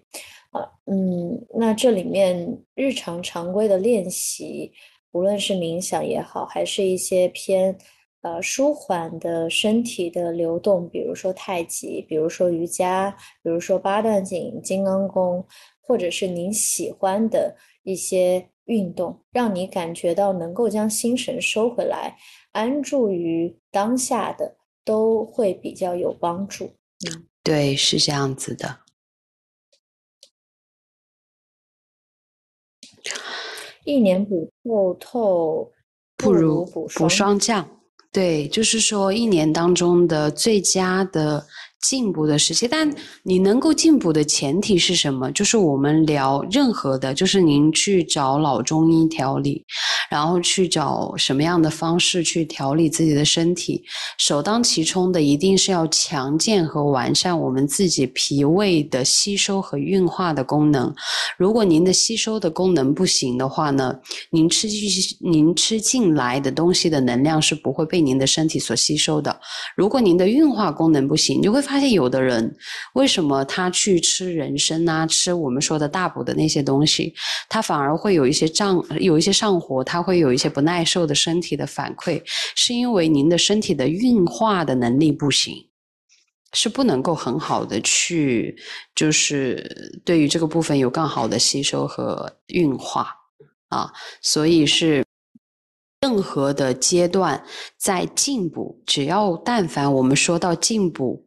[0.51, 4.73] 啊，嗯，那这里面日常常规的练习。
[5.17, 7.75] 无论是冥想也好，还是一些偏
[8.21, 13.11] 呃舒缓的身体的流动，比如说太极，比如说瑜伽，
[13.43, 15.43] 比如说八段锦、金刚功，
[15.81, 22.15] 或者是您喜欢的一些运动，让你感觉到能够将心神收回来，
[22.53, 26.65] 安住于当下的，都会比较有帮助。
[27.09, 28.81] 嗯，对，是这样子的。
[33.87, 35.71] 一年补透透，
[36.19, 37.67] 不如补补霜降。
[38.13, 41.47] 对，就是说一年当中的最佳的
[41.81, 42.67] 进补的时期。
[42.69, 42.93] 但
[43.23, 45.31] 你能够进补的前提是什么？
[45.33, 49.65] 就是我们聊任何的，就是您去找老中医调理，
[50.11, 53.83] 然后去找什么样的方式去调理自己的身体。
[54.19, 60.93] 首当其冲的一定是要强健和完善我们自己脾胃的吸收和运化的功能。
[61.39, 63.95] 如果您的吸收的功能不行的话呢，
[64.31, 64.81] 您吃进
[65.21, 69.39] 您吃进来的东西的能量是不会被您的身体所吸收的。
[69.77, 72.57] 如果您的运化功能不行，你就会发现有的人
[72.95, 77.13] 为什么他去吃人参啊，吃我们说的大补的那些东西，
[77.49, 82.23] 他反而会有一些胀，有一些上火，他会有一些不耐受的身体的反馈，
[82.55, 85.53] 是因为您的身体的运化的能力不行，
[86.53, 88.57] 是不能够很好的去，
[88.95, 93.13] 就是对于这个部分有更好的吸收和运化
[93.69, 95.05] 啊，所以是
[96.01, 97.45] 任何的阶段
[97.77, 101.27] 在进补，只要但凡我们说到进补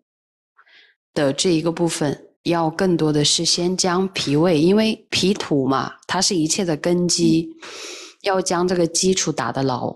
[1.14, 2.26] 的这一个部分。
[2.44, 7.50] 要更多的是先将脾胃，因为脾土嘛，它是一切的根基，
[8.22, 9.90] 要将这个基础打得牢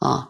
[0.00, 0.28] 啊。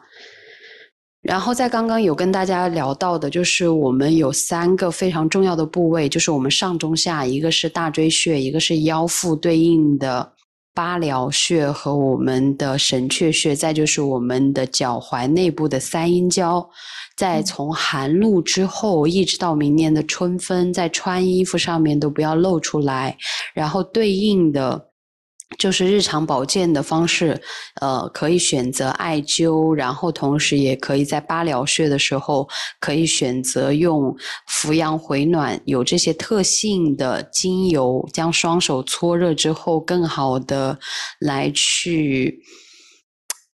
[1.20, 10.32] 然后在刚刚有跟大家聊到的，就是我们有三个非常重要的部位，就是我们上中下，一个是大椎穴，一个是腰腹对应的
[10.74, 16.66] 八髎穴和我们的神阙穴，再就是我们的脚踝内部的三阴交。
[17.16, 23.16] 在从寒露之后一直到明年的春分，在穿衣服上面都不要露出来，
[23.53, 24.82] 然后对应的
[25.59, 27.41] 就是日常保健的方式，
[27.81, 32.49] 呃，可以选择艾灸，然后同时也可以在八髎穴的时候
[32.81, 34.16] 可以选择用
[34.49, 40.79] 扶阳回暖有这些特性的精油，将双手搓热之后，更好的
[41.20, 42.43] 来去，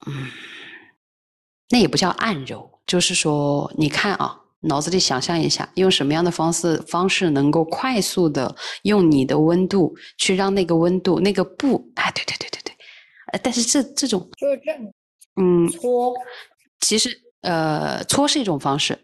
[0.06, 0.28] 嗯，
[1.70, 2.70] 那也不叫按揉。
[2.88, 12.76] 就是说，你看啊，脑子里想象一下，用什么样的方式方式能够快速的用你的温度去让那个温度那个布，哎，对对对对对，
[13.34, 14.72] 呃，但是这这种就是这，
[15.42, 16.14] 嗯，搓，
[16.80, 17.10] 其实
[17.42, 18.98] 呃，搓是一种方式。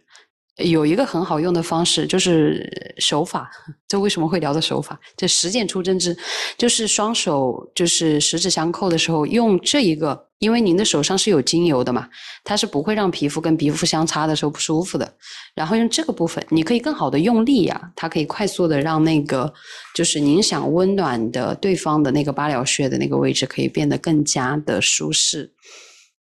[0.58, 3.50] 有一个很好用的方式，就是手法。
[3.88, 5.00] 这为什么会聊的手法？
[5.18, 6.16] 这实践出真知，
[6.58, 12.10] 就是双手就是十指相扣的时候，用这一个，因为您的手上是有精油的嘛，
[12.44, 15.16] 它是不会让皮肤跟皮肤相擦的时候不舒服的。
[15.56, 19.52] 然后用这个部分，你可以更好的用力呀，它可以快速的让那个
[19.96, 25.52] 就是您想温暖的对方的那个八髎穴的那个位置可以变得更加的舒适。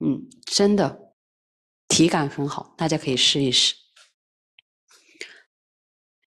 [0.03, 0.99] 嗯，真的
[1.87, 3.73] 体感很好，大家可以试一试。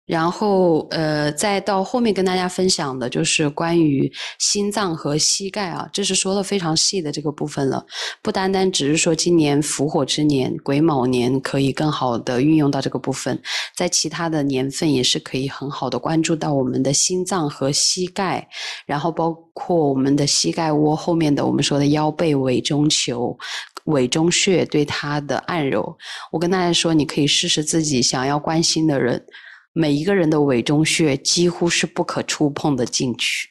[0.09, 7.85] 然后，呃，再到后面跟大家分享的就是关于心脏和膝盖啊，这是说的非常细的这个部分了。
[8.23, 13.39] 不单单只是说今年伏火之年癸卯年可以更好的运用到这个部分，
[13.77, 18.49] 在其他的年份也是可以很好的关注到我们的心脏和膝盖，
[18.87, 23.37] 然后包括我们的膝盖窝后面的我们说的腰背尾中求、
[23.85, 25.95] 尾中穴对它的按揉。
[26.33, 29.23] 我跟大家说，你可以试试自己想要关心的人。
[29.79, 33.49] 每一个人的尾中穴几乎是不可触碰的禁区，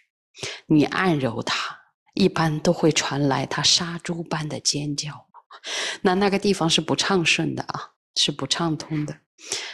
[0.65, 1.77] 你按揉它，
[2.15, 5.25] 一般都会传来它杀猪般的尖叫。
[6.03, 9.15] 那那个地方是不畅顺的啊，是不畅通的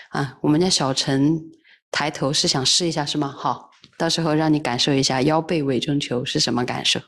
[0.10, 0.38] 啊。
[0.44, 1.42] 我们家小陈
[1.90, 3.34] 抬头是想试一下是吗？
[3.36, 7.00] 好，到时候让你感受一下腰背尾中求是什么感受。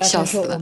[0.00, 0.60] 笑死了。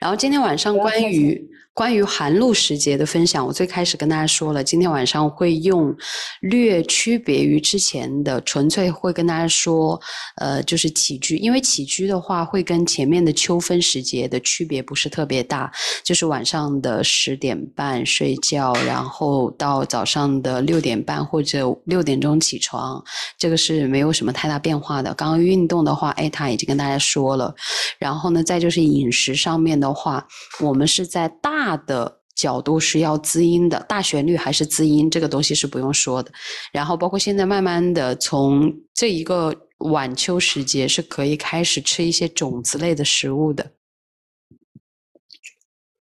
[0.00, 1.48] 然后今天晚上关于。
[1.76, 5.94] 关于寒露时节的分享，我最开始跟大家说了，今天晚上会用
[6.40, 10.00] 略区别于之前的，纯粹会跟大家说，
[10.36, 15.70] 呃，就是起居，因为起居的话会跟前面的秋分时节的区别不是特别大，
[16.02, 23.04] 就是晚上的十点半睡觉，然后到早上的六点半或者六点钟起床，
[23.36, 25.12] 这个是没有什么太大变化的。
[25.12, 27.54] 刚刚运动的话，哎，他已经跟大家说了，
[27.98, 30.26] 然后呢，再就是饮食上面的话，
[30.60, 31.65] 我们是在大。
[31.66, 36.30] 大的角度是要滋阴的，大旋律还是滋阴，这个东西是不用说的。
[36.72, 43.72] 然后包括现在慢慢的从这一个晚秋时节是可以开始吃一些种子类的食物的，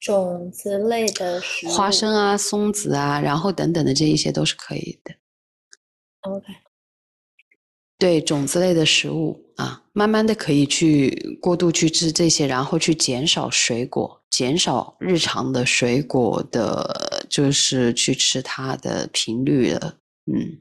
[0.00, 5.14] 种子类的食物，花生啊、松子啊，然后等等的这一些都是可以的。
[6.20, 6.46] OK，
[7.96, 14.20] 对种子类的食物啊，慢慢的可以去过度去吃这些，然后去减少水果。
[14.30, 19.94] 减少日常的水果的，就是去吃它的频率了。
[20.26, 20.60] 嗯，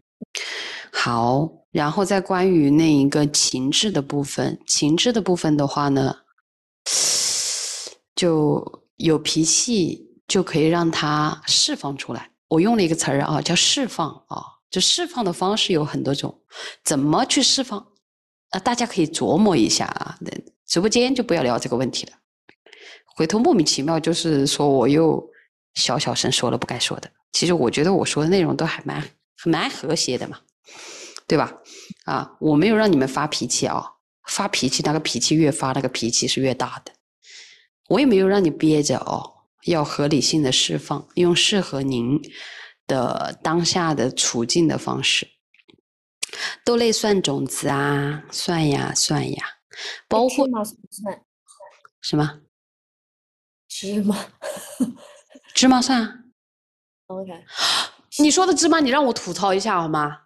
[0.91, 6.17] 好，然后再关于那一个情志的部分，情志的部分的话呢，
[8.15, 12.29] 就有脾气就可以让它释放出来。
[12.49, 16.39] 我用了一个词儿啊，叫释放啊，就释放的方式有很多种，
[16.83, 17.83] 怎么去释放？
[18.53, 20.17] 呃，大家可以琢磨一下啊。
[20.65, 22.13] 直播间就不要聊这个问题了，
[23.15, 25.23] 回头莫名其妙就是说我又
[25.75, 27.11] 小小声说了不该说的。
[27.31, 29.03] 其实我觉得我说的内容都还蛮
[29.43, 30.39] 蛮和谐的嘛，
[31.27, 31.53] 对吧？
[32.05, 33.83] 啊，我没有让你们发脾气啊，
[34.27, 36.91] 发脾气那个脾气越发那个脾气是越大的。
[37.89, 39.31] 我也没有让你憋着哦，
[39.65, 42.19] 要合理性的释放，用适合您
[42.87, 45.27] 的当下的处境的方式。
[46.65, 49.45] 豆类算种子啊，算呀算呀。
[50.07, 50.63] 包括芝麻？
[52.01, 52.41] 什么？
[53.67, 54.25] 芝麻？
[55.53, 56.31] 芝麻算
[57.07, 57.31] ？OK。
[58.19, 60.19] 你说的芝麻，你让我吐槽一下好吗？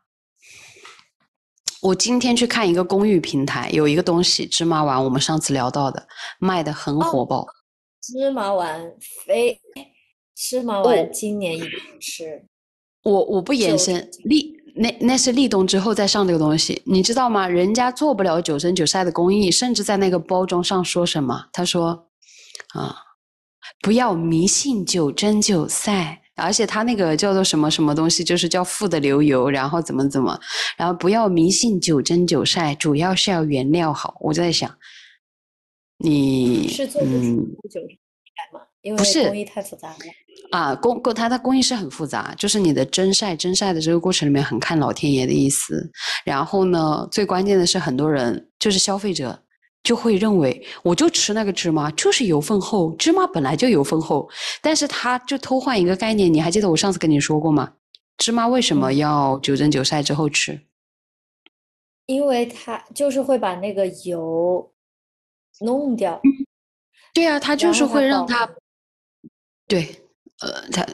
[1.81, 6.07] 我今天去看一个公寓平台，有一个东西芝麻丸，我们上次聊到的，
[6.39, 7.45] 卖的很火爆。
[8.01, 8.93] 芝麻丸
[9.25, 9.61] 非
[10.35, 12.45] 芝麻丸，今年一定吃。
[13.03, 14.56] 我我不延伸立。
[14.77, 17.47] 那那是立冬之后再上这个东西，你知道吗？
[17.47, 21.47] 人家做不了九蒸九晒的工艺，甚至在那个包装上说什么？
[21.51, 22.07] 他说
[22.73, 22.95] ：“啊，
[23.81, 30.39] 不要迷信九蒸九晒，而且他那个叫做什么什么东西，就是叫富的流油，然后怎么怎么，
[30.77, 34.77] 然后不要迷信九蒸九晒，主要是要原料好。”我在想，
[35.97, 38.66] 你是做不出九蒸晒吗？
[38.87, 39.95] 因为工艺太复杂了。
[40.51, 45.91] 啊，工工它的工艺是很复杂，就是你的蒸晒蒸晒的这个过程里面很看老天爷的意思。
[46.23, 49.37] 然后呢，最关键的是很多人就是消费者
[49.83, 54.29] 就会认为，我就吃那个芝麻就是油分厚，芝麻本来就油分厚。
[54.61, 57.73] 但是他就偷换一个概念，你还记得我上次跟你说过吗？
[58.17, 60.61] 芝麻为什么要九蒸九晒之后吃？
[62.05, 64.71] 因为它就是会把那个油
[65.59, 66.21] 弄掉。
[67.13, 68.49] 对啊，它就是会让它
[69.67, 70.03] 对。
[70.39, 70.85] 呃，他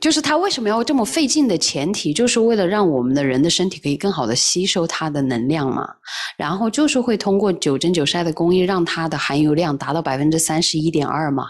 [0.00, 5.88] 就是他为什么要这么费劲的前提，就是为了让我们的人的身体可以更好的吸收它的能量嘛。
[6.36, 11.48] 然后就是会通过九蒸九晒的工艺，让它的含油量达到百分之三十一点二嘛。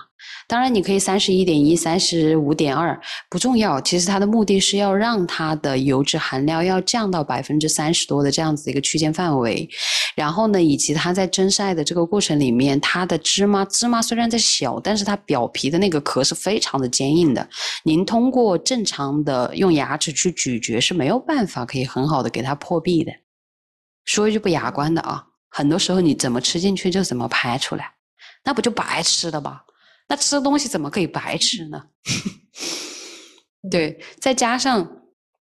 [0.48, 3.00] 当然，你可以三十一点一、三十五点二，
[3.30, 3.80] 不重要。
[3.80, 9.68] 其实它的目的是要让它的油脂含量要降到百分之三十多的这样子一个区间范围。
[10.14, 17.48] 然后呢，以及它在蒸晒的这个过程里面，它的芝麻芝麻虽然在小，但是它表皮的那个壳是非常的坚硬的。
[17.84, 23.12] 您通过正常的用牙齿去咀嚼是没有办法可以很好的给它破壁的。
[24.04, 27.92] 说一句不雅观的啊，很多时候你怎么吃进去就怎么排出来，
[28.44, 29.60] 那不就白吃了吗？
[30.08, 31.82] 那吃东西怎么可以白吃呢？
[33.70, 34.86] 对，再加上，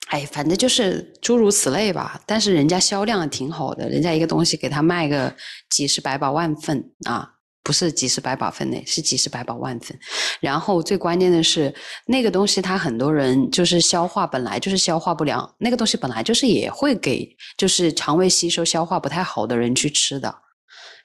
[0.07, 2.21] 哎，反正就是诸如此类吧。
[2.25, 5.33] 但是人家销量挺好的，人家一个东西给他卖个
[5.69, 7.27] 几十百把万份啊，
[7.63, 9.97] 不是几十百把份呢，是几十百把万份。
[10.41, 11.73] 然后最关键的是，
[12.05, 17.25] 那个东西它很多人就是消化本来就是消化不良，那个东西本来就是也会给
[17.57, 20.35] 就是肠胃吸收消化不太好的人去吃的。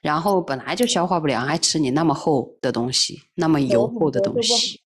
[0.00, 4.80] 然后本来就消化不良，还吃你那么厚的东西，那么油厚的东西，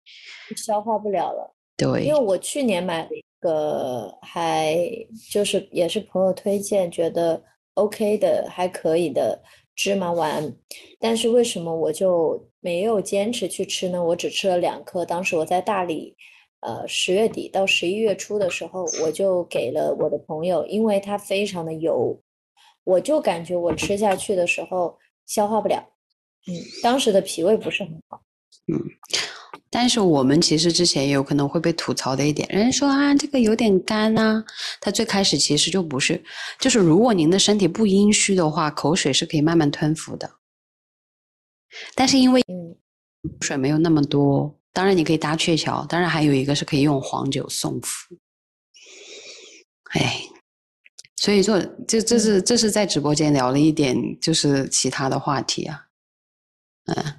[0.55, 1.55] 消化不了了。
[1.75, 4.77] 对，因为我去年买了一个，还
[5.31, 7.41] 就是也是朋友推荐，觉得
[7.75, 9.41] OK 的，还可以的
[9.75, 10.53] 芝麻丸，
[10.99, 14.03] 但是为什么我就没有坚持去吃呢？
[14.03, 15.05] 我只吃了两颗。
[15.05, 16.13] 当时我在大理，
[16.59, 22.19] 呃，十月底到十一月初的时候，我就给了我的朋友，因为它非常的油。
[22.89, 24.97] 我就感觉我吃下去的时候
[25.27, 25.75] 消化不了，
[26.47, 28.19] 嗯，当时的脾胃不是很好，
[28.67, 28.81] 嗯，
[29.69, 34.43] 但是我们其实之前也有可能会被吐槽的一点，人家说啊这个有点干呐，
[34.81, 36.23] 它最开始其实就不是，
[36.59, 40.31] 就是如果您的身体不阴虚的话，口水是可以慢慢吞服的，
[41.93, 42.43] 但是因为
[43.41, 48.15] 水没有那么多，当然你可以搭鹊桥，当然还有一个是可以用黄酒送服，
[49.91, 50.23] 哎。
[51.21, 55.87] 所以说，这这是这是在直播间聊了一点，就是其他的话题啊，
[56.85, 57.13] 嗯，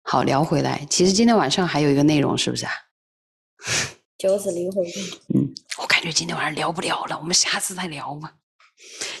[0.00, 0.86] 好聊回来。
[0.88, 2.72] 其实今天晚上还有一个内容，是不是啊？
[4.16, 4.82] 九子离婚。
[5.34, 5.52] 嗯，
[5.82, 8.32] 我感觉今天晚上聊不了了，我们下次再聊吧。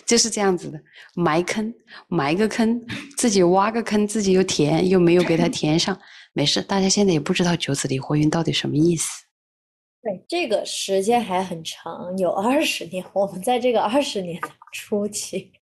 [0.06, 0.80] 就是这样子的，
[1.14, 1.74] 埋坑，
[2.08, 2.82] 埋个坑，
[3.18, 6.00] 自己挖个坑，自己又填，又没有给他填上，
[6.32, 6.62] 没事。
[6.62, 9.10] 大家现在也不知道九子离婚运到底什么意思。
[10.02, 13.04] 对，这个时间还很长，有二十年。
[13.12, 15.52] 我们在这个二十年的初期，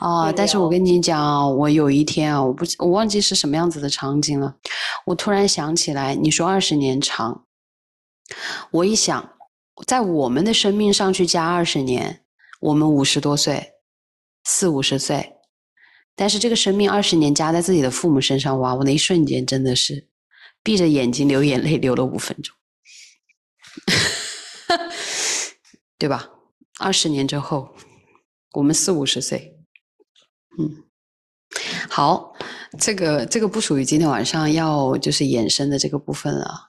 [0.00, 4.56] 啊，但是我跟你讲，我有一天啊，我不，我忘记是什么样子的场景了。
[5.04, 7.44] 我突然想起来，你说二十年长，
[8.70, 9.32] 我一想，
[9.86, 12.22] 在我们的生命上去加二十年，
[12.60, 13.74] 我们五十多岁，
[14.44, 15.34] 四五十岁，
[16.16, 20.08] 但是这个生命二十年加在自己的父母身上，哇，我那一瞬间真的是
[20.62, 22.57] 闭着眼睛流眼泪，流了五分钟。
[25.98, 26.30] 对吧？
[26.78, 27.74] 二十年之后，
[28.52, 29.58] 我们四五十岁，
[30.58, 30.84] 嗯，
[31.88, 32.34] 好，
[32.78, 36.67] 这个这个不属于今天晚上要就是延伸的这个部分了。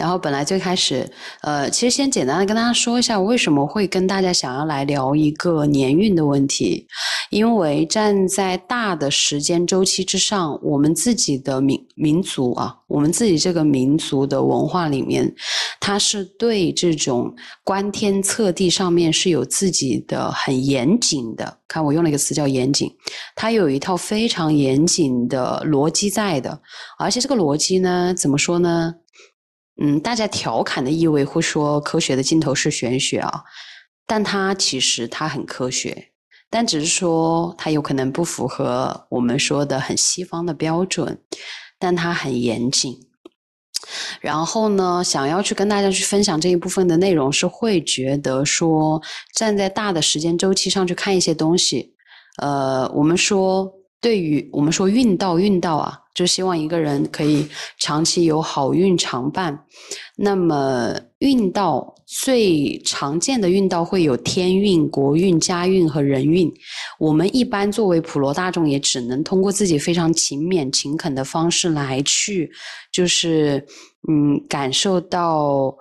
[0.00, 1.06] 然后本来最开始，
[1.42, 6.86] 呃，其实先简单的跟大家说一下，我为什么会跟大家想要来聊一个年运的问题，
[7.28, 15.30] 因为站在大的时间周期之上，我们自己的民民族啊，我们自己这个民族的文化里面，
[15.78, 17.30] 它是对这种
[17.62, 22.90] 观天测地上面是有自己的很严谨的，看我用了一个词叫严谨，
[23.36, 26.58] 它有一套非常严谨的逻辑在的，
[26.98, 28.94] 而且这个逻辑呢，怎么说呢？
[29.82, 33.42] 嗯，大家调侃的意味会说科学的尽头是玄学啊，
[34.06, 36.12] 但它其实它很科学，
[36.50, 41.18] 但只是说它有可能不符合我们说的很西方的标准，
[41.78, 42.94] 但它很严谨。
[44.20, 49.00] 然后呢，想要去跟大家去分享这一部分的内容，是会觉得说
[49.34, 51.94] 站在大的时间周期上去看一些东西，
[52.36, 53.72] 呃，我们说。
[54.02, 57.46] 对于我们说运道，运道啊，就希望一个人可以
[57.78, 59.58] 长期有好运常伴。
[60.16, 66.52] 那么运道最常见的运道会有天运、国运、家运和人运。
[66.98, 72.50] 我们一般作为普罗大众，也只能通过自己非常勤勉、勤恳的方式来去，
[72.92, 73.64] 就是
[74.08, 75.74] 嗯，感受到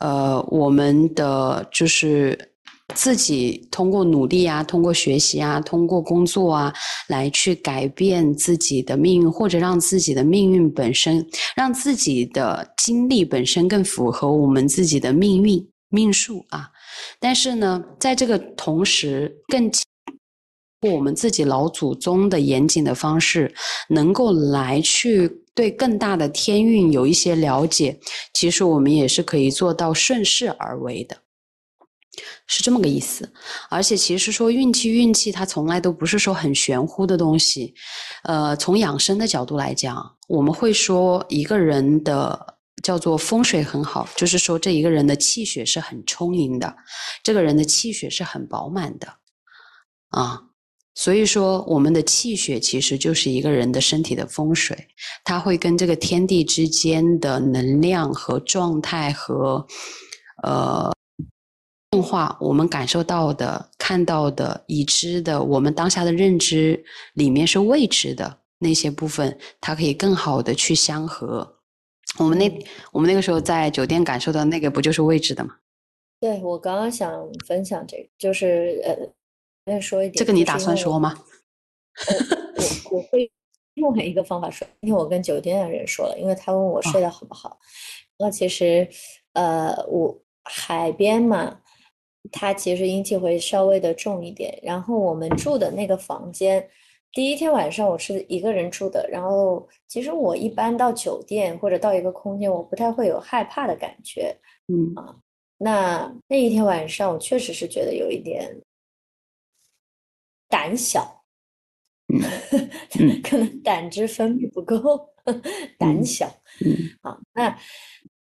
[0.00, 2.55] 呃我们的就是。
[2.94, 6.72] 自己通过努力啊，通过学习啊，通过工作啊，
[7.08, 11.26] 来去改变自己的命运，或者让自己的命运本身，
[11.56, 16.70] 让自己的经历本身更符合我们自己的命运命数啊。
[17.18, 19.70] 但是呢，在这个同时，更
[20.82, 23.52] 我们自己老祖宗的严谨的方式，
[23.88, 27.98] 能够来去对更大的天运有一些了解，
[28.32, 31.16] 其实我们也是可以做到顺势而为的。
[32.46, 33.30] 是这么个意思，
[33.68, 37.74] 而且其实说运气，运气它从来都不是说很玄乎的东西。
[38.24, 46.76] 呃，从养生的角度来讲，我们会说一个人的叫做风水很好，就是说这一个人的气血是很充盈的，
[47.22, 49.06] 这个人的气血是很饱满的
[50.10, 50.42] 啊。
[50.94, 54.88] 所以说，我们的气血其实就是一个人的身体的风水，
[55.24, 59.66] 它会跟这个天地之间的能量和状态和
[60.42, 60.90] 呃。
[61.96, 71.56] 变化，我们感受到的、看到的、已知的，我们当下的认知里面是未知的那些部分，它可以更好的去相合。
[72.18, 72.50] 我们那
[72.92, 75.56] 我们那个时候在酒店感受到那个，不就是未知的吗？
[76.20, 78.94] 对，我刚刚想分享这个，就是呃，
[79.64, 80.16] 再说一点。
[80.16, 81.18] 这个你打算说吗？
[82.90, 83.30] 我我会
[83.74, 87.58] 用一个方法说，因为我跟酒店的人说了，因为他问我睡得好不好。
[88.18, 88.86] 那其实
[89.32, 90.14] 呃，我
[90.44, 91.58] 海边嘛。
[92.32, 96.66] 它其实阴气会稍微的重一点，然后我们住的那个房间，
[97.12, 104.36] 第一天晚上我是一个人住的，然后其实我一般到酒店或者到一个空间，我不太会有害怕的感觉，
[104.68, 104.92] 嗯。
[104.96, 105.16] 啊，
[105.58, 108.54] 那那一天晚上我确实是觉得有一点
[110.48, 111.24] 胆小，
[113.24, 115.08] 可能胆汁分泌不够，
[115.78, 116.26] 胆小，
[117.02, 117.58] 好，那。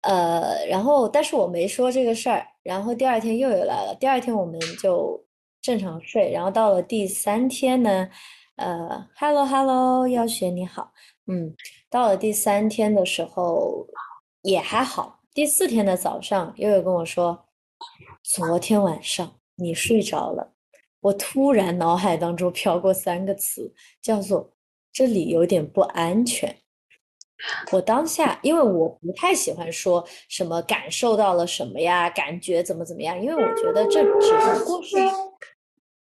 [0.03, 5.25] 呃，然后但是我没说这个事儿，然后第二天又有来了，第二天我们就
[5.61, 8.09] 正常睡，然后到了第三天呢，
[8.57, 10.93] 呃，hello hello，耀学你好，
[11.27, 11.55] 嗯，
[11.89, 13.87] 到了第三天的时候
[14.43, 17.47] 也还好，第四天的早上悠悠跟我说，
[18.25, 20.53] 昨天晚上你睡着了，
[21.01, 23.73] 我突然脑海当中飘过三个词，
[24.03, 24.51] 叫做
[24.93, 26.57] 这里有点不安全。
[27.73, 34.97] 我当下，因为我不太喜欢说什么感受到了什么呀，感觉怎么怎么样，因为我觉得这只不过是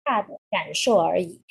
[0.04, 1.42] 大的感受而已。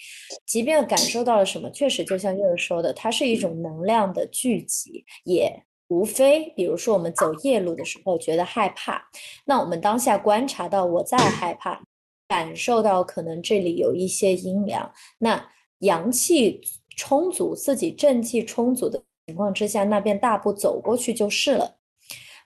[0.46, 9.04] 即便感受到了什么，确实就像月儿说的，它是一种能量的聚集，也无非，比如说我们走夜路的时候觉得害怕，
[9.46, 11.84] 那我们当下观察到我在害怕，
[12.28, 15.48] 感受到可能这里有一些阴凉，那
[15.80, 16.62] 阳气
[16.96, 19.04] 充足，自己正气充足的。
[19.28, 21.78] 情况之下，那便大步走过去就是了。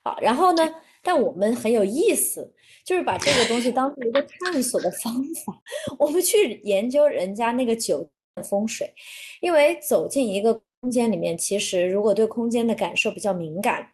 [0.02, 0.74] 好，然后呢？
[1.02, 2.52] 但我们很有意思，
[2.84, 5.58] 就是把这个东西当做一个探索的方法。
[5.98, 8.92] 我们去研究人家那个酒店风水，
[9.40, 13.92] 因为走进一个空间里面，其实如果对空间的感受比较敏感，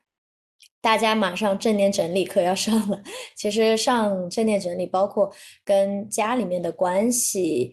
[0.81, 3.01] 大家马上正念整理课要上了。
[3.37, 5.33] 其实上正念整理，包括
[5.65, 7.73] 跟家里面的关系。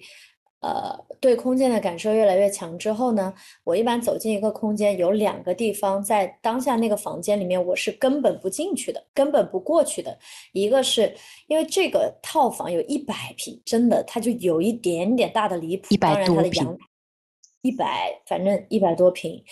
[0.64, 3.34] 呃，对空间的感受越来越强之后呢，
[3.66, 10.18] 我一般走进一个空间，有两个地方在当下那个房间里面，我是根本不进去的，根本不过去的。
[10.54, 11.14] 一个是
[11.48, 15.88] 因为这个套房有一百平，真的它就有一点点大的离谱。
[15.90, 16.78] 一百多平，
[17.62, 19.44] 一百，反正一百多平。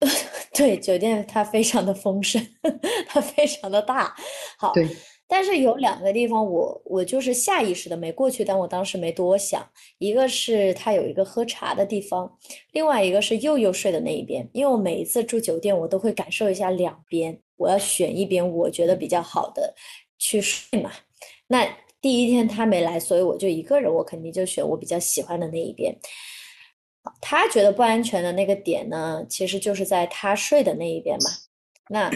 [0.54, 2.42] 对，酒店它非常的丰盛，
[3.06, 4.16] 它非常的大。
[4.58, 4.72] 好。
[5.32, 9.64] 但是有两个地方，我我就是下意识的没过去，但我当时没多想。
[9.98, 12.36] 一个是他有一个喝茶的地方，
[12.72, 14.44] 另外一个是佑佑睡的那一边。
[14.52, 19.72] 因为我每一次住酒店，我都会感受一下两边，我要选一边我觉得比较好的
[20.18, 20.90] 去睡嘛。
[21.46, 21.64] 那
[22.00, 25.96] 第一天他没来，所以我就一个人，我肯定就选我比较喜欢的那一边。
[27.20, 31.30] 他觉得不安全的那个点呢，其实就是在他睡的那一边嘛。
[31.88, 32.10] 那。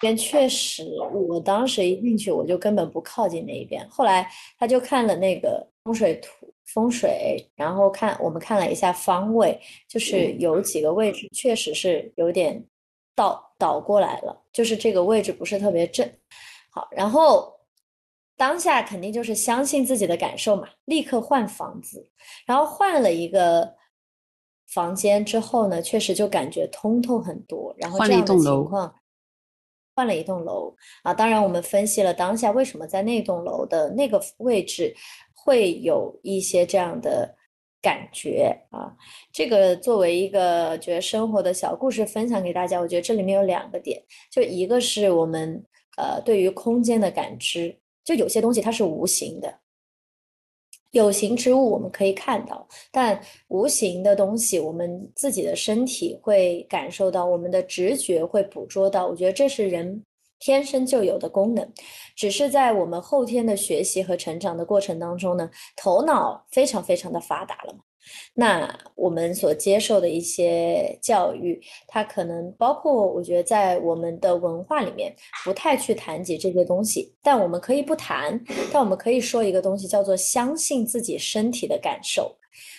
[0.00, 0.82] 边确实，
[1.12, 3.86] 我当时一进去，我就根本不靠近那一边。
[3.88, 4.26] 后来
[4.58, 12.64] 他就看了那个风水图，风水，然后看我们看了一下方位，就是有几个位置确实是有点
[13.14, 16.10] 倒倒过来了，就是这个位置不是特别正。
[16.70, 17.52] 好，然后
[18.36, 22.08] 当下肯定就是相信自己的感受嘛，立刻换房子，
[22.46, 23.74] 然后换了一个
[24.72, 27.74] 房间之后呢，确实就感觉通透很多。
[27.76, 28.94] 然后这样的情况。
[30.00, 34.94] 换了一栋楼啊，当然我们分析了当下为什么在那栋楼的那个位置
[35.34, 37.36] 会有一些这样的
[37.82, 38.96] 感觉啊。
[39.30, 45.62] 这个作为一个觉得生活的小故事分享给大家，我觉得这里面有两个点，就一个是我们
[45.98, 49.59] 呃对于空间的感知，就有些东西它是无形的。
[50.92, 59.06] 有形之物我们可以看到，但无形的东西，我们自己的身体会感受到，我们的直觉会捕捉到。
[59.06, 60.04] 我觉得这是人
[60.40, 61.72] 天生就有的功能，
[62.16, 67.80] 只是在我们后天的学习和成长的过程当中呢，头脑非常非常的发达了嘛。
[68.34, 75.14] 那我们所接受的一些教育，它可能包括，我觉得在我们的文化里面
[75.44, 82.36] 不太去谈及这些东西，但我们可以不谈，但我们可以说一个东西叫做相信自己身体的感受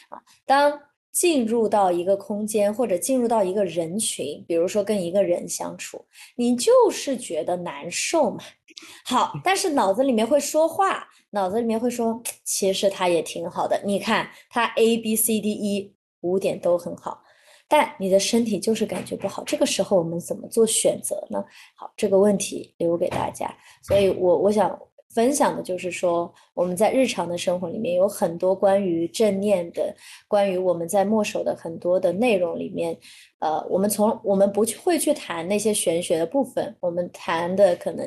[0.09, 0.17] 啊。
[0.45, 0.79] 当
[1.11, 8.39] 进入到一个空间或者进入到一个人群，比如说跟一个人相处，你就是觉得难受嘛。
[9.05, 11.07] 好，但是脑子里面会说话。
[11.33, 13.81] 脑子里面会说，其实他也挺好的。
[13.85, 17.23] 你看他 A B C D E 五点都很好，
[17.67, 19.41] 但你的身体就是感觉不好。
[19.45, 21.43] 这个时候我们怎么做选择呢？
[21.75, 23.49] 好，这个问题留给大家。
[23.81, 24.77] 所以我我想
[25.15, 29.95] 分享的就是说，我们在日常的生活里面有很多关于正念的，
[30.27, 32.97] 关于我们在墨守的很多的内容里面，
[33.39, 38.05] 呃，我们从我们不去会去谈那些玄学的部分，我们谈的可能。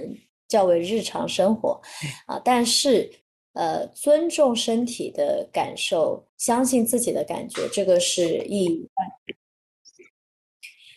[0.55, 1.81] 较为日常生活，
[2.27, 3.11] 啊，但是，
[3.55, 8.89] 呃，尊重身体的感受，相信自己的感觉，这个是意义。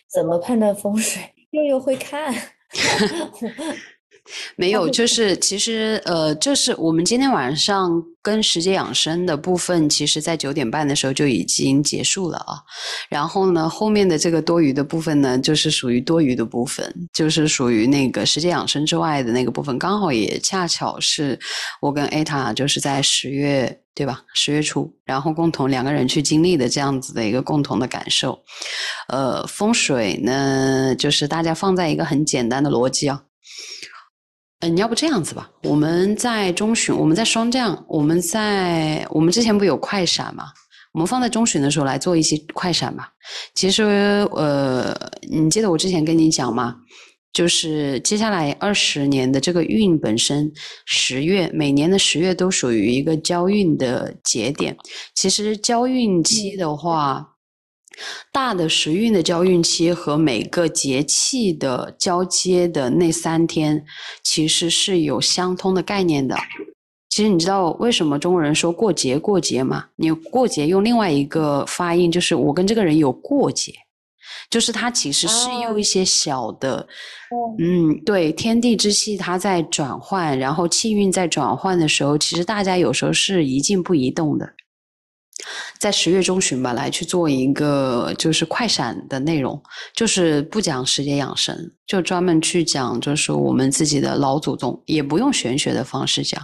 [0.08, 1.20] 怎么判断风水？
[1.50, 2.32] 又又会看。
[4.56, 12.60] 没有，就是其实呃，就是我们今天晚上跟时间养生的部分，其实在九点半的时候就已经结束了啊。
[13.08, 21.38] 然后呢，后面的这个多余的部分呢，就是属于多余的部分，就是属于那个时间养生之外的那个部分，刚好也恰巧是
[21.80, 24.22] 我跟艾塔就是在十月对吧？
[24.34, 28.38] 十月初，然后共同两个人去经历的这样子的一个共同的感受。
[29.08, 33.22] 呃，风水呢，就是大家放在一个很简单的逻辑啊。
[34.60, 35.48] 嗯，你要不这样子吧？
[35.62, 40.46] 我们在中旬，我们在霜降，我们在我们之前不有快闪嘛？
[40.92, 43.08] 我们放在中旬的时候来做一些快闪吧。
[43.54, 43.84] 其实，
[44.32, 44.92] 呃，
[45.30, 46.74] 你记得我之前跟你讲吗？
[47.32, 50.50] 就是接下来二十年的这个运本身，
[50.86, 54.76] 十月每年的十月都属于一个交运的节点。
[55.14, 57.24] 其实交运期的话。
[58.32, 63.84] 大的时运的交运期和每个节气的交接的那三天，
[64.22, 66.36] 其实是有相通的概念的。
[67.10, 69.86] 其实你知道为什么中国人说过节过节吗？
[69.96, 73.72] 你过节用另外一个发音，就是我跟这个人有过节，
[74.50, 76.86] 就是他其实是用一些小的，
[77.58, 84.48] 嗯，对，天地之气它在转换，然后气运在转换的时候，其实大家有时候是一静不移动的。
[85.78, 89.62] 在十月中旬吧，来去做一个就是快闪的内容，
[89.94, 96.38] 就是不讲时间养生，就专门去讲，就是我们自己的老祖宗，也不用玄学的方式讲，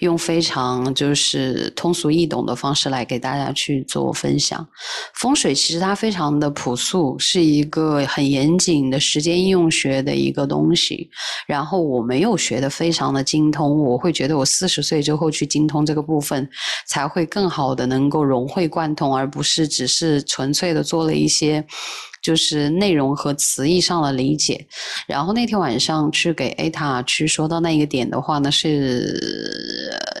[0.00, 4.68] 用非常就是通俗易懂的方式来给大家去做分享。
[5.14, 11.08] 风水其实它非常的朴素，是一个很严谨的时间应用学的一个东西。
[11.46, 16.46] 然后我没有学的非常的精通，我会觉得我四十岁之后去精通这个部分，
[16.86, 21.64] 才会更好的能够融会贯通，而不是只是纯粹的做了一些。
[22.22, 24.64] 就是内容和词义上的理解，
[25.08, 29.18] 然后那天晚上去给艾塔去说到那一个点的话呢，是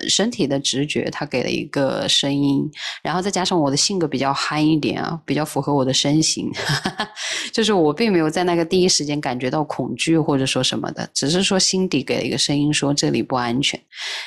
[0.08, 2.68] 身体的直觉，他给了一个声音，
[3.02, 6.50] 然后再加上我的性格比较嗨一点啊，比较符合我的身形，
[7.52, 13.80] 就是我并没有在那个第一时间感觉到恐惧或者说什么的，只是说心底给了一个声音说这里不安全，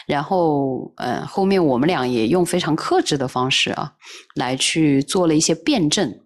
[0.08, 3.92] 然后呃后面我们俩也用非常克制的方式啊
[4.36, 6.22] 来去做了一些辩证。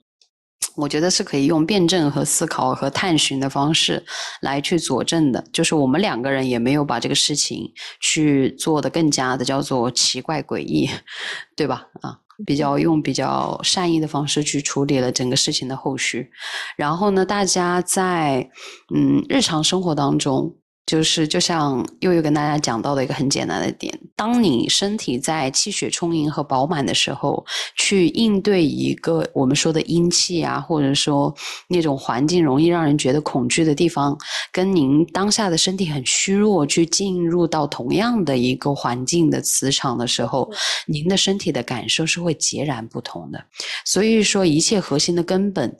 [0.76, 4.03] 我觉得是可以用辩证和思考和探寻的方式
[4.41, 7.69] 来去佐证的，就是我们两个人也没有把这个事情
[7.99, 10.90] 去做的更加的叫做奇怪诡异，
[11.56, 11.86] 对吧？
[12.02, 16.30] 啊，比较用比较善意的方式去处理了整个事情的后续。
[16.77, 18.49] 然后呢，大家在
[18.95, 20.56] 嗯日常生活当中。
[20.90, 27.45] 就是就像悠悠跟大家讲到的一个很简单的点，当你身体在气血充盈和饱满的时候，
[27.76, 31.32] 去应对一个我们说的阴气啊，或者说
[31.68, 34.18] 那种环境容易让人觉得恐惧的地方，
[34.52, 40.49] 跟您当下的身体很虚弱，去进入到同样的一个环境的磁场的时候，
[40.88, 43.40] 您的身体的感受是会截然不同的。
[43.86, 45.72] 所以说，一切核心的根本，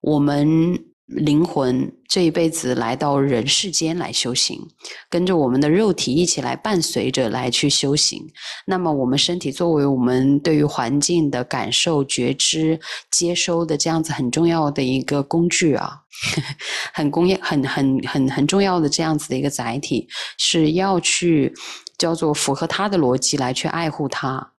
[0.00, 0.76] 我们。
[1.06, 4.60] 灵魂这一辈子来到人世间来修行，
[5.08, 8.20] 跟着我们的肉体一起来伴随着来去修行。
[8.66, 12.80] 那么，我们身体作为我们对于环境的感受、觉知、
[13.10, 16.02] 接收的这样子很重要的一个工具啊，
[16.92, 20.08] 很工业、很很很很重要的这样子的一个载体，
[20.38, 21.54] 是要去
[21.96, 24.54] 叫做符合它的逻辑来去爱护它。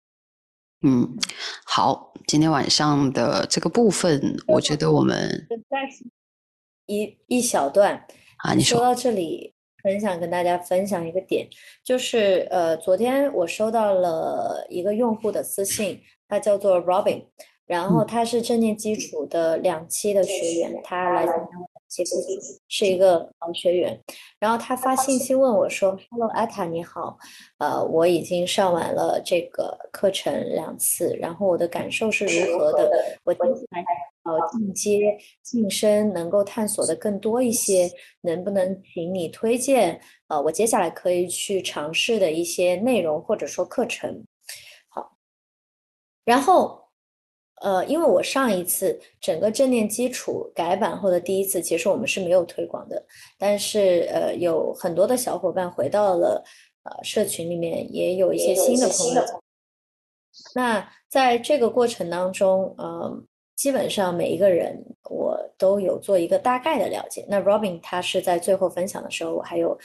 [0.82, 1.18] 嗯，
[1.66, 5.46] 好，今天晚上的这个部分，我觉得我们。
[6.88, 8.04] 一一小段
[8.38, 9.54] 啊，你说到这里，
[9.84, 11.48] 很想跟大家分享一个点，
[11.84, 17.26] 就是呃，昨天我收到了一个用户的私信，他叫做 Robin，
[17.66, 21.28] 然后他是正念基础的两期的学员，他来。
[21.90, 22.16] 其实
[22.68, 24.00] 是一个老学员，
[24.40, 27.18] 然后他发信息问我说：“Hello，艾塔你好，
[27.58, 32.92] 呃，我已经上完了这个课程两次，然后我的感受是如何的？
[33.24, 33.84] 我接下来
[34.24, 37.90] 呃进阶晋升，能够探索的更多一些，
[38.22, 44.26] 能不能请你推荐呃我接下来可以去尝试的一些内容或者说课程？
[44.90, 45.18] 好，
[46.26, 46.86] 然后。”
[47.62, 53.04] 呃，因为我上一次整个正念基础改版后的第一次，其实我们是没有推广的，
[53.38, 56.44] 但是呃，有很多的小伙伴回到了
[56.84, 59.42] 呃社群里面，也有一些新的朋友。
[60.54, 63.12] 那在这个过程当中，呃，
[63.56, 64.80] 基本上每一个人
[65.10, 67.26] 我都有做一个大概的了解。
[67.28, 69.76] 那 Robin 他是在最后分享的时候，我还有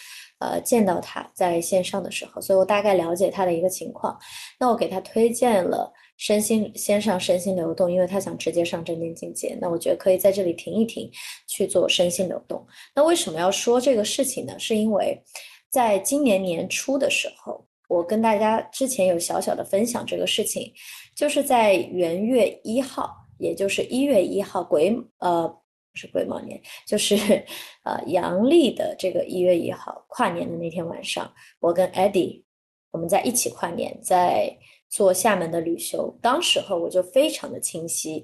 [0.41, 4.19] 呃见到他在线上的时候，所以我大概了解他的一个情况。
[4.61, 5.91] 那我给他推荐了。
[6.19, 9.59] 身心先上身心流动，因为他想直接上正念境界。
[9.61, 11.11] 那我觉得可以在这里停一停，
[11.49, 12.65] 去做身心流动。
[12.95, 14.57] 那为什么要说这个事情呢？
[14.59, 15.21] 是因为
[15.69, 20.73] 在今年年初的时候，我跟大家之前有小小的分享这个事情，
[21.17, 27.17] 就是在元月一号，也就是一月一号癸呃不是癸卯年，就是
[27.85, 32.45] 呃阳历的这个一月一号跨年的那天晚上，我跟 Eddie
[32.93, 34.57] 我们在一起跨年，在。
[34.93, 38.23] 做厦门的旅修，当时候我就非常的清晰，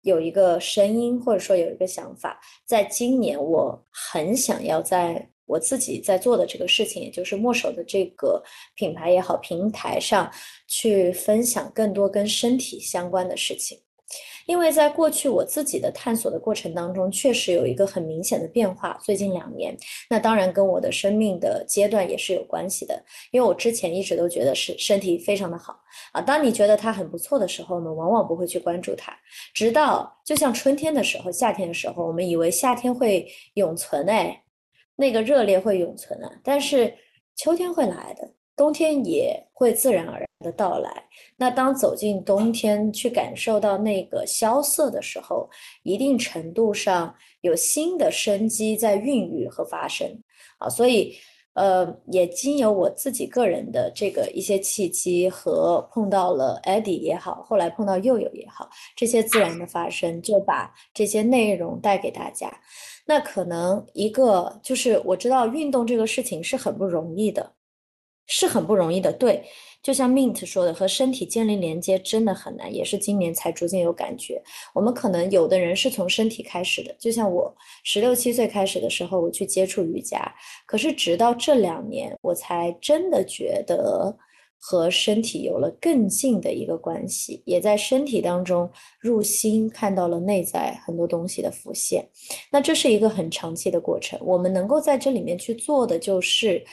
[0.00, 8.42] 有一个声音或者说有一个想法，在今年我很想要在我自己在做的这个事情，也就是墨守的这个
[8.74, 10.32] 品牌也好平台上
[10.66, 13.78] 去分享更多跟身体相关的事情。
[14.46, 18.96] 因为在过去我自己的探索的过程当中，确实有一个很明显的变化。
[19.02, 19.76] 最近两年，
[20.08, 23.00] 那当然跟我的生命的阶段也是有关系的。
[23.32, 25.78] 因为我之前一直都觉得是身体非常的好
[26.12, 29.12] 啊，当你觉得它很不错的时候呢，往往不会去关注它。
[29.52, 34.42] 直到就像春天的时候、夏天的时候，我们以为夏天会永存哎，
[34.94, 36.94] 那个热烈会永存啊，但是
[37.34, 38.30] 秋天会来的。
[38.56, 41.04] 冬天也会自然而然的到来。
[41.36, 45.48] 那当走进冬天，去感受到那个萧瑟的时候，
[45.82, 50.08] 一定程度上有新的生机在孕育和发生
[50.58, 50.68] 啊。
[50.70, 51.14] 所以，
[51.52, 62.50] 呃，也经由我自己个人的这个一些契机和碰到了 Eddie 也好，后来碰到佑佑也好，这些自然的发生，就把这些内容带给大家。
[63.06, 67.52] 那可能一个就是我知道运动这个事情是很不容易的，
[68.26, 69.12] 是很不容易的。
[69.12, 69.42] 对，
[69.82, 74.42] 就像 Mint 说的，和身体建立连接真的很难，也是今年才逐渐有感觉。
[74.74, 77.54] 我们可能有的人是从身体开始的，就像我
[77.84, 80.34] 十六七岁开始的时候，我去接触瑜伽，
[80.66, 84.16] 可是直到这两年，我才真的觉得。
[84.58, 92.04] 和身体有了更近的一个关系，也在身体当中入心，看到了内在很多东西的浮现。
[92.50, 94.18] 那这是一个很长期的过程。
[94.22, 96.64] 我们能够在这里面去做的，就是，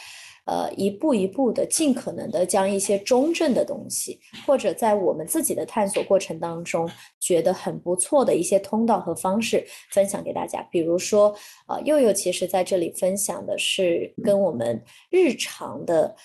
[0.46, 6.90] 呃，一步一步的，尽可能的将一些中正的东西，或者在我们自己的探索过程当中
[7.20, 10.62] 觉得很不错的一些通道和方式分享给大家。
[10.72, 16.16] 比如说，啊，佑佑其实在这里分享的是跟我们日常的。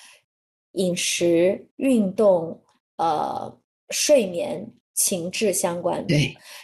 [0.72, 2.62] 饮食、运动、
[2.98, 3.52] 呃，
[3.88, 4.64] 睡眠、
[4.98, 6.14] 情志相关的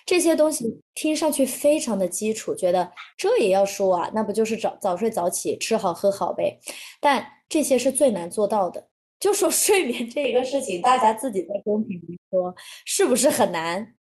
[0.05, 4.11] 这些东西，听上去非常的基础，觉得这也要说啊？
[4.13, 6.59] 那不就是早早睡早起、吃好喝好呗？
[7.01, 8.89] 但这些是最难做到的。
[9.21, 12.53] 就说睡眠这个事情，大家自己在公屏里说，
[12.85, 13.95] 是不是很难？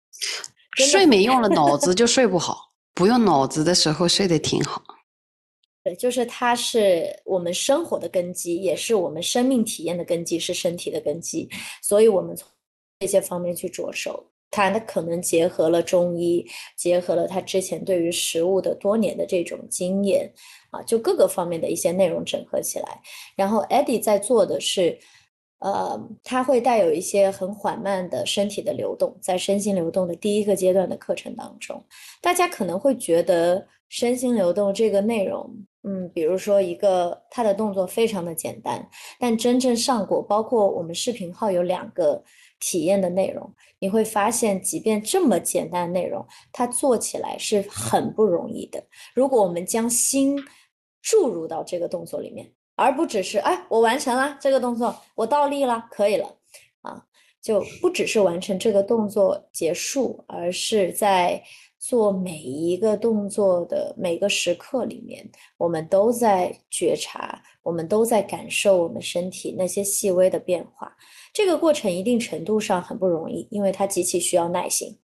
[0.76, 4.82] 睡眠用了脑子就睡不好，不用脑子的时候睡得挺好。
[5.84, 11.48] 对，就是它是我们生活的根基，也是我们生命体验的根基，是身体的根基。
[11.82, 12.48] 所以，我们从
[13.02, 16.46] 这些方面去着手，他可能结合了中医，
[16.76, 20.32] 结合了他之前对于食物的多年的这种经验
[20.70, 23.00] 啊，就各个方面的一些内容整合起来。
[23.34, 24.96] 然后，Eddie 在做的是，
[25.58, 31.84] 呃，他会带有一些很缓慢的身体的流动，在身心流动的第一个阶段的课程当中，
[32.20, 35.52] 大家可能会觉得身心流动这个内容。
[35.84, 38.88] 嗯，比如说一个他的动作非常的简单，
[39.18, 42.22] 但真正上过，包括我们视频号有两个
[42.62, 48.80] 体验的内容，你会发现，即便这么简单的内容，它做起来是很不容易的。
[49.12, 50.38] 如果我们将心
[51.02, 56.36] 注入到这个动作里面，而不只是哎，我完成了这个动作，我倒立了，可以了，
[56.82, 57.02] 啊，
[57.42, 61.42] 就不只是完成这个动作结束，而是在。
[61.84, 65.28] 做每一个动作的每个时刻里面，
[65.58, 70.96] 我们都在觉察，我们都在感受我们身体那些细微的变化。
[71.32, 74.98] 这个过程一定程度上很不容易，因为它极其需要耐心，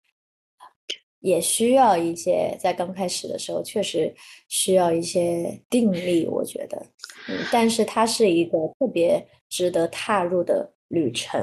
[1.20, 4.14] 也需要一些在刚开始的时候确实
[4.48, 6.26] 需要一些定力。
[6.26, 6.86] 我觉得，
[7.28, 11.40] 嗯，但是它是一个特别值得踏入的旅程。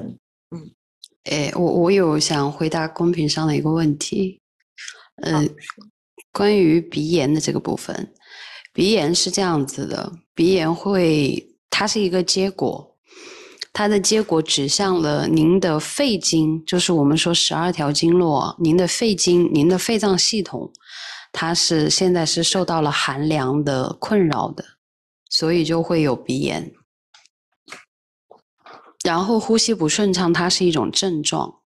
[0.51, 0.71] 嗯，
[1.23, 4.39] 哎，我我有想回答公屏上的一个问题。
[5.23, 5.49] 嗯，
[6.31, 8.13] 关于鼻炎的这个部分，
[8.71, 12.94] 鼻炎是这样子的，鼻炎会，它是一个结果，
[13.77, 20.71] 它的结果指向了您的肺经，就是我们说十二条经络，您的肺经，您的肺脏系统，
[21.33, 24.63] 它是现在是受到了寒凉的困扰的，
[25.29, 26.71] 所以就会有鼻炎，
[29.03, 31.59] 然后呼吸不顺畅，它是一种症状。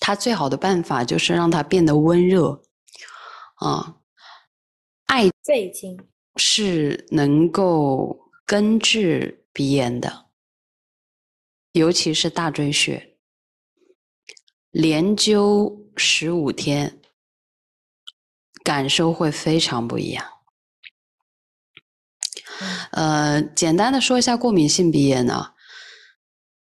[0.00, 2.60] 它最好的办法就是让它变得温热，
[3.54, 3.94] 啊，
[5.06, 5.98] 艾肺经。
[6.36, 10.23] 是能够根治鼻炎的，
[11.74, 13.16] 尤其是大椎穴，
[14.70, 17.00] 连灸十五天，
[18.62, 20.24] 感受会非常不一样。
[22.92, 25.50] 呃，简单的说一下过敏性鼻炎呢。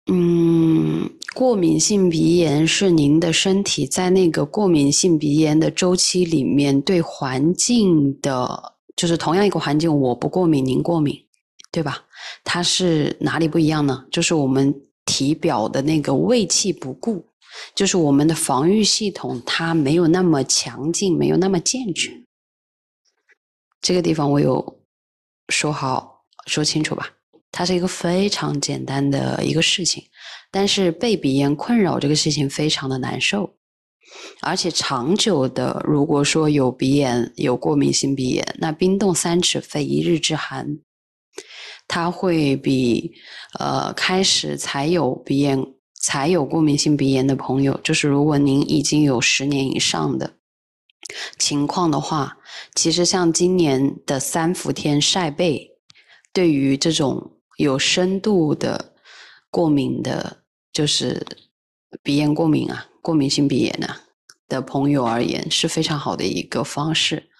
[0.06, 11.26] 嗯，过敏性鼻炎是您的身体在那个过敏性鼻炎的周期里面对环境的，就是同样一个环境，我不过敏，您过敏，
[11.72, 12.03] 对吧？
[12.42, 14.05] 它是哪里不一样呢？
[14.10, 14.74] 就是我们
[15.05, 17.24] 体表的那个卫气不顾，
[17.74, 22.24] 就是我们的防御系统它没有那么强劲，没有那么健全。
[23.80, 24.80] 这个地方我有
[25.48, 27.10] 说好说清楚吧？
[27.52, 30.02] 它是一个非常简单的一个事情，
[30.51, 33.55] 但是被鼻炎困扰这个事情非常的难受，
[34.40, 40.78] 而且长久的，如果说有鼻炎、有过敏性鼻炎，那冰冻三尺非一日之寒，
[41.86, 43.12] 它会比
[43.59, 45.65] 呃开始才有鼻炎、
[46.01, 50.35] 才有过敏性鼻炎的朋友，就是如果您已经有十年以上的
[51.39, 52.39] 情况的话，
[52.74, 55.70] 其实像今年的三伏天晒背，
[56.32, 57.31] 对于这种。
[57.56, 58.94] 有深度的
[59.48, 60.39] 过敏的，
[60.73, 61.24] 就是
[62.02, 64.01] 鼻炎过敏啊，过敏性鼻炎啊
[64.48, 67.31] 的朋友而言是非常好的一个方式，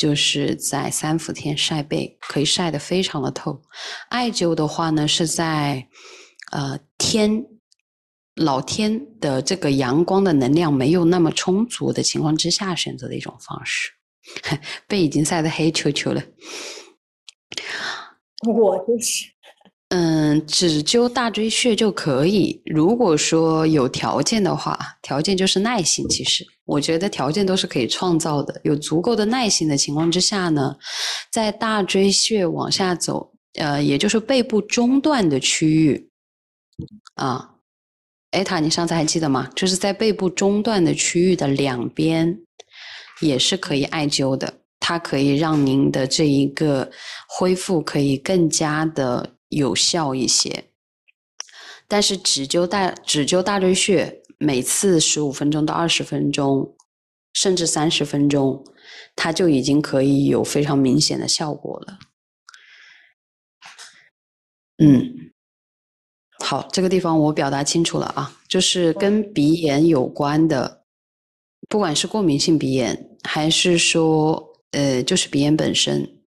[0.00, 3.60] 就是在三伏天晒背，可以晒得非常的透。
[4.08, 5.86] 艾灸的话呢，是在
[6.52, 7.44] 呃天
[8.36, 13.90] 老天的这个阳光的能量没有那么充足的情况之下选择的一种方式。
[14.88, 16.22] 背已经晒得黑黢黢了，
[18.48, 19.26] 我就是。
[19.90, 22.62] 嗯，只灸大椎穴就可以。
[22.64, 26.08] 如果说有条件的话，条件就是耐心。
[26.08, 28.60] 其实我觉得条件都是可以创造的。
[28.62, 30.76] 有足够的耐心的情况之下呢，
[31.32, 36.08] 在大椎穴往下走，呃，也就是背部中段的区域
[37.14, 37.50] 啊，
[38.30, 39.50] 艾塔，你上次还记得吗？
[39.56, 42.38] 就是在背部中段的区域的两边，
[43.20, 44.54] 也是可以艾灸的。
[44.78, 46.88] 它可以让您的这一个
[47.28, 49.28] 恢复可以更加的。
[49.50, 50.70] 有效一些，
[51.86, 56.76] 但是只灸大只灸大椎穴，每次十五分钟到二十分钟，
[57.34, 58.64] 甚至三十分钟，
[59.14, 61.98] 它就已经可以有非常明显的效果了。
[64.78, 65.32] 嗯，
[66.38, 70.84] 好，这个地方我表达清楚了啊，就是跟鼻炎有关的，
[71.68, 76.22] 不管是过敏性鼻炎，还是说呃，就是鼻炎本身，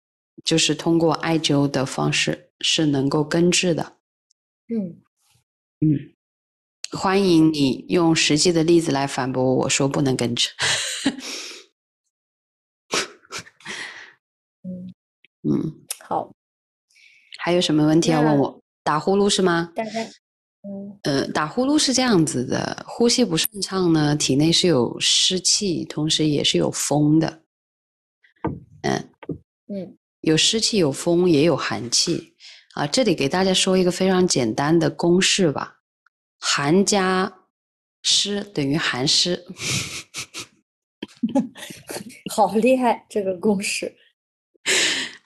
[0.43, 2.50] 就是通过艾灸的方式。
[2.61, 3.97] 是能够根治的，
[4.67, 5.01] 嗯
[5.81, 6.13] 嗯，
[6.91, 10.49] 欢迎你用实际的例子来反驳我说不能根治。
[14.63, 14.93] 嗯
[15.43, 16.31] 嗯，好，
[17.39, 18.61] 还有什么问题要问我？
[18.83, 19.71] 打呼噜是吗？
[19.75, 20.05] 大概，
[20.63, 27.43] 嗯呃，打呼噜是这样子的，呼吸不顺畅呢，体内是有湿气，同时也是有风的。
[28.83, 29.09] 嗯
[29.67, 32.30] 嗯，有湿气，有风，也有寒气。
[32.73, 35.81] 啊，这里给大家说一个非常简单的公式吧，
[36.39, 37.31] 寒加
[38.01, 39.45] 湿等于寒湿。
[42.33, 43.97] 好厉害，这个公式。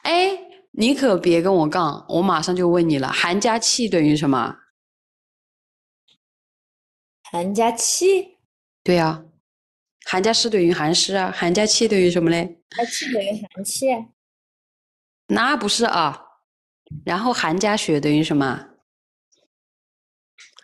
[0.02, 0.38] 哎，
[0.72, 4.58] 你可别跟我杠，我马上就问你了，寒加气等于什么？
[7.32, 8.40] 寒加气？
[8.84, 9.24] 对呀，
[10.06, 12.60] 寒加湿等于寒湿啊，寒加气等于什么嘞？
[12.76, 13.88] 寒气等于寒气？
[15.28, 16.24] 那不是啊。
[17.04, 18.68] 然后寒加血等于什么？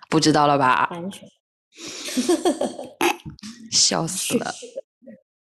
[0.10, 0.90] 不知道了吧？
[3.72, 4.54] 笑死了。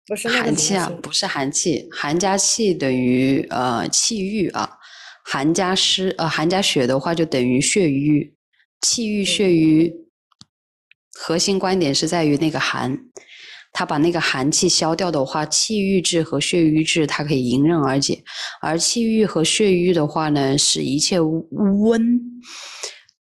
[0.06, 4.78] 不是寒气啊，不是寒气，寒加气等于呃气郁啊，
[5.24, 8.34] 寒加湿呃寒加血的话就等于血瘀，
[8.80, 10.08] 气郁血瘀，
[11.12, 12.98] 核心观点是在于那个寒。
[13.72, 18.22] 它把那个寒气消掉的话，气郁滞和血瘀滞它可以迎刃而解。
[18.60, 22.20] 而气郁和血瘀的话呢，是一切温，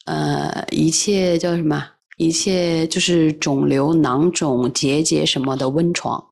[0.06, 1.92] 呃，一切叫什么？
[2.18, 6.24] 一切就是肿瘤、囊肿、结节什么的温床。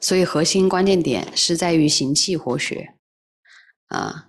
[0.00, 2.94] 所以核心关键点是在于行气活血，
[3.88, 4.28] 啊。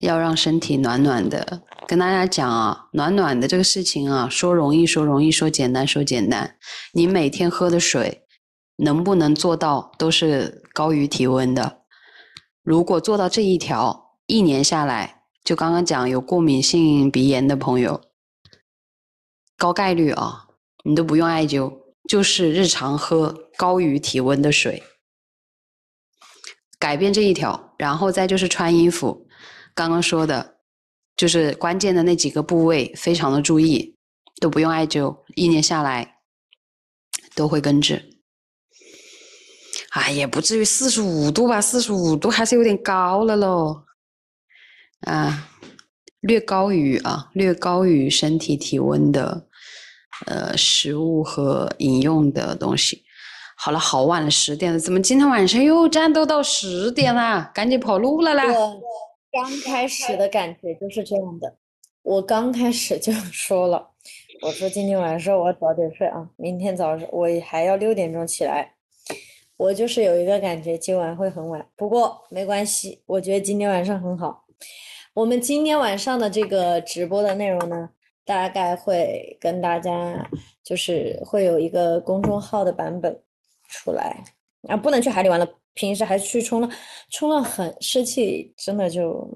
[0.00, 6.56] 要让身体暖暖的，跟大家讲啊，暖暖的这个事情啊，说容易说容易，说简单说简单。
[6.94, 8.22] 你每天喝的水
[8.76, 11.82] 能不能做到都是高于体温的？
[12.62, 18.00] 如果做到这一条，一年下来，就刚刚讲有过敏性鼻炎的朋友，
[19.58, 20.46] 高概率啊，
[20.82, 21.74] 你都不用艾灸，
[22.08, 24.82] 就是日常喝高于体温的水，
[26.78, 29.26] 改变这一条，然后再就是穿衣服。
[29.80, 30.56] 刚刚说的，
[31.16, 33.96] 就是关键的那几个部位，非常的注意，
[34.38, 36.16] 都不用艾灸，一年下来
[37.34, 38.20] 都会根治。
[39.92, 43.84] 哎，也不至于四十五度吧，四十五度还是有点高了喽。
[45.06, 45.48] 啊，
[46.20, 49.46] 略高于啊，略高于身体体温的，
[50.26, 53.02] 呃，食物和饮用的东西。
[53.56, 57.50] 好了，好晚了，十点了，怎么今天晚上又战斗到十点了？
[57.54, 58.44] 赶紧跑路了啦！
[59.32, 61.56] 刚开始的感觉就是这样的，
[62.02, 63.90] 我刚开始就 说了，
[64.42, 68.74] 我说今天晚上我早点睡啊，明天早上我还要六点钟起来，
[69.56, 74.44] 我就是有一个感觉今晚会很晚，不过没关系，我觉得今天晚上很好。
[75.14, 77.90] 我们今天晚上的这个直播的内容呢，
[78.24, 80.28] 大概会跟大家
[80.64, 83.22] 就是会有一个公众号的版本
[83.68, 84.24] 出来，
[84.68, 85.59] 啊，不能去海里玩了。
[85.74, 86.70] 平时还去冲浪，
[87.10, 89.26] 冲浪很湿气，真的就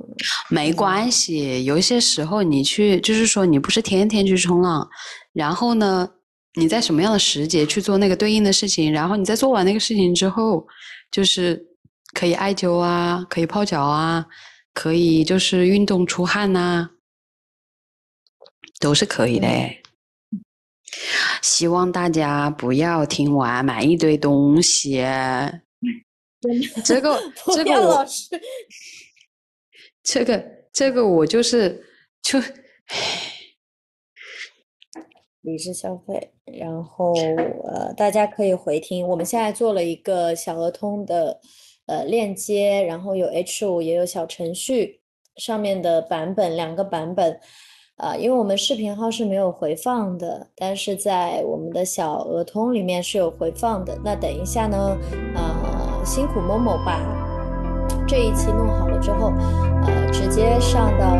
[0.50, 1.64] 没关系。
[1.64, 4.86] 有一些时候你去，就是说你不是天天去冲浪，
[5.32, 6.08] 然后呢，
[6.54, 10.66] 你在什么样的时节去做那个对应的事情，然后你在做完那个事情之后，
[11.10, 11.64] 就是
[12.12, 14.26] 可以艾灸啊，可以泡脚啊，
[14.72, 16.90] 可以就是运动出汗呐，
[18.80, 19.48] 都是可以的。
[21.42, 25.04] 希望大家不要听完买一堆东西。
[26.84, 27.18] 这个
[27.54, 28.06] 这个我
[30.02, 31.84] 这个这个我就是
[32.22, 32.38] 就
[35.40, 37.12] 理智消费，然后
[37.66, 39.06] 呃，大家可以回听。
[39.06, 41.38] 我们现在做了一个小额通的
[41.86, 45.02] 呃链接，然后有 H 五也有小程序
[45.36, 47.38] 上面的版本，两个版本
[47.96, 54.00] 啊，因为我们视频号是没有回放的，但是在我们的小额通里面是有回放的。
[54.02, 54.96] 那等一下呢，
[55.34, 55.63] 呃，
[56.04, 56.98] 辛苦某某把
[58.06, 59.32] 这一期弄好了之后，
[59.86, 61.16] 呃，直接上到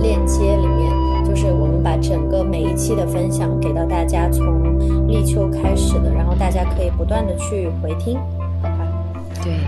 [0.00, 0.90] 链接里面。
[1.22, 8.18] 就是我们把整个每一期的分享给到大家，从立秋开始的，然后大家可以不断的去回听，
[8.62, 8.86] 好吧？
[9.44, 9.60] 对，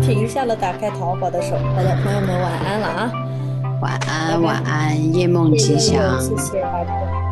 [0.02, 1.54] 停下了打开淘宝的手。
[1.76, 3.12] 大家，朋友们晚安了啊！
[3.80, 6.20] 晚安，晚安，夜梦吉祥。
[6.20, 7.23] 谢谢大家。